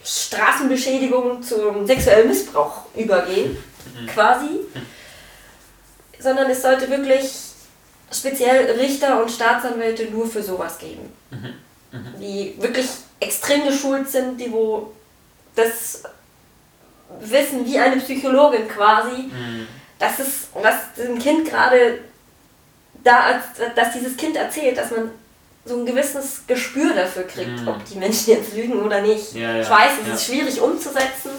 Straßenbeschädigung 0.03 1.43
zum 1.43 1.85
sexuellen 1.85 2.29
Missbrauch 2.29 2.85
übergehen, 2.95 3.57
mhm. 3.99 4.07
quasi, 4.07 4.45
mhm. 4.45 4.85
sondern 6.19 6.49
es 6.49 6.61
sollte 6.61 6.89
wirklich 6.89 7.31
speziell 8.11 8.71
Richter 8.71 9.21
und 9.21 9.29
Staatsanwälte 9.29 10.05
nur 10.05 10.27
für 10.27 10.41
sowas 10.41 10.77
geben. 10.77 11.11
Mhm. 11.31 11.53
Mhm. 11.91 12.19
Die 12.19 12.55
wirklich 12.59 12.87
extrem 13.19 13.65
geschult 13.65 14.09
sind, 14.09 14.39
die 14.39 14.51
wo 14.51 14.93
das 15.55 16.03
wissen, 17.19 17.65
wie 17.65 17.77
eine 17.77 17.97
Psychologin 17.97 18.67
quasi, 18.67 19.23
mhm. 19.23 19.67
dass 19.97 20.19
es, 20.19 20.47
was 20.53 20.93
dem 20.97 21.17
Kind 21.19 21.49
gerade 21.49 21.99
da, 23.03 23.41
dass 23.75 23.93
dieses 23.93 24.15
Kind 24.17 24.35
erzählt, 24.35 24.77
dass 24.77 24.91
man 24.91 25.11
so 25.65 25.77
ein 25.77 25.85
gewisses 25.85 26.41
Gespür 26.47 26.93
dafür 26.93 27.23
kriegt, 27.23 27.61
mhm. 27.61 27.67
ob 27.67 27.85
die 27.85 27.97
Menschen 27.97 28.33
jetzt 28.33 28.53
lügen 28.53 28.81
oder 28.81 29.01
nicht. 29.01 29.33
Ja, 29.33 29.53
ja, 29.53 29.61
ich 29.61 29.69
weiß, 29.69 29.91
es 30.01 30.07
ja. 30.07 30.13
ist 30.13 30.25
schwierig 30.25 30.61
umzusetzen, 30.61 31.31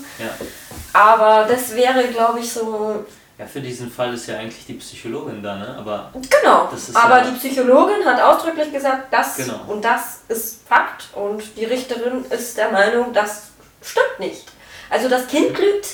aber 0.92 1.46
das 1.48 1.74
wäre, 1.74 2.04
glaube 2.08 2.40
ich, 2.40 2.52
so 2.52 3.04
ja, 3.40 3.46
für 3.46 3.62
diesen 3.62 3.90
Fall 3.90 4.12
ist 4.12 4.26
ja 4.26 4.36
eigentlich 4.36 4.66
die 4.66 4.74
Psychologin 4.74 5.42
da, 5.42 5.56
ne? 5.56 5.74
Aber 5.78 6.12
genau. 6.12 6.68
aber 6.92 7.22
die 7.22 7.38
Psychologin 7.38 8.04
hat 8.04 8.20
ausdrücklich 8.20 8.70
gesagt, 8.70 9.10
das 9.10 9.36
genau. 9.36 9.60
und 9.66 9.82
das 9.82 10.20
ist 10.28 10.60
Fakt 10.68 11.08
und 11.14 11.42
die 11.56 11.64
Richterin 11.64 12.22
ist 12.28 12.58
der 12.58 12.70
Meinung, 12.70 13.14
das 13.14 13.44
stimmt 13.80 14.18
nicht. 14.18 14.44
Also 14.90 15.08
das 15.08 15.26
Kind 15.28 15.56
lügt, 15.58 15.86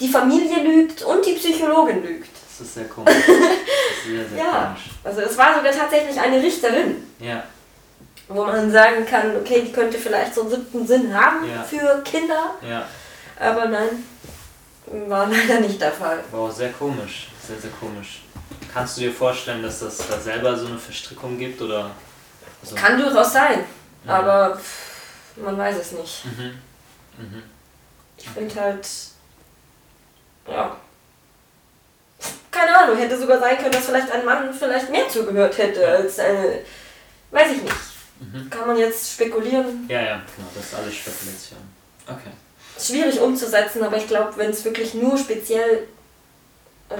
die 0.00 0.08
Familie 0.08 0.62
lügt 0.62 1.02
und 1.02 1.26
die 1.26 1.32
Psychologin 1.32 2.02
lügt. 2.02 2.30
Das 2.48 2.66
ist 2.66 2.74
sehr 2.74 2.84
komisch. 2.84 3.12
Das 3.12 3.26
ist 3.26 4.06
sehr, 4.06 4.28
sehr 4.28 4.38
ja, 4.44 4.66
komisch. 4.66 4.82
Also 5.02 5.20
es 5.22 5.36
war 5.36 5.56
sogar 5.56 5.72
tatsächlich 5.72 6.18
eine 6.18 6.40
Richterin. 6.40 7.06
Ja. 7.18 7.42
Wo 8.28 8.44
man 8.44 8.70
sagen 8.70 9.04
kann, 9.04 9.36
okay, 9.36 9.62
die 9.66 9.72
könnte 9.72 9.98
vielleicht 9.98 10.34
so 10.34 10.42
einen 10.42 10.50
siebten 10.50 10.86
Sinn 10.86 11.12
haben 11.12 11.46
ja. 11.46 11.62
für 11.62 12.00
Kinder. 12.04 12.54
Ja. 12.66 12.86
Aber 13.38 13.66
nein, 13.66 14.04
war 15.08 15.26
leider 15.26 15.60
nicht 15.60 15.80
der 15.80 15.92
Fall. 15.92 16.20
Wow, 16.30 16.50
sehr 16.52 16.72
komisch. 16.72 17.28
Sehr, 17.46 17.58
sehr 17.58 17.70
komisch. 17.72 18.22
Kannst 18.72 18.96
du 18.96 19.02
dir 19.02 19.12
vorstellen, 19.12 19.62
dass 19.62 19.80
das 19.80 19.98
da 19.98 20.18
selber 20.18 20.56
so 20.56 20.66
eine 20.66 20.78
Verstrickung 20.78 21.36
gibt? 21.38 21.60
Oder 21.60 21.90
so? 22.62 22.74
Kann 22.74 22.98
durchaus 22.98 23.32
sein, 23.32 23.60
mhm. 24.04 24.10
aber 24.10 24.58
man 25.36 25.58
weiß 25.58 25.76
es 25.76 25.92
nicht. 25.92 26.24
Mhm. 26.24 26.58
Mhm. 27.18 27.42
Ich 28.24 28.30
finde 28.30 28.60
halt, 28.60 28.88
ja, 30.48 30.76
keine 32.50 32.76
Ahnung, 32.76 32.96
hätte 32.96 33.18
sogar 33.18 33.38
sein 33.40 33.58
können, 33.58 33.72
dass 33.72 33.86
vielleicht 33.86 34.10
ein 34.10 34.24
Mann 34.24 34.54
vielleicht 34.54 34.90
mehr 34.90 35.08
zugehört 35.08 35.58
hätte 35.58 35.86
als 35.86 36.18
eine, 36.18 36.60
weiß 37.30 37.52
ich 37.52 37.62
nicht. 37.62 37.74
Mhm. 38.20 38.48
Kann 38.48 38.66
man 38.66 38.76
jetzt 38.76 39.12
spekulieren? 39.12 39.86
Ja, 39.88 40.00
ja, 40.00 40.22
genau, 40.36 40.48
das 40.54 40.66
ist 40.66 40.74
alles 40.74 40.94
Spekulation. 40.94 41.58
Okay 42.06 42.30
schwierig 42.78 43.20
umzusetzen, 43.20 43.82
aber 43.82 43.96
ich 43.96 44.06
glaube, 44.06 44.36
wenn 44.36 44.50
es 44.50 44.64
wirklich 44.64 44.94
nur 44.94 45.16
speziell 45.16 45.86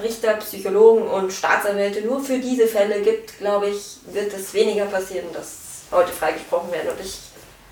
Richter, 0.03 0.35
Psychologen 0.35 1.07
und 1.07 1.33
Staatsanwälte 1.33 2.03
nur 2.03 2.23
für 2.23 2.39
diese 2.39 2.67
Fälle 2.67 3.03
gibt, 3.03 3.39
glaube 3.39 3.69
ich, 3.69 3.99
wird 4.07 4.33
es 4.33 4.55
weniger 4.55 4.87
passieren, 4.87 5.27
dass 5.33 5.83
Leute 5.91 6.13
freigesprochen 6.13 6.73
werden. 6.73 6.91
Und 6.91 7.01
ich 7.01 7.19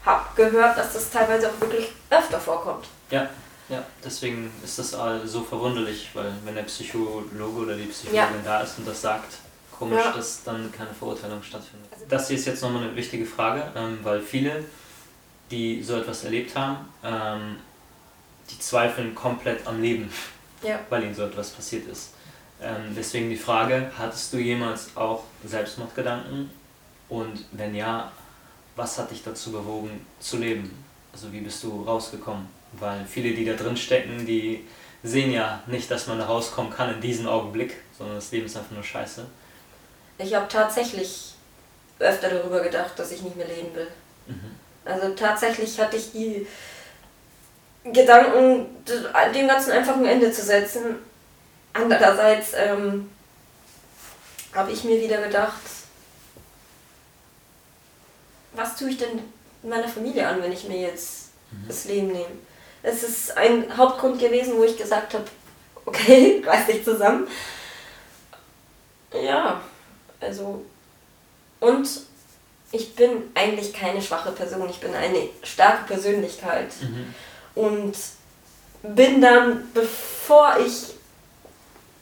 habe 0.05 0.25
gehört, 0.37 0.77
dass 0.77 0.93
das 0.93 1.11
teilweise 1.11 1.49
auch 1.49 1.61
wirklich 1.61 1.91
öfter 2.11 2.39
vorkommt. 2.39 2.87
Ja, 3.13 3.29
ja, 3.69 3.85
deswegen 4.05 4.51
ist 4.65 4.79
das 4.79 4.97
so 5.25 5.43
verwunderlich, 5.43 6.11
weil 6.15 6.33
wenn 6.45 6.55
der 6.55 6.63
Psychologe 6.63 7.37
oder 7.37 7.77
die 7.77 7.85
Psychologin 7.85 8.45
ja. 8.45 8.59
da 8.59 8.61
ist 8.61 8.79
und 8.79 8.89
das 8.89 9.01
sagt, 9.01 9.35
komisch, 9.71 10.05
ja. 10.05 10.13
dass 10.13 10.43
dann 10.45 10.73
keine 10.73 10.93
Verurteilung 10.95 11.43
stattfindet. 11.43 11.89
Also 11.93 12.07
das 12.09 12.29
hier 12.29 12.37
ist 12.37 12.47
jetzt 12.47 12.63
nochmal 12.63 12.85
eine 12.85 12.97
wichtige 12.97 13.27
Frage, 13.27 13.71
ähm, 13.77 13.99
weil 14.03 14.21
viele, 14.21 14.65
die 15.51 15.83
so 15.83 15.97
etwas 15.97 16.25
erlebt 16.25 16.57
haben, 16.57 16.89
ähm, 17.05 17.57
die 18.51 18.59
zweifeln 18.59 19.15
komplett 19.15 19.67
am 19.67 19.81
Leben, 19.81 20.11
ja. 20.63 20.81
weil 20.89 21.05
ihnen 21.05 21.15
so 21.15 21.25
etwas 21.25 21.51
passiert 21.51 21.87
ist. 21.89 22.15
Ähm, 22.61 22.95
deswegen 22.97 23.29
die 23.29 23.37
Frage, 23.37 23.91
hattest 23.99 24.33
du 24.33 24.39
jemals 24.39 24.97
auch 24.97 25.25
Selbstmordgedanken? 25.45 26.51
Und 27.09 27.45
wenn 27.53 27.75
ja, 27.75 28.11
was 28.77 28.99
hat 28.99 29.11
dich 29.11 29.23
dazu 29.23 29.53
bewogen 29.53 30.07
zu 30.19 30.39
leben? 30.39 30.71
Also 31.13 31.31
wie 31.33 31.41
bist 31.41 31.63
du 31.63 31.83
rausgekommen? 31.83 32.47
Weil 32.73 33.05
viele, 33.05 33.35
die 33.35 33.45
da 33.45 33.53
drin 33.53 33.77
stecken, 33.77 34.25
die 34.25 34.65
sehen 35.03 35.33
ja 35.33 35.63
nicht, 35.67 35.91
dass 35.91 36.07
man 36.07 36.19
da 36.19 36.27
rauskommen 36.27 36.73
kann 36.73 36.95
in 36.95 37.01
diesem 37.01 37.29
Augenblick, 37.29 37.77
sondern 37.97 38.17
das 38.17 38.31
Leben 38.31 38.47
ist 38.47 38.57
einfach 38.57 38.71
nur 38.71 38.85
scheiße. 38.85 39.27
Ich 40.19 40.35
habe 40.35 40.47
tatsächlich 40.49 41.35
öfter 41.99 42.29
darüber 42.29 42.61
gedacht, 42.61 42.93
dass 42.97 43.13
ich 43.13 43.23
nicht 43.23 43.37
mehr 43.37 43.47
leben 43.47 43.75
will. 43.75 43.89
Mhm. 44.27 44.57
Also 44.85 45.11
tatsächlich 45.15 45.79
hatte 45.81 45.97
ich 45.97 46.13
die 46.13 46.47
Gedanken, 47.85 48.67
dem 49.35 49.49
Ganzen 49.49 49.73
einfach 49.73 49.97
ein 49.97 50.07
Ende 50.07 50.31
zu 50.31 50.43
setzen. 50.43 50.97
Andererseits 51.73 52.53
ähm, 52.55 53.11
habe 54.55 54.73
ich 54.73 54.85
mir 54.85 55.01
wieder 55.01 55.21
gedacht, 55.23 55.61
was 58.53 58.77
tue 58.77 58.91
ich 58.91 58.99
denn 58.99 59.21
meiner 59.63 59.89
Familie 59.89 60.27
an, 60.27 60.43
wenn 60.43 60.53
ich 60.53 60.69
mir 60.69 60.81
jetzt 60.81 61.31
mhm. 61.51 61.69
das 61.69 61.85
Leben 61.87 62.09
nehme? 62.09 62.27
Es 62.83 63.03
ist 63.03 63.37
ein 63.37 63.77
Hauptgrund 63.77 64.19
gewesen, 64.19 64.57
wo 64.57 64.65
ich 64.65 64.77
gesagt 64.77 65.15
habe, 65.15 65.25
okay, 65.85 66.43
reiß 66.47 66.67
dich 66.67 66.85
zusammen. 66.85 67.27
Ja, 69.13 69.61
also 70.21 70.65
und 71.61 71.89
ich 72.73 72.95
bin 72.95 73.31
eigentlich 73.35 73.73
keine 73.73 74.03
schwache 74.03 74.33
Person, 74.33 74.69
ich 74.69 74.81
bin 74.81 74.95
eine 74.95 75.29
starke 75.43 75.85
Persönlichkeit. 75.85 76.73
Mhm. 76.81 77.15
Und 77.55 77.95
bin 78.83 79.21
dann, 79.21 79.71
bevor 79.73 80.57
ich 80.59 80.95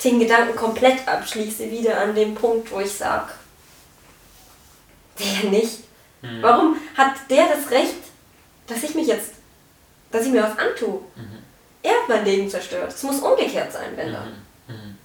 den 0.02 0.20
Gedanken 0.20 0.56
komplett 0.56 1.06
abschließe, 1.06 1.70
wieder 1.70 2.00
an 2.00 2.14
dem 2.14 2.34
Punkt, 2.34 2.70
wo 2.72 2.80
ich 2.80 2.92
sage, 2.92 3.32
der 5.18 5.50
nicht. 5.50 5.80
Mhm. 6.22 6.42
Warum 6.42 6.76
hat 6.96 7.16
der 7.28 7.48
das 7.48 7.70
Recht, 7.70 7.96
dass 8.66 8.82
ich 8.82 8.94
mich 8.94 9.08
jetzt, 9.08 9.32
dass 10.10 10.26
ich 10.26 10.32
mir 10.32 10.42
was 10.42 10.58
antue? 10.58 11.00
Mhm. 11.16 11.38
Er 11.82 11.92
hat 11.92 12.08
mein 12.08 12.24
Leben 12.24 12.50
zerstört. 12.50 12.92
Es 12.92 13.02
muss 13.02 13.20
umgekehrt 13.20 13.72
sein, 13.72 13.96
wenn 13.96 14.12
dann. 14.12 14.44
Mhm. 14.68 14.74
mhm. 14.74 14.98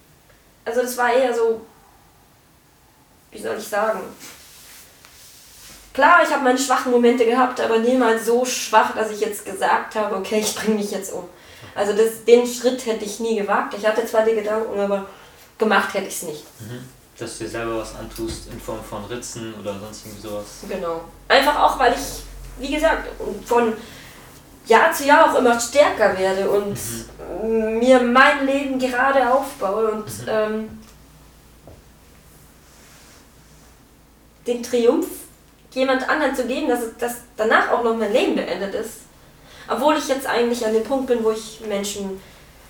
Also 0.64 0.82
das 0.82 0.96
war 0.96 1.12
eher 1.12 1.32
so, 1.32 1.64
wie 3.30 3.40
soll 3.40 3.56
ich 3.56 3.68
sagen? 3.68 4.00
Klar, 5.94 6.22
ich 6.22 6.30
habe 6.30 6.44
meine 6.44 6.58
schwachen 6.58 6.92
Momente 6.92 7.24
gehabt, 7.24 7.60
aber 7.60 7.78
niemals 7.78 8.26
so 8.26 8.44
schwach, 8.44 8.94
dass 8.94 9.10
ich 9.10 9.20
jetzt 9.20 9.44
gesagt 9.44 9.94
habe, 9.94 10.16
okay, 10.16 10.40
ich 10.40 10.54
bringe 10.54 10.76
mich 10.76 10.90
jetzt 10.90 11.12
um. 11.12 11.24
Also 11.74 11.92
das, 11.92 12.24
den 12.24 12.46
Schritt 12.46 12.84
hätte 12.84 13.04
ich 13.04 13.20
nie 13.20 13.36
gewagt. 13.36 13.74
Ich 13.78 13.86
hatte 13.86 14.04
zwar 14.04 14.24
die 14.24 14.34
Gedanken, 14.34 14.78
aber 14.78 15.06
gemacht 15.56 15.94
hätte 15.94 16.08
ich 16.08 16.16
es 16.16 16.22
nicht. 16.22 16.44
Mhm. 16.60 16.86
Dass 17.18 17.38
du 17.38 17.44
dir 17.44 17.50
selber 17.50 17.78
was 17.78 17.94
antust 17.94 18.50
in 18.50 18.60
Form 18.60 18.82
von 18.84 19.04
Ritzen 19.06 19.54
oder 19.60 19.78
sonst 19.78 20.04
irgendwie 20.04 20.28
sowas. 20.28 20.44
Genau. 20.68 21.02
Einfach 21.28 21.58
auch, 21.58 21.78
weil 21.78 21.94
ich, 21.94 22.22
wie 22.58 22.74
gesagt, 22.74 23.08
von 23.46 23.72
Jahr 24.66 24.92
zu 24.92 25.04
Jahr 25.04 25.30
auch 25.30 25.38
immer 25.38 25.58
stärker 25.58 26.18
werde 26.18 26.50
und 26.50 26.76
mhm. 27.42 27.78
mir 27.78 28.00
mein 28.00 28.46
Leben 28.46 28.78
gerade 28.78 29.32
aufbaue 29.32 29.92
und 29.92 30.06
mhm. 30.06 30.28
ähm, 30.28 30.82
den 34.46 34.62
Triumph 34.62 35.06
jemand 35.72 36.08
anderen 36.08 36.34
zu 36.34 36.46
geben, 36.46 36.68
dass, 36.68 36.96
dass 36.98 37.16
danach 37.36 37.70
auch 37.70 37.84
noch 37.84 37.96
mein 37.96 38.12
Leben 38.12 38.34
beendet 38.34 38.74
ist. 38.74 39.00
Obwohl 39.68 39.96
ich 39.96 40.08
jetzt 40.08 40.26
eigentlich 40.26 40.64
an 40.64 40.72
dem 40.72 40.84
Punkt 40.84 41.08
bin, 41.08 41.22
wo 41.22 41.32
ich 41.32 41.60
Menschen 41.68 42.20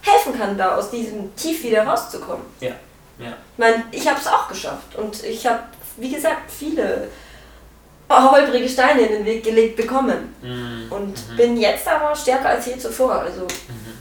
helfen 0.02 0.38
kann, 0.38 0.56
da 0.56 0.76
aus 0.76 0.90
diesem 0.90 1.34
Tief 1.36 1.62
wieder 1.62 1.86
rauszukommen. 1.86 2.44
Ja. 2.60 2.72
ja. 3.18 3.28
Ich 3.52 3.58
meine, 3.58 3.84
ich 3.90 4.08
habe 4.08 4.18
es 4.18 4.26
auch 4.26 4.48
geschafft 4.48 4.96
und 4.96 5.22
ich 5.22 5.46
habe, 5.46 5.62
wie 5.98 6.10
gesagt, 6.10 6.50
viele 6.50 7.08
holprige 8.08 8.68
Steine 8.68 9.02
in 9.02 9.12
den 9.12 9.24
Weg 9.24 9.44
gelegt 9.44 9.76
bekommen. 9.76 10.34
Mhm. 10.42 10.86
Und 10.90 11.30
mhm. 11.30 11.36
bin 11.36 11.56
jetzt 11.56 11.86
aber 11.88 12.14
stärker 12.14 12.50
als 12.50 12.66
je 12.66 12.78
zuvor. 12.78 13.14
Also 13.14 13.42
mhm. 13.42 13.98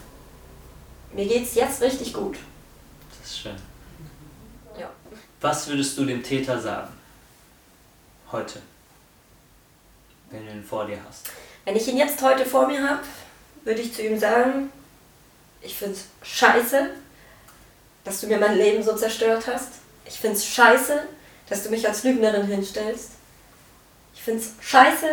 mir 1.13 1.25
geht 1.25 1.43
es 1.43 1.55
jetzt 1.55 1.81
richtig 1.81 2.13
gut. 2.13 2.37
Das 3.21 3.31
ist 3.31 3.39
schön. 3.39 3.55
Ja. 4.79 4.89
Was 5.41 5.67
würdest 5.67 5.97
du 5.97 6.05
dem 6.05 6.21
Täter 6.21 6.59
sagen? 6.59 6.93
Heute. 8.31 8.59
Wenn 10.29 10.45
du 10.45 10.51
ihn 10.51 10.63
vor 10.63 10.85
dir 10.85 10.97
hast. 11.07 11.27
Wenn 11.63 11.75
ich 11.75 11.87
ihn 11.87 11.97
jetzt 11.97 12.21
heute 12.21 12.45
vor 12.45 12.67
mir 12.67 12.87
habe, 12.87 13.01
würde 13.63 13.81
ich 13.81 13.93
zu 13.93 14.03
ihm 14.03 14.19
sagen, 14.19 14.71
ich 15.61 15.75
finde 15.75 15.95
es 15.95 16.05
scheiße, 16.27 16.91
dass 18.03 18.21
du 18.21 18.27
mir 18.27 18.37
mein 18.37 18.57
Leben 18.57 18.83
so 18.83 18.95
zerstört 18.95 19.47
hast. 19.47 19.69
Ich 20.05 20.19
finde 20.19 20.37
es 20.37 20.45
scheiße, 20.45 21.01
dass 21.49 21.63
du 21.63 21.69
mich 21.69 21.87
als 21.87 22.03
Lügnerin 22.03 22.45
hinstellst. 22.45 23.11
Ich 24.25 24.31
finde 24.31 24.43
es 24.43 24.67
scheiße, 24.67 25.07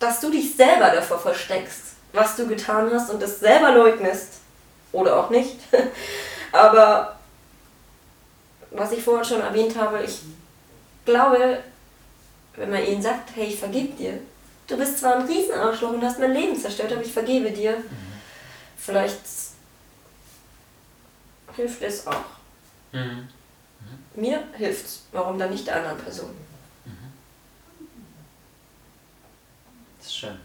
dass 0.00 0.18
du 0.18 0.32
dich 0.32 0.56
selber 0.56 0.90
davor 0.90 1.20
versteckst, 1.20 1.92
was 2.12 2.34
du 2.34 2.48
getan 2.48 2.90
hast 2.92 3.08
und 3.08 3.22
es 3.22 3.38
selber 3.38 3.70
leugnest. 3.70 4.40
Oder 4.90 5.16
auch 5.16 5.30
nicht. 5.30 5.54
Aber 6.52 7.16
was 8.72 8.90
ich 8.90 9.00
vorhin 9.00 9.24
schon 9.24 9.42
erwähnt 9.42 9.78
habe, 9.78 10.02
ich 10.02 10.22
glaube, 11.04 11.62
wenn 12.56 12.70
man 12.72 12.84
ihnen 12.84 13.00
sagt, 13.00 13.36
hey, 13.36 13.46
ich 13.46 13.60
vergebe 13.60 13.94
dir, 13.94 14.18
du 14.66 14.76
bist 14.76 14.98
zwar 14.98 15.14
ein 15.14 15.26
Riesenarschloch 15.26 15.92
und 15.92 16.02
hast 16.02 16.18
mein 16.18 16.32
Leben 16.32 16.60
zerstört, 16.60 16.94
aber 16.94 17.02
ich 17.02 17.12
vergebe 17.12 17.52
dir. 17.52 17.76
Vielleicht 18.76 19.20
hilft 21.54 21.80
es 21.80 22.08
auch. 22.08 22.24
Mhm. 22.90 22.98
Mhm. 22.98 23.28
Mir 24.20 24.42
hilft 24.54 24.86
es. 24.86 25.02
Warum 25.12 25.38
dann 25.38 25.50
nicht 25.50 25.68
der 25.68 25.76
anderen 25.76 25.98
Person? 25.98 26.34
Ist 30.06 30.16
schön. 30.16 30.36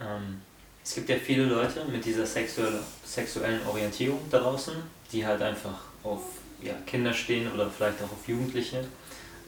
Ähm, 0.00 0.40
es 0.82 0.94
gibt 0.94 1.08
ja 1.08 1.16
viele 1.16 1.44
Leute 1.44 1.84
mit 1.84 2.04
dieser 2.04 2.26
sexuelle, 2.26 2.80
sexuellen 3.04 3.66
Orientierung 3.66 4.20
da 4.30 4.38
draußen, 4.38 4.74
die 5.12 5.24
halt 5.24 5.42
einfach 5.42 5.78
auf 6.02 6.22
ja, 6.62 6.74
Kinder 6.86 7.12
stehen 7.12 7.52
oder 7.52 7.70
vielleicht 7.70 8.02
auch 8.02 8.12
auf 8.12 8.26
Jugendliche. 8.26 8.80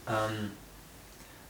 Ähm, 0.06 0.50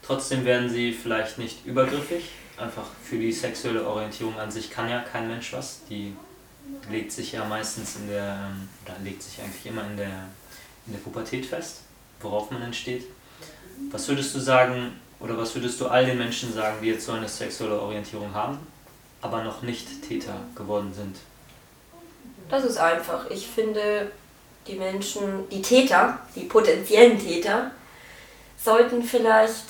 Trotzdem 0.03 0.45
werden 0.45 0.69
sie 0.69 0.93
vielleicht 0.93 1.39
nicht 1.39 1.65
übergriffig. 1.65 2.31
Einfach 2.59 2.87
für 3.03 3.17
die 3.17 3.33
sexuelle 3.33 3.87
Orientierung 3.87 4.39
an 4.39 4.51
sich 4.51 4.71
kann 4.71 4.91
ja 4.91 5.01
kein 5.01 5.29
Mensch 5.29 5.53
was. 5.53 5.81
Die 5.89 6.15
legt 6.91 7.13
sich 7.13 7.33
ja 7.33 7.45
meistens 7.45 7.97
in 7.97 8.09
der, 8.09 8.51
ähm, 8.51 8.69
oder 8.85 8.97
legt 9.03 9.23
sich 9.23 9.41
eigentlich 9.41 9.65
immer 9.65 9.87
in 9.87 9.97
der, 9.97 10.27
in 10.87 10.93
der 10.93 10.99
Pubertät 10.99 11.47
fest, 11.47 11.83
worauf 12.21 12.51
man 12.51 12.63
entsteht. 12.63 13.05
Was 13.91 14.09
würdest 14.09 14.35
du 14.35 14.41
sagen, 14.41 14.93
oder 15.23 15.39
was 15.39 15.55
würdest 15.55 15.81
du 15.81 15.87
all 15.87 16.05
den 16.05 16.19
Menschen 16.19 16.53
sagen, 16.53 16.79
die 16.83 16.89
jetzt 16.89 17.07
so 17.07 17.13
eine 17.13 17.29
sexuelle 17.29 17.81
Orientierung 17.81 18.35
haben, 18.35 18.59
aber 19.21 19.43
noch 19.43 19.63
nicht 19.63 20.03
Täter 20.07 20.35
geworden 20.55 20.93
sind? 20.95 21.17
Das 22.49 22.65
ist 22.65 22.77
einfach. 22.77 23.31
Ich 23.31 23.47
finde, 23.47 24.11
die 24.67 24.75
Menschen, 24.75 25.49
die 25.51 25.63
Täter, 25.63 26.19
die 26.35 26.45
potenziellen 26.45 27.19
Täter, 27.19 27.71
sollten 28.63 29.03
vielleicht 29.03 29.65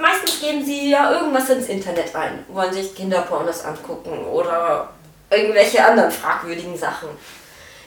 meistens 0.00 0.40
geben 0.40 0.64
sie 0.64 0.90
ja 0.90 1.12
irgendwas 1.12 1.50
ins 1.50 1.68
Internet 1.68 2.14
ein, 2.14 2.44
wollen 2.48 2.72
sich 2.72 2.94
Kinderpornos 2.94 3.64
angucken 3.64 4.24
oder 4.24 4.88
irgendwelche 5.30 5.84
anderen 5.84 6.10
fragwürdigen 6.10 6.76
Sachen. 6.76 7.08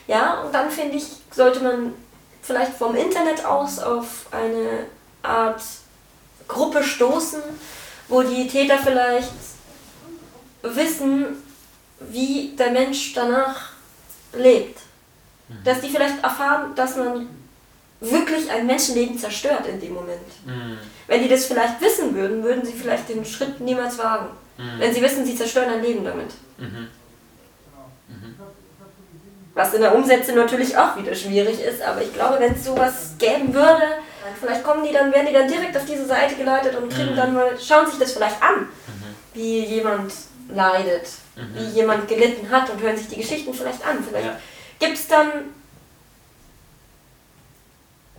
Ja, 0.06 0.40
und 0.42 0.54
dann 0.54 0.70
finde 0.70 0.96
ich, 0.96 1.04
sollte 1.30 1.60
man 1.60 1.94
vielleicht 2.42 2.74
vom 2.74 2.94
Internet 2.94 3.44
aus 3.44 3.78
auf 3.78 4.26
eine 4.30 4.86
Art 5.22 5.62
Gruppe 6.48 6.82
stoßen, 6.82 7.40
wo 8.08 8.22
die 8.22 8.46
Täter 8.46 8.78
vielleicht 8.78 9.32
wissen, 10.62 11.26
wie 12.00 12.54
der 12.58 12.70
Mensch 12.70 13.12
danach 13.14 13.70
lebt. 14.32 14.78
Mhm. 15.48 15.64
Dass 15.64 15.80
die 15.80 15.88
vielleicht 15.88 16.22
erfahren, 16.22 16.74
dass 16.74 16.96
man 16.96 17.28
wirklich 18.00 18.50
ein 18.50 18.66
Menschenleben 18.66 19.18
zerstört 19.18 19.66
in 19.66 19.80
dem 19.80 19.94
Moment. 19.94 20.20
Mhm. 20.46 20.78
Wenn 21.06 21.22
die 21.22 21.28
das 21.28 21.46
vielleicht 21.46 21.80
wissen 21.80 22.14
würden, 22.14 22.42
würden 22.42 22.64
sie 22.64 22.72
vielleicht 22.72 23.08
den 23.08 23.24
Schritt 23.24 23.60
niemals 23.60 23.98
wagen. 23.98 24.28
Mhm. 24.58 24.78
Wenn 24.78 24.94
sie 24.94 25.02
wissen, 25.02 25.24
sie 25.24 25.36
zerstören 25.36 25.70
ein 25.70 25.82
Leben 25.82 26.04
damit. 26.04 26.30
Mhm. 26.58 26.66
mhm. 26.66 26.88
Was 29.54 29.72
in 29.72 29.82
der 29.82 29.94
Umsetzung 29.94 30.34
natürlich 30.34 30.76
auch 30.76 30.96
wieder 30.96 31.14
schwierig 31.14 31.60
ist, 31.60 31.80
aber 31.80 32.02
ich 32.02 32.12
glaube, 32.12 32.40
wenn 32.40 32.54
es 32.54 32.64
sowas 32.64 33.12
geben 33.18 33.54
würde, 33.54 33.84
vielleicht 34.38 34.64
kommen 34.64 34.84
die 34.84 34.92
dann, 34.92 35.12
werden 35.12 35.26
die 35.26 35.32
dann 35.32 35.48
direkt 35.48 35.76
auf 35.76 35.84
diese 35.84 36.06
Seite 36.06 36.36
geleitet 36.36 36.76
und 36.76 36.92
kriegen 36.92 37.12
mhm. 37.12 37.16
dann 37.16 37.34
mal, 37.34 37.58
schauen 37.60 37.86
sich 37.86 37.98
das 37.98 38.12
vielleicht 38.12 38.42
an, 38.42 38.60
mhm. 38.60 39.14
wie 39.34 39.64
jemand 39.64 40.12
leidet, 40.48 41.08
wie 41.54 41.64
jemand 41.70 42.06
gelitten 42.06 42.48
hat 42.50 42.70
und 42.70 42.80
hören 42.80 42.96
sich 42.96 43.08
die 43.08 43.16
Geschichten 43.16 43.52
vielleicht 43.52 43.84
an. 43.84 44.04
Vielleicht 44.06 44.26
ja. 44.26 44.38
gibt 44.78 44.98
es 44.98 45.08
dann 45.08 45.30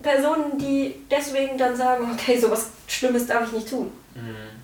Personen, 0.02 0.58
die 0.58 1.06
deswegen 1.10 1.58
dann 1.58 1.76
sagen, 1.76 2.12
okay, 2.14 2.40
sowas 2.40 2.68
Schlimmes 2.88 3.28
darf 3.28 3.48
ich 3.48 3.54
nicht 3.54 3.70
tun. 3.70 3.92
Mhm. 4.14 4.56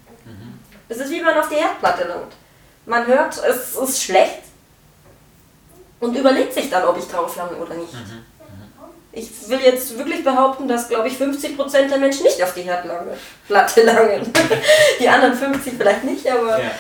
Es 0.90 0.98
ist 0.98 1.10
wie 1.10 1.22
man 1.22 1.38
auf 1.38 1.48
die 1.48 1.56
Herdplatte 1.56 2.06
langt. 2.06 2.34
Man 2.86 3.08
hört, 3.08 3.38
es 3.38 3.76
ist 3.76 4.04
schlecht 4.04 4.42
und 6.02 6.16
überlegt 6.18 6.54
sich 6.54 6.70
dann, 6.70 6.84
ob 6.84 6.98
ich 6.98 7.08
drauf 7.08 7.34
lange 7.38 7.56
oder 7.56 7.76
nicht. 7.76 7.94
Ich 9.14 9.50
will 9.50 9.60
jetzt 9.60 9.98
wirklich 9.98 10.24
behaupten, 10.24 10.68
dass, 10.68 10.88
glaube 10.88 11.10
ich, 11.10 11.16
50% 11.16 11.90
der 11.90 11.98
Menschen 11.98 12.24
nicht 12.24 12.42
auf 12.42 12.54
die 12.54 12.62
Herdplatte 12.62 13.84
langen. 13.84 14.32
die 15.00 15.10
anderen 15.10 15.34
50 15.34 15.74
vielleicht 15.78 16.04
nicht, 16.06 16.32
aber 16.32 16.60
ja, 16.60 16.72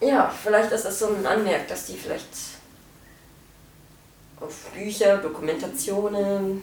ja. 0.00 0.08
ja, 0.08 0.34
vielleicht 0.42 0.72
ist 0.72 0.86
das 0.86 0.98
so 0.98 1.08
ein 1.08 1.26
Anmerk, 1.26 1.68
dass 1.68 1.86
die 1.86 1.96
vielleicht 1.96 2.28
auf 4.40 4.70
Bücher, 4.74 5.18
Dokumentationen, 5.18 6.62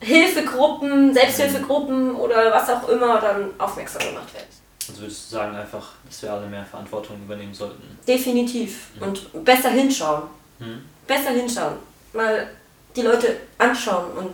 Hilfegruppen, 0.00 1.12
Selbsthilfegruppen 1.12 2.14
oder 2.14 2.50
was 2.52 2.70
auch 2.70 2.88
immer 2.88 3.20
dann 3.20 3.50
aufmerksam 3.58 4.02
gemacht 4.02 4.32
werden. 4.32 4.46
Also 4.88 5.02
würdest 5.02 5.30
du 5.30 5.36
sagen 5.36 5.54
einfach, 5.54 5.92
dass 6.06 6.22
wir 6.22 6.32
alle 6.32 6.46
mehr 6.46 6.64
Verantwortung 6.64 7.16
übernehmen 7.22 7.54
sollten? 7.54 7.98
Definitiv. 8.08 8.88
Mhm. 8.96 9.02
Und 9.02 9.44
besser 9.44 9.68
hinschauen. 9.70 10.22
Mhm. 10.58 10.82
Besser 11.06 11.30
hinschauen. 11.30 11.76
Mal 12.12 12.48
die 12.96 13.02
Leute 13.02 13.36
anschauen 13.58 14.12
und 14.16 14.30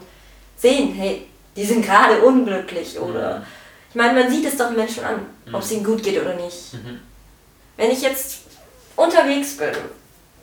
sehen, 0.57 0.94
hey, 0.94 1.26
die 1.54 1.64
sind 1.64 1.84
gerade 1.84 2.20
unglücklich 2.20 2.98
oder. 2.98 3.38
Mhm. 3.38 3.44
Ich 3.90 3.94
meine, 3.94 4.20
man 4.20 4.30
sieht 4.30 4.44
es 4.44 4.59
doch 4.59 4.70
Menschen 4.70 5.04
an, 5.04 5.26
ob 5.52 5.62
es 5.62 5.70
mhm. 5.70 5.76
ihnen 5.76 5.84
gut 5.86 6.02
geht 6.02 6.20
oder 6.20 6.34
nicht. 6.34 6.74
Mhm. 6.74 7.00
Wenn 7.76 7.90
ich 7.90 8.02
jetzt 8.02 8.40
unterwegs 8.94 9.57
bin, 9.57 9.72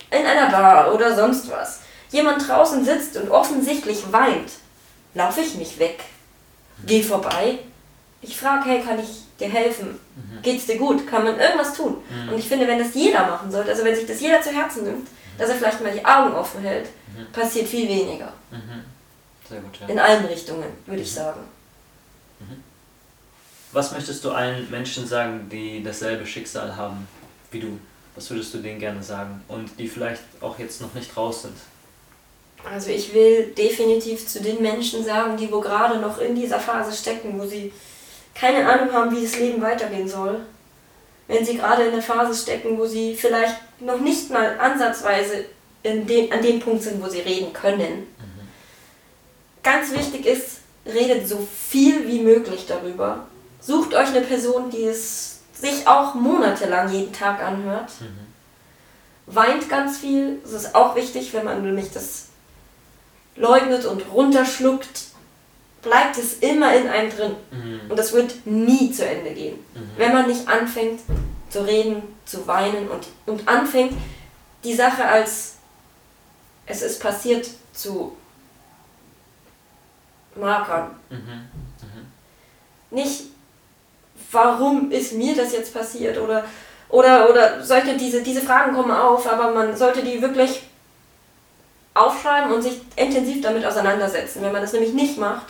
in 0.09 0.25
einer 0.25 0.49
Bar 0.49 0.93
oder 0.93 1.15
sonst 1.15 1.49
was, 1.51 1.81
jemand 2.11 2.47
draußen 2.47 2.83
sitzt 2.83 3.17
und 3.17 3.29
offensichtlich 3.29 4.11
weint, 4.11 4.51
laufe 5.13 5.41
ich 5.41 5.55
nicht 5.55 5.79
weg. 5.79 5.99
Gehe 6.85 7.03
vorbei. 7.03 7.59
Ich 8.21 8.37
frage, 8.37 8.69
hey, 8.69 8.81
kann 8.81 8.99
ich 8.99 9.23
dir 9.39 9.49
helfen? 9.49 9.99
Mhm. 10.15 10.41
Geht's 10.41 10.65
dir 10.65 10.77
gut? 10.77 11.05
Kann 11.07 11.23
man 11.23 11.39
irgendwas 11.39 11.73
tun? 11.73 11.97
Mhm. 12.09 12.33
Und 12.33 12.39
ich 12.39 12.47
finde, 12.47 12.67
wenn 12.67 12.79
das 12.79 12.93
jeder 12.93 13.27
machen 13.27 13.51
sollte, 13.51 13.71
also 13.71 13.83
wenn 13.83 13.95
sich 13.95 14.05
das 14.05 14.21
jeder 14.21 14.41
zu 14.41 14.51
Herzen 14.51 14.83
nimmt, 14.83 15.07
dass 15.37 15.49
er 15.49 15.55
vielleicht 15.55 15.81
mal 15.81 15.91
die 15.91 16.05
Augen 16.05 16.33
offen 16.33 16.61
hält, 16.61 16.87
Mhm. 17.17 17.31
passiert 17.31 17.67
viel 17.67 17.87
weniger. 17.87 18.33
Mhm. 18.51 18.83
Sehr 19.47 19.59
gut, 19.61 19.79
ja. 19.79 19.87
In 19.87 19.99
allen 19.99 20.25
Richtungen, 20.25 20.69
würde 20.85 21.01
ich 21.01 21.11
sagen. 21.11 21.41
Was 23.73 23.91
möchtest 23.91 24.23
du 24.23 24.31
allen 24.31 24.69
Menschen 24.69 25.07
sagen, 25.07 25.49
die 25.51 25.83
dasselbe 25.83 26.25
Schicksal 26.27 26.75
haben 26.75 27.07
wie 27.49 27.59
du? 27.59 27.79
Was 28.15 28.29
würdest 28.29 28.53
du 28.53 28.59
denen 28.59 28.79
gerne 28.79 29.01
sagen? 29.01 29.43
Und 29.47 29.79
die 29.79 29.87
vielleicht 29.87 30.21
auch 30.41 30.59
jetzt 30.59 30.79
noch 30.79 30.93
nicht 30.93 31.17
raus 31.17 31.41
sind? 31.41 31.57
Also 32.63 32.91
ich 32.91 33.13
will 33.13 33.47
definitiv 33.47 34.27
zu 34.27 34.41
den 34.41 34.61
Menschen 34.61 35.03
sagen, 35.03 35.35
die 35.35 35.51
wo 35.51 35.59
gerade 35.59 35.99
noch 35.99 36.19
in 36.19 36.35
dieser 36.35 36.59
Phase 36.59 36.95
stecken, 36.95 37.39
wo 37.39 37.45
sie 37.47 37.73
keine 38.35 38.67
Ahnung 38.67 38.93
haben, 38.93 39.15
wie 39.15 39.23
das 39.23 39.37
Leben 39.37 39.61
weitergehen 39.61 40.07
soll. 40.07 40.41
Wenn 41.27 41.43
sie 41.43 41.57
gerade 41.57 41.85
in 41.85 41.91
der 41.91 42.01
Phase 42.01 42.39
stecken, 42.39 42.77
wo 42.77 42.85
sie 42.85 43.15
vielleicht 43.15 43.55
noch 43.81 43.99
nicht 43.99 44.29
mal 44.29 44.57
ansatzweise 44.59 45.45
in 45.83 46.07
dem, 46.07 46.31
an 46.31 46.41
dem 46.41 46.59
Punkt 46.59 46.83
sind, 46.83 47.03
wo 47.03 47.09
sie 47.09 47.19
reden 47.19 47.53
können. 47.53 48.07
Ganz 49.61 49.91
wichtig 49.91 50.25
ist, 50.25 50.59
redet 50.85 51.27
so 51.27 51.47
viel 51.69 52.07
wie 52.07 52.19
möglich 52.19 52.65
darüber. 52.67 53.27
Sucht 53.61 53.93
euch 53.93 54.09
eine 54.09 54.21
Person, 54.21 54.69
die 54.69 54.83
es 54.83 55.39
sich 55.53 55.87
auch 55.87 56.15
monatelang 56.15 56.91
jeden 56.91 57.13
Tag 57.13 57.41
anhört. 57.41 57.91
Weint 59.25 59.69
ganz 59.69 59.97
viel. 59.97 60.39
Das 60.43 60.51
ist 60.51 60.75
auch 60.75 60.95
wichtig, 60.95 61.33
wenn 61.33 61.45
man 61.45 61.63
nämlich 61.63 61.91
das 61.91 62.25
leugnet 63.35 63.85
und 63.85 64.03
runterschluckt, 64.11 65.05
bleibt 65.81 66.17
es 66.17 66.39
immer 66.39 66.75
in 66.75 66.87
einem 66.87 67.09
drin. 67.09 67.35
Mhm. 67.51 67.81
Und 67.89 67.97
das 67.97 68.13
wird 68.13 68.45
nie 68.45 68.91
zu 68.91 69.05
Ende 69.05 69.31
gehen. 69.31 69.55
Mhm. 69.73 69.91
Wenn 69.97 70.13
man 70.13 70.27
nicht 70.27 70.47
anfängt 70.47 71.01
zu 71.49 71.65
reden, 71.65 72.03
zu 72.25 72.47
weinen 72.47 72.89
und, 72.89 73.07
und 73.25 73.47
anfängt, 73.47 73.93
die 74.63 74.73
Sache 74.73 75.05
als 75.05 75.52
es 76.65 76.81
ist 76.81 77.01
passiert 77.01 77.47
zu 77.73 78.15
markern. 80.35 80.91
Mhm. 81.09 81.47
Nicht, 82.91 83.23
warum 84.31 84.91
ist 84.91 85.13
mir 85.13 85.35
das 85.35 85.51
jetzt 85.53 85.73
passiert 85.73 86.17
oder, 86.17 86.45
oder, 86.89 87.29
oder 87.29 87.63
solche, 87.63 87.97
diese, 87.97 88.21
diese 88.21 88.41
Fragen 88.41 88.73
kommen 88.73 88.91
auf, 88.91 89.27
aber 89.31 89.51
man 89.51 89.75
sollte 89.75 90.03
die 90.03 90.21
wirklich 90.21 90.63
aufschreiben 91.93 92.51
und 92.51 92.61
sich 92.61 92.81
intensiv 92.95 93.41
damit 93.41 93.65
auseinandersetzen. 93.65 94.41
Wenn 94.41 94.51
man 94.51 94.61
das 94.61 94.73
nämlich 94.73 94.93
nicht 94.93 95.17
macht, 95.17 95.47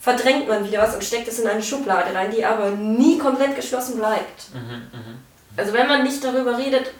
verdrängt 0.00 0.48
man 0.48 0.66
wieder 0.66 0.82
was 0.82 0.94
und 0.94 1.04
steckt 1.04 1.28
es 1.28 1.38
in 1.38 1.46
eine 1.46 1.62
Schublade 1.62 2.14
rein, 2.14 2.30
die 2.30 2.44
aber 2.44 2.70
nie 2.70 3.18
komplett 3.18 3.56
geschlossen 3.56 3.96
bleibt. 3.96 4.52
Mhm. 4.52 4.88
Mhm. 4.92 5.18
Also 5.56 5.72
wenn 5.72 5.86
man 5.86 6.02
nicht 6.02 6.22
darüber 6.22 6.58
redet, 6.58 6.90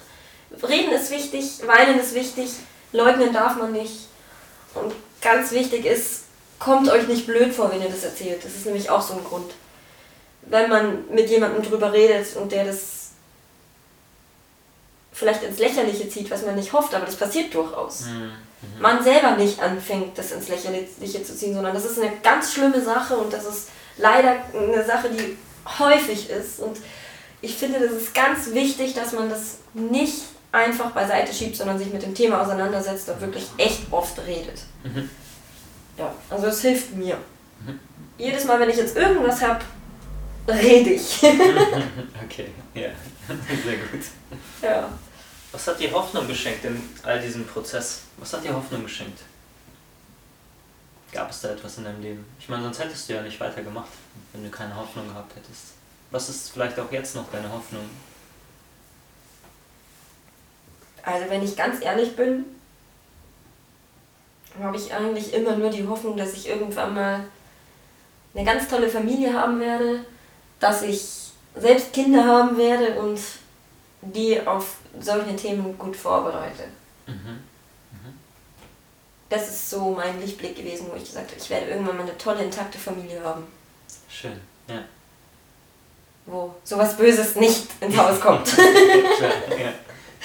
reden 0.63 0.93
ist 0.93 1.11
wichtig, 1.11 1.61
weinen 1.67 1.99
ist 1.99 2.15
wichtig, 2.15 2.51
leugnen 2.95 3.33
darf 3.33 3.57
man 3.57 3.73
nicht. 3.73 4.07
Und 4.75 4.95
ganz 5.21 5.51
wichtig 5.51 5.85
ist, 5.85 6.25
kommt 6.59 6.89
euch 6.89 7.07
nicht 7.07 7.27
blöd 7.27 7.53
vor, 7.53 7.71
wenn 7.71 7.83
ihr 7.83 7.91
das 7.91 8.05
erzählt. 8.05 8.43
Das 8.43 8.55
ist 8.55 8.65
nämlich 8.65 8.89
auch 8.89 9.03
so 9.03 9.15
ein 9.15 9.25
Grund. 9.25 9.53
Wenn 10.43 10.71
man 10.71 11.05
mit 11.11 11.29
jemandem 11.29 11.63
drüber 11.63 11.93
redet 11.93 12.37
und 12.37 12.53
der 12.53 12.65
das 12.65 13.11
vielleicht 15.13 15.43
ins 15.43 15.59
Lächerliche 15.59 16.09
zieht, 16.09 16.31
was 16.31 16.45
man 16.45 16.55
nicht 16.55 16.73
hofft, 16.73 16.95
aber 16.95 17.07
das 17.07 17.17
passiert 17.17 17.55
durchaus. 17.55 18.07
Mhm. 18.07 18.33
Man 18.81 19.03
selber 19.03 19.33
nicht 19.33 19.61
anfängt, 19.61 20.17
das 20.17 20.33
ins 20.33 20.49
Lächerliche 20.49 21.23
zu 21.23 21.37
ziehen, 21.37 21.55
sondern 21.55 21.75
das 21.75 21.85
ist 21.85 22.01
eine 22.01 22.13
ganz 22.23 22.53
schlimme 22.53 22.81
Sache 22.81 23.17
und 23.17 23.33
das 23.33 23.45
ist 23.45 23.69
leider 23.97 24.37
eine 24.55 24.85
Sache, 24.85 25.11
die 25.11 25.37
häufig 25.79 26.31
ist. 26.31 26.61
Und 26.61 26.79
ich 27.43 27.55
finde, 27.55 27.81
das 27.81 27.93
ist 27.93 28.15
ganz 28.15 28.53
wichtig, 28.53 28.95
dass 28.95 29.13
man 29.13 29.29
das 29.29 29.59
nicht 29.75 30.23
einfach 30.55 30.93
beiseite 30.93 31.33
schiebt, 31.33 31.57
sondern 31.57 31.79
sich 31.79 31.93
mit 31.93 32.03
dem 32.03 32.15
Thema 32.15 32.41
auseinandersetzt 32.41 33.09
und 33.09 33.21
wirklich 33.21 33.47
echt 33.59 33.81
oft 33.91 34.19
redet. 34.27 34.61
Mhm. 34.85 35.11
Ja, 35.99 36.13
also 36.31 36.47
es 36.47 36.61
hilft 36.63 36.95
mir. 36.95 37.17
Mhm. 37.67 37.79
Jedes 38.17 38.45
Mal, 38.45 38.61
wenn 38.61 38.71
ich 38.71 38.77
jetzt 38.77 38.97
irgendwas 38.97 39.43
habe, 39.43 39.65
rede 40.49 40.91
ich. 40.91 41.23
Okay, 42.25 42.49
ja, 42.75 42.89
sehr 43.65 43.77
gut. 43.77 44.05
ja. 44.63 44.89
Was 45.53 45.67
hat 45.69 45.79
dir 45.79 45.93
Hoffnung 45.93 46.27
geschenkt 46.27 46.65
in 46.65 46.81
all 47.03 47.21
diesem 47.21 47.45
Prozess? 47.47 48.01
Was 48.17 48.33
hat 48.33 48.43
dir 48.43 48.53
Hoffnung 48.55 48.83
geschenkt? 48.83 49.21
Gab 51.13 51.31
es 51.31 51.43
da 51.43 51.51
etwas 51.51 51.79
in 51.79 51.85
deinem 51.85 52.03
Leben? 52.03 52.25
Ich 52.41 52.49
meine, 52.49 52.65
sonst 52.65 52.81
hättest 52.81 53.09
du 53.09 53.13
ja 53.13 53.23
nicht 53.23 53.39
weitergemacht, 53.39 53.91
wenn 54.33 54.43
du 54.43 54.51
keine 54.51 54.75
Hoffnung 54.75 55.07
gehabt 55.07 55.37
hättest. 55.37 55.75
Was 56.11 56.29
ist 56.29 56.51
vielleicht 56.51 56.79
auch 56.81 56.91
jetzt 56.91 57.15
noch 57.15 57.31
deine 57.31 57.53
Hoffnung? 57.53 57.89
Also 61.05 61.29
wenn 61.29 61.43
ich 61.43 61.57
ganz 61.57 61.83
ehrlich 61.83 62.17
bin, 62.17 62.45
habe 64.63 64.77
ich 64.77 64.93
eigentlich 64.93 65.35
immer 65.35 65.57
nur 65.57 65.71
die 65.71 65.87
Hoffnung, 65.87 66.17
dass 66.17 66.33
ich 66.35 66.49
irgendwann 66.49 66.95
mal 66.95 67.25
eine 68.35 68.45
ganz 68.45 68.69
tolle 68.69 68.89
Familie 68.89 69.33
haben 69.33 69.61
werde, 69.61 70.05
dass 70.61 70.83
ich 70.83 71.33
selbst 71.57 71.93
Kinder 71.93 72.25
haben 72.25 72.57
werde 72.57 72.99
und 73.01 73.21
die 74.03 74.45
auf 74.47 74.77
solche 75.01 75.37
Themen 75.37 75.77
gut 75.79 75.97
vorbereite. 75.97 76.65
Mhm. 77.07 77.41
Das 79.29 79.49
ist 79.49 79.71
so 79.71 79.91
mein 79.91 80.21
Lichtblick 80.21 80.57
gewesen, 80.57 80.87
wo 80.91 80.97
ich 80.97 81.05
gesagt 81.05 81.31
habe, 81.31 81.41
ich 81.41 81.51
werde 81.51 81.67
irgendwann 81.67 81.97
mal 81.97 82.03
eine 82.03 82.19
tolle, 82.19 82.45
intakte 82.45 82.79
Familie 82.79 83.23
haben, 83.23 83.45
Schön, 84.09 84.41
ja. 84.69 84.85
wo 86.27 86.55
sowas 86.63 86.97
Böses 86.97 87.35
nicht 87.37 87.67
ins 87.81 87.97
Haus 87.97 88.21
kommt. 88.21 88.47
Klar, 88.47 89.33
ja. 89.59 89.73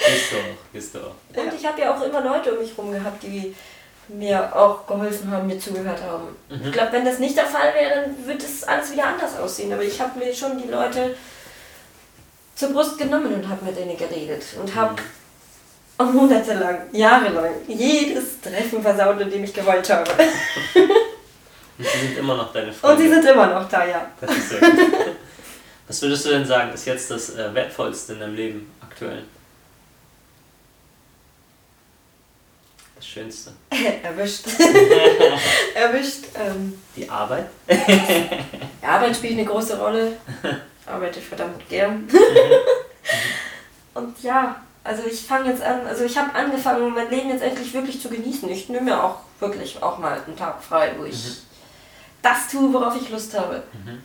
Gehst 0.06 0.32
du 0.32 0.36
auch, 0.36 0.72
gehst 0.72 0.94
du 0.94 0.98
auch. 1.00 1.14
Und 1.36 1.54
ich 1.54 1.66
habe 1.66 1.80
ja 1.80 1.94
auch 1.94 2.02
immer 2.02 2.20
Leute 2.22 2.52
um 2.54 2.58
mich 2.60 2.70
herum 2.76 2.92
gehabt, 2.92 3.22
die 3.22 3.54
mir 4.08 4.54
auch 4.56 4.86
geholfen 4.86 5.30
haben, 5.30 5.46
mir 5.46 5.58
zugehört 5.58 6.00
haben. 6.02 6.28
Mhm. 6.48 6.66
Ich 6.66 6.72
glaube, 6.72 6.92
wenn 6.92 7.04
das 7.04 7.18
nicht 7.18 7.36
der 7.36 7.46
Fall 7.46 7.72
wäre, 7.74 8.00
dann 8.06 8.26
wird 8.26 8.42
es 8.42 8.64
alles 8.64 8.90
wieder 8.92 9.06
anders 9.06 9.38
aussehen. 9.38 9.72
Aber 9.72 9.82
ich 9.82 10.00
habe 10.00 10.18
mir 10.18 10.34
schon 10.34 10.60
die 10.60 10.68
Leute 10.68 11.14
zur 12.56 12.70
Brust 12.70 12.98
genommen 12.98 13.32
und 13.34 13.48
habe 13.48 13.64
mit 13.64 13.76
denen 13.76 13.96
geredet. 13.96 14.42
Und 14.60 14.74
habe 14.74 14.96
Mhm. 15.98 16.14
monatelang, 16.14 16.78
jahrelang 16.92 17.52
jedes 17.68 18.40
Treffen 18.40 18.82
versaut, 18.82 19.20
in 19.20 19.30
dem 19.30 19.44
ich 19.44 19.52
gewollt 19.52 19.88
habe. 19.90 20.10
Und 21.78 21.86
sie 21.86 21.98
sind 22.08 22.18
immer 22.18 22.36
noch 22.36 22.52
deine 22.52 22.72
Freunde. 22.72 22.96
Und 22.96 23.02
sie 23.02 23.08
sind 23.14 23.24
immer 23.26 23.46
noch 23.46 23.68
da, 23.68 23.86
ja. 23.86 24.06
Das 24.20 24.30
ist 24.36 24.48
sehr 24.50 24.60
gut. 24.60 24.70
Was 25.88 26.02
würdest 26.02 26.26
du 26.26 26.30
denn 26.30 26.44
sagen, 26.44 26.72
ist 26.74 26.86
jetzt 26.86 27.10
das 27.10 27.36
äh, 27.36 27.54
Wertvollste 27.54 28.12
in 28.14 28.20
deinem 28.20 28.34
Leben 28.34 28.70
aktuell? 28.82 29.24
Das 33.00 33.06
Schönste. 33.08 33.52
Erwischt. 34.02 34.44
Erwischt. 35.74 36.24
Ähm, 36.34 36.78
Die 36.94 37.08
Arbeit? 37.08 37.46
ja, 37.66 37.76
Arbeit 38.88 39.16
spielt 39.16 39.32
eine 39.38 39.46
große 39.46 39.78
Rolle. 39.78 40.18
Arbeite 40.84 41.18
verdammt 41.20 41.66
gern. 41.70 42.06
Und 43.94 44.22
ja, 44.22 44.56
also 44.84 45.04
ich 45.10 45.22
fange 45.22 45.48
jetzt 45.50 45.62
an, 45.62 45.86
also 45.86 46.04
ich 46.04 46.16
habe 46.18 46.34
angefangen, 46.34 46.92
mein 46.92 47.08
Leben 47.10 47.30
jetzt 47.30 47.42
endlich 47.42 47.72
wirklich 47.72 48.00
zu 48.02 48.10
genießen. 48.10 48.48
Ich 48.50 48.68
nehme 48.68 48.84
mir 48.90 49.02
auch 49.02 49.16
wirklich 49.38 49.82
auch 49.82 49.96
mal 49.98 50.20
einen 50.26 50.36
Tag 50.36 50.62
frei, 50.62 50.92
wo 50.98 51.04
ich 51.04 51.24
Mhm. 51.24 51.36
das 52.22 52.48
tue, 52.48 52.70
worauf 52.72 52.94
ich 53.00 53.08
Lust 53.08 53.32
habe. 53.38 53.62
Mhm. 53.72 54.02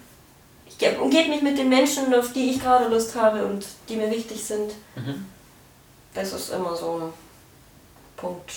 Ich 0.68 0.78
ge- 0.78 0.96
umgebe 0.98 1.30
mich 1.30 1.42
mit 1.42 1.58
den 1.58 1.68
Menschen, 1.70 2.14
auf 2.14 2.32
die 2.32 2.52
ich 2.52 2.62
gerade 2.62 2.88
Lust 2.88 3.14
habe 3.16 3.46
und 3.46 3.66
die 3.90 3.98
mir 3.98 4.10
wichtig 4.10 4.42
sind. 4.42 4.72
Mhm. 4.96 5.26
Das 6.14 6.32
ist 6.32 6.50
immer 6.54 6.74
so 6.76 7.02
ein 7.02 7.14
Punkt, 8.16 8.52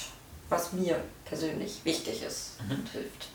was 0.49 0.73
mir 0.73 1.01
persönlich 1.25 1.81
wichtig 1.85 2.23
ist 2.23 2.53
Mhm. 2.67 2.75
und 2.77 2.89
hilft. 2.91 3.29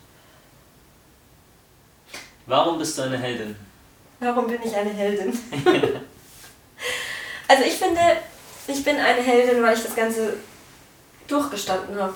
Warum 2.46 2.78
bist 2.78 2.98
du 2.98 3.04
eine 3.04 3.18
Heldin? 3.18 3.56
Warum 4.20 4.48
bin 4.48 4.60
ich 4.64 4.76
eine 4.76 4.90
Heldin? 4.90 5.32
also 7.48 7.64
ich 7.64 7.74
finde, 7.74 8.02
ich 8.68 8.84
bin 8.84 8.98
eine 8.98 9.22
Heldin, 9.22 9.64
weil 9.64 9.76
ich 9.78 9.84
das 9.84 9.96
Ganze 9.96 10.36
durchgestanden 11.28 11.98
habe. 12.00 12.16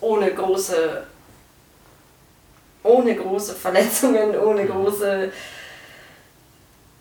Ohne 0.00 0.32
große, 0.32 1.06
ohne 2.82 3.14
große 3.16 3.54
Verletzungen, 3.54 4.36
ohne 4.38 4.66
große... 4.66 5.32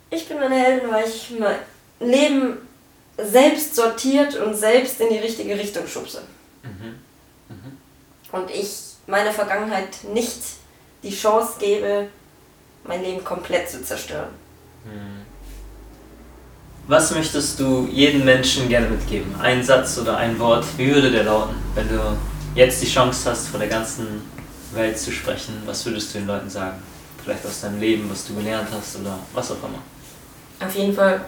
Ich 0.09 0.27
bin 0.27 0.37
eine 0.39 0.55
Heldin, 0.55 0.89
weil 0.91 1.05
ich 1.07 1.31
mein 1.37 1.57
Leben 1.99 2.57
selbst 3.17 3.75
sortiert 3.75 4.35
und 4.37 4.55
selbst 4.55 4.99
in 5.01 5.09
die 5.09 5.19
richtige 5.19 5.55
Richtung 5.57 5.87
schubse. 5.87 6.23
Mhm. 6.63 6.99
Und 8.35 8.51
ich 8.51 8.69
meiner 9.07 9.31
Vergangenheit 9.31 10.03
nicht 10.13 10.39
die 11.03 11.15
Chance 11.15 11.53
gebe, 11.57 12.07
mein 12.83 13.01
Leben 13.01 13.23
komplett 13.23 13.69
zu 13.69 13.81
zerstören. 13.81 14.29
Mhm. 14.83 15.25
Was 16.87 17.11
möchtest 17.11 17.59
du 17.59 17.87
jedem 17.91 18.25
Menschen 18.25 18.67
gerne 18.67 18.87
mitgeben? 18.89 19.33
Ein 19.41 19.63
Satz 19.63 19.97
oder 19.97 20.17
ein 20.17 20.37
Wort? 20.37 20.65
Wie 20.77 20.93
würde 20.93 21.09
der 21.09 21.23
lauten, 21.23 21.55
wenn 21.75 21.87
du 21.87 21.99
jetzt 22.53 22.81
die 22.83 22.87
Chance 22.87 23.29
hast, 23.29 23.47
vor 23.47 23.59
der 23.59 23.69
ganzen 23.69 24.29
Welt 24.73 24.99
zu 24.99 25.11
sprechen? 25.11 25.63
Was 25.65 25.85
würdest 25.85 26.13
du 26.13 26.19
den 26.19 26.27
Leuten 26.27 26.49
sagen? 26.49 26.83
Vielleicht 27.23 27.45
aus 27.45 27.61
deinem 27.61 27.79
Leben, 27.79 28.07
was 28.11 28.27
du 28.27 28.35
gelernt 28.35 28.67
hast 28.71 28.97
oder 28.97 29.17
was 29.33 29.49
auch 29.49 29.63
immer. 29.63 30.67
auf 30.67 30.75
jeden 30.75 30.93
Fall 30.93 31.25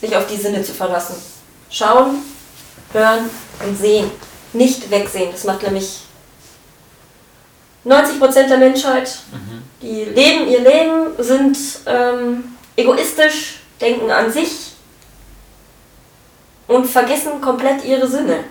sich 0.00 0.14
auf 0.14 0.26
die 0.28 0.36
Sinne 0.36 0.62
zu 0.62 0.72
verlassen. 0.72 1.16
Schauen, 1.70 2.18
hören 2.92 3.30
und 3.66 3.76
sehen. 3.76 4.10
Nicht 4.52 4.88
wegsehen. 4.90 5.32
Das 5.32 5.44
macht 5.44 5.62
nämlich 5.62 6.05
90% 7.86 8.48
der 8.48 8.58
Menschheit. 8.58 9.18
Mhm. 9.32 9.62
Die 9.80 10.04
leben 10.04 10.48
ihr 10.48 10.60
Leben, 10.60 11.10
sind 11.18 11.56
ähm, 11.86 12.56
egoistisch, 12.76 13.60
denken 13.80 14.10
an 14.10 14.32
sich 14.32 14.72
und 16.66 16.86
vergessen 16.86 17.40
komplett 17.40 17.84
ihre 17.84 18.06
Sinne. 18.08 18.44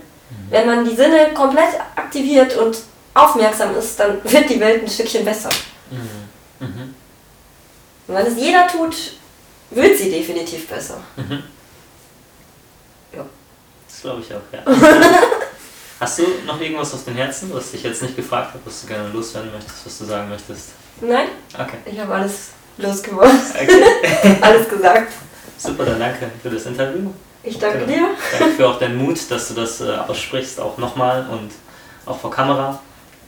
Wenn 0.50 0.68
man 0.68 0.86
die 0.88 0.96
Sinne 0.96 1.34
komplett 1.34 1.80
aktiviert 1.96 2.56
und 2.58 2.78
aufmerksam 3.14 3.76
ist, 3.76 4.00
dann 4.00 4.24
wird 4.24 4.50
die 4.50 4.60
Welt 4.60 4.84
ein 4.84 4.90
Stückchen 4.90 5.26
besser. 5.26 5.50
Mhm. 5.90 6.66
Mhm. 6.66 6.96
Und 8.08 8.16
wenn 8.16 8.26
es 8.28 8.38
jeder 8.38 8.68
tut, 8.68 8.96
wird 9.72 9.98
sie 9.98 10.12
definitiv 10.12 10.68
besser. 10.68 10.98
Mhm. 11.16 11.44
Ja. 13.16 13.26
Das 13.88 14.02
glaube 14.02 14.22
ich 14.22 14.34
auch, 14.34 14.42
ja. 14.52 14.64
Hast 16.06 16.20
du 16.20 16.24
noch 16.46 16.62
irgendwas 16.62 16.94
auf 16.94 17.04
dem 17.04 17.16
Herzen, 17.16 17.52
was 17.52 17.74
ich 17.74 17.82
jetzt 17.82 18.00
nicht 18.04 18.16
gefragt 18.16 18.50
habe, 18.54 18.60
was 18.64 18.82
du 18.82 18.88
gerne 18.88 19.10
loswerden 19.10 19.52
möchtest, 19.52 19.84
was 19.88 19.98
du 19.98 20.06
sagen 20.06 20.30
möchtest? 20.30 20.70
Nein, 21.02 21.30
Okay. 21.58 21.78
ich 21.84 22.00
habe 22.00 22.14
alles 22.14 22.50
losgeworden, 22.78 23.40
okay. 23.56 24.38
alles 24.42 24.70
gesagt. 24.70 25.12
Super, 25.58 25.84
dann 25.86 26.00
danke 26.00 26.30
für 26.44 26.50
das 26.52 26.64
Interview. 26.68 27.10
Ich 27.42 27.58
danke 27.58 27.80
Genau. 27.80 27.92
dir. 27.92 28.08
Danke 28.40 28.56
für 28.56 28.68
auch 28.70 28.78
deinen 28.78 28.98
Mut, 28.98 29.20
dass 29.32 29.48
du 29.48 29.56
das 29.56 29.82
äh, 29.82 29.96
aussprichst, 30.08 30.60
auch 30.60 30.78
nochmal 30.78 31.28
und 31.28 31.52
auch 32.06 32.20
vor 32.20 32.30
Kamera. 32.30 32.80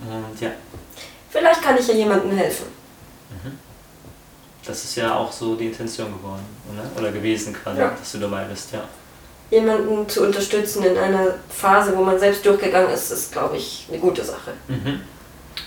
Und 0.02 0.40
ja, 0.40 0.52
Vielleicht 1.32 1.62
kann 1.64 1.78
ich 1.80 1.88
ja 1.88 1.96
jemandem 1.96 2.38
helfen. 2.38 2.68
das 4.66 4.84
ist 4.84 4.96
ja 4.98 5.16
auch 5.16 5.32
so 5.32 5.56
die 5.56 5.66
Intention 5.66 6.14
geworden, 6.14 6.46
oder? 6.72 7.02
Oder 7.02 7.12
gewesen 7.12 7.54
quasi, 7.54 7.80
Ja. 7.80 7.90
dass 7.98 8.12
du 8.12 8.20
dabei 8.20 8.44
bist, 8.44 8.72
ja. 8.72 8.84
Jemanden 9.50 10.08
zu 10.10 10.24
unterstützen 10.24 10.84
in 10.84 10.98
einer 10.98 11.36
Phase, 11.50 11.96
wo 11.96 12.04
man 12.04 12.20
selbst 12.20 12.46
durchgegangen 12.46 12.92
ist, 12.92 13.12
ist, 13.12 13.32
glaube 13.32 13.58
ich, 13.58 13.86
eine 13.90 14.00
gute 14.00 14.24
Sache. 14.24 14.52
Mhm. 14.68 15.02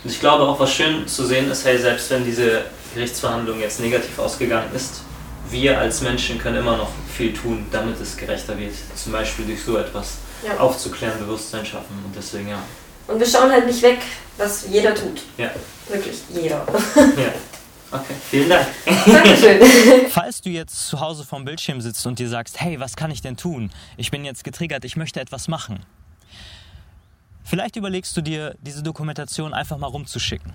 Und 0.05 0.11
ich 0.11 0.21
glaube 0.21 0.45
auch, 0.45 0.59
was 0.61 0.73
schön 0.73 1.07
zu 1.09 1.25
sehen 1.27 1.51
ist, 1.51 1.65
hey, 1.65 1.79
selbst 1.79 2.11
wenn 2.11 2.25
diese 2.25 2.63
Gerichtsverhandlung 2.95 3.61
jetzt 3.61 3.81
negativ 3.81 4.19
ausgegangen 4.19 4.69
ist, 4.75 5.03
wir 5.51 5.79
als 5.79 6.01
Menschen 6.03 6.39
können 6.39 6.59
immer 6.59 6.77
noch 6.77 6.91
viel 7.17 7.33
tun, 7.35 7.67
damit 7.73 8.01
es 8.01 8.17
gerechter 8.17 8.57
wird. 8.59 8.73
Zum 8.95 9.13
Beispiel 9.13 9.47
durch 9.47 9.63
so 9.63 9.77
etwas 9.77 10.15
Ja. 10.47 10.59
aufzuklären, 10.59 11.19
Bewusstsein 11.19 11.65
schaffen 11.67 12.03
und 12.05 12.15
deswegen 12.17 12.49
ja. 12.49 12.63
Und 13.09 13.19
wir 13.19 13.27
schauen 13.27 13.51
halt 13.51 13.67
nicht 13.67 13.83
weg, 13.83 13.99
was 14.39 14.67
jeder 14.71 14.95
tut. 14.95 15.23
Ja, 15.37 15.51
Wirklich 15.89 16.19
jeder. 16.31 16.65
ja. 16.97 17.03
Okay, 17.93 18.15
vielen 18.31 18.49
Dank. 18.49 18.67
Dankeschön. 19.07 19.61
Falls 20.11 20.41
du 20.41 20.51
jetzt 20.51 20.87
zu 20.87 21.01
Hause 21.01 21.25
vorm 21.25 21.45
Bildschirm 21.45 21.81
sitzt 21.81 22.07
und 22.07 22.19
dir 22.19 22.29
sagst, 22.29 22.61
hey, 22.61 22.79
was 22.79 22.95
kann 22.95 23.11
ich 23.11 23.21
denn 23.21 23.37
tun? 23.37 23.71
Ich 23.97 24.11
bin 24.11 24.25
jetzt 24.25 24.45
getriggert, 24.45 24.85
ich 24.85 24.97
möchte 24.97 25.21
etwas 25.21 25.49
machen. 25.49 25.81
Vielleicht 27.43 27.75
überlegst 27.75 28.17
du 28.17 28.21
dir, 28.21 28.55
diese 28.61 28.85
Dokumentation 28.85 29.55
einfach 29.55 29.77
mal 29.77 29.89
rumzuschicken. 29.89 30.53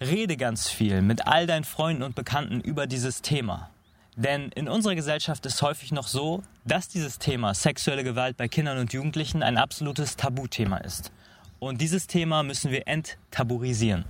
Rede 0.00 0.36
ganz 0.36 0.68
viel 0.68 1.02
mit 1.02 1.26
all 1.26 1.48
deinen 1.48 1.64
Freunden 1.64 2.04
und 2.04 2.14
Bekannten 2.14 2.60
über 2.60 2.86
dieses 2.86 3.20
Thema. 3.20 3.70
Denn 4.14 4.50
in 4.50 4.68
unserer 4.68 4.94
Gesellschaft 4.94 5.44
ist 5.44 5.60
häufig 5.62 5.90
noch 5.90 6.06
so, 6.06 6.42
dass 6.64 6.88
dieses 6.88 7.18
Thema 7.18 7.52
sexuelle 7.54 8.04
Gewalt 8.04 8.36
bei 8.36 8.46
Kindern 8.46 8.78
und 8.78 8.92
Jugendlichen 8.92 9.42
ein 9.42 9.56
absolutes 9.56 10.16
Tabuthema 10.16 10.78
ist. 10.78 11.10
Und 11.58 11.80
dieses 11.80 12.06
Thema 12.06 12.44
müssen 12.44 12.70
wir 12.70 12.86
enttabuisieren. 12.86 14.04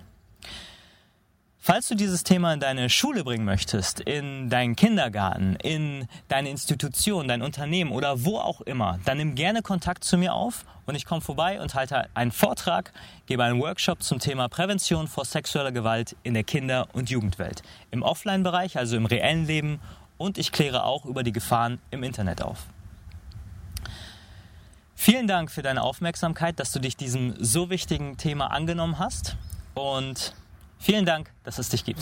Falls 1.68 1.86
du 1.86 1.94
dieses 1.94 2.24
Thema 2.24 2.54
in 2.54 2.60
deine 2.60 2.88
Schule 2.88 3.24
bringen 3.24 3.44
möchtest, 3.44 4.00
in 4.00 4.48
deinen 4.48 4.74
Kindergarten, 4.74 5.54
in 5.56 6.08
deine 6.28 6.48
Institution, 6.48 7.28
dein 7.28 7.42
Unternehmen 7.42 7.92
oder 7.92 8.24
wo 8.24 8.38
auch 8.38 8.62
immer, 8.62 8.98
dann 9.04 9.18
nimm 9.18 9.34
gerne 9.34 9.60
Kontakt 9.60 10.02
zu 10.02 10.16
mir 10.16 10.32
auf 10.32 10.64
und 10.86 10.94
ich 10.94 11.04
komme 11.04 11.20
vorbei 11.20 11.60
und 11.60 11.74
halte 11.74 12.08
einen 12.14 12.32
Vortrag, 12.32 12.94
gebe 13.26 13.44
einen 13.44 13.60
Workshop 13.60 14.02
zum 14.02 14.18
Thema 14.18 14.48
Prävention 14.48 15.08
vor 15.08 15.26
sexueller 15.26 15.70
Gewalt 15.70 16.16
in 16.22 16.32
der 16.32 16.42
Kinder- 16.42 16.88
und 16.94 17.10
Jugendwelt. 17.10 17.60
Im 17.90 18.02
Offline-Bereich, 18.02 18.78
also 18.78 18.96
im 18.96 19.04
reellen 19.04 19.46
Leben 19.46 19.78
und 20.16 20.38
ich 20.38 20.52
kläre 20.52 20.84
auch 20.84 21.04
über 21.04 21.22
die 21.22 21.32
Gefahren 21.32 21.82
im 21.90 22.02
Internet 22.02 22.40
auf. 22.40 22.60
Vielen 24.94 25.26
Dank 25.26 25.50
für 25.50 25.60
deine 25.60 25.82
Aufmerksamkeit, 25.82 26.58
dass 26.60 26.72
du 26.72 26.78
dich 26.78 26.96
diesem 26.96 27.34
so 27.38 27.68
wichtigen 27.68 28.16
Thema 28.16 28.52
angenommen 28.52 28.98
hast 28.98 29.36
und 29.74 30.32
vielen 30.78 31.04
Dank, 31.04 31.30
dass 31.44 31.58
es 31.58 31.68
dich 31.68 31.84
gibt. 31.84 32.00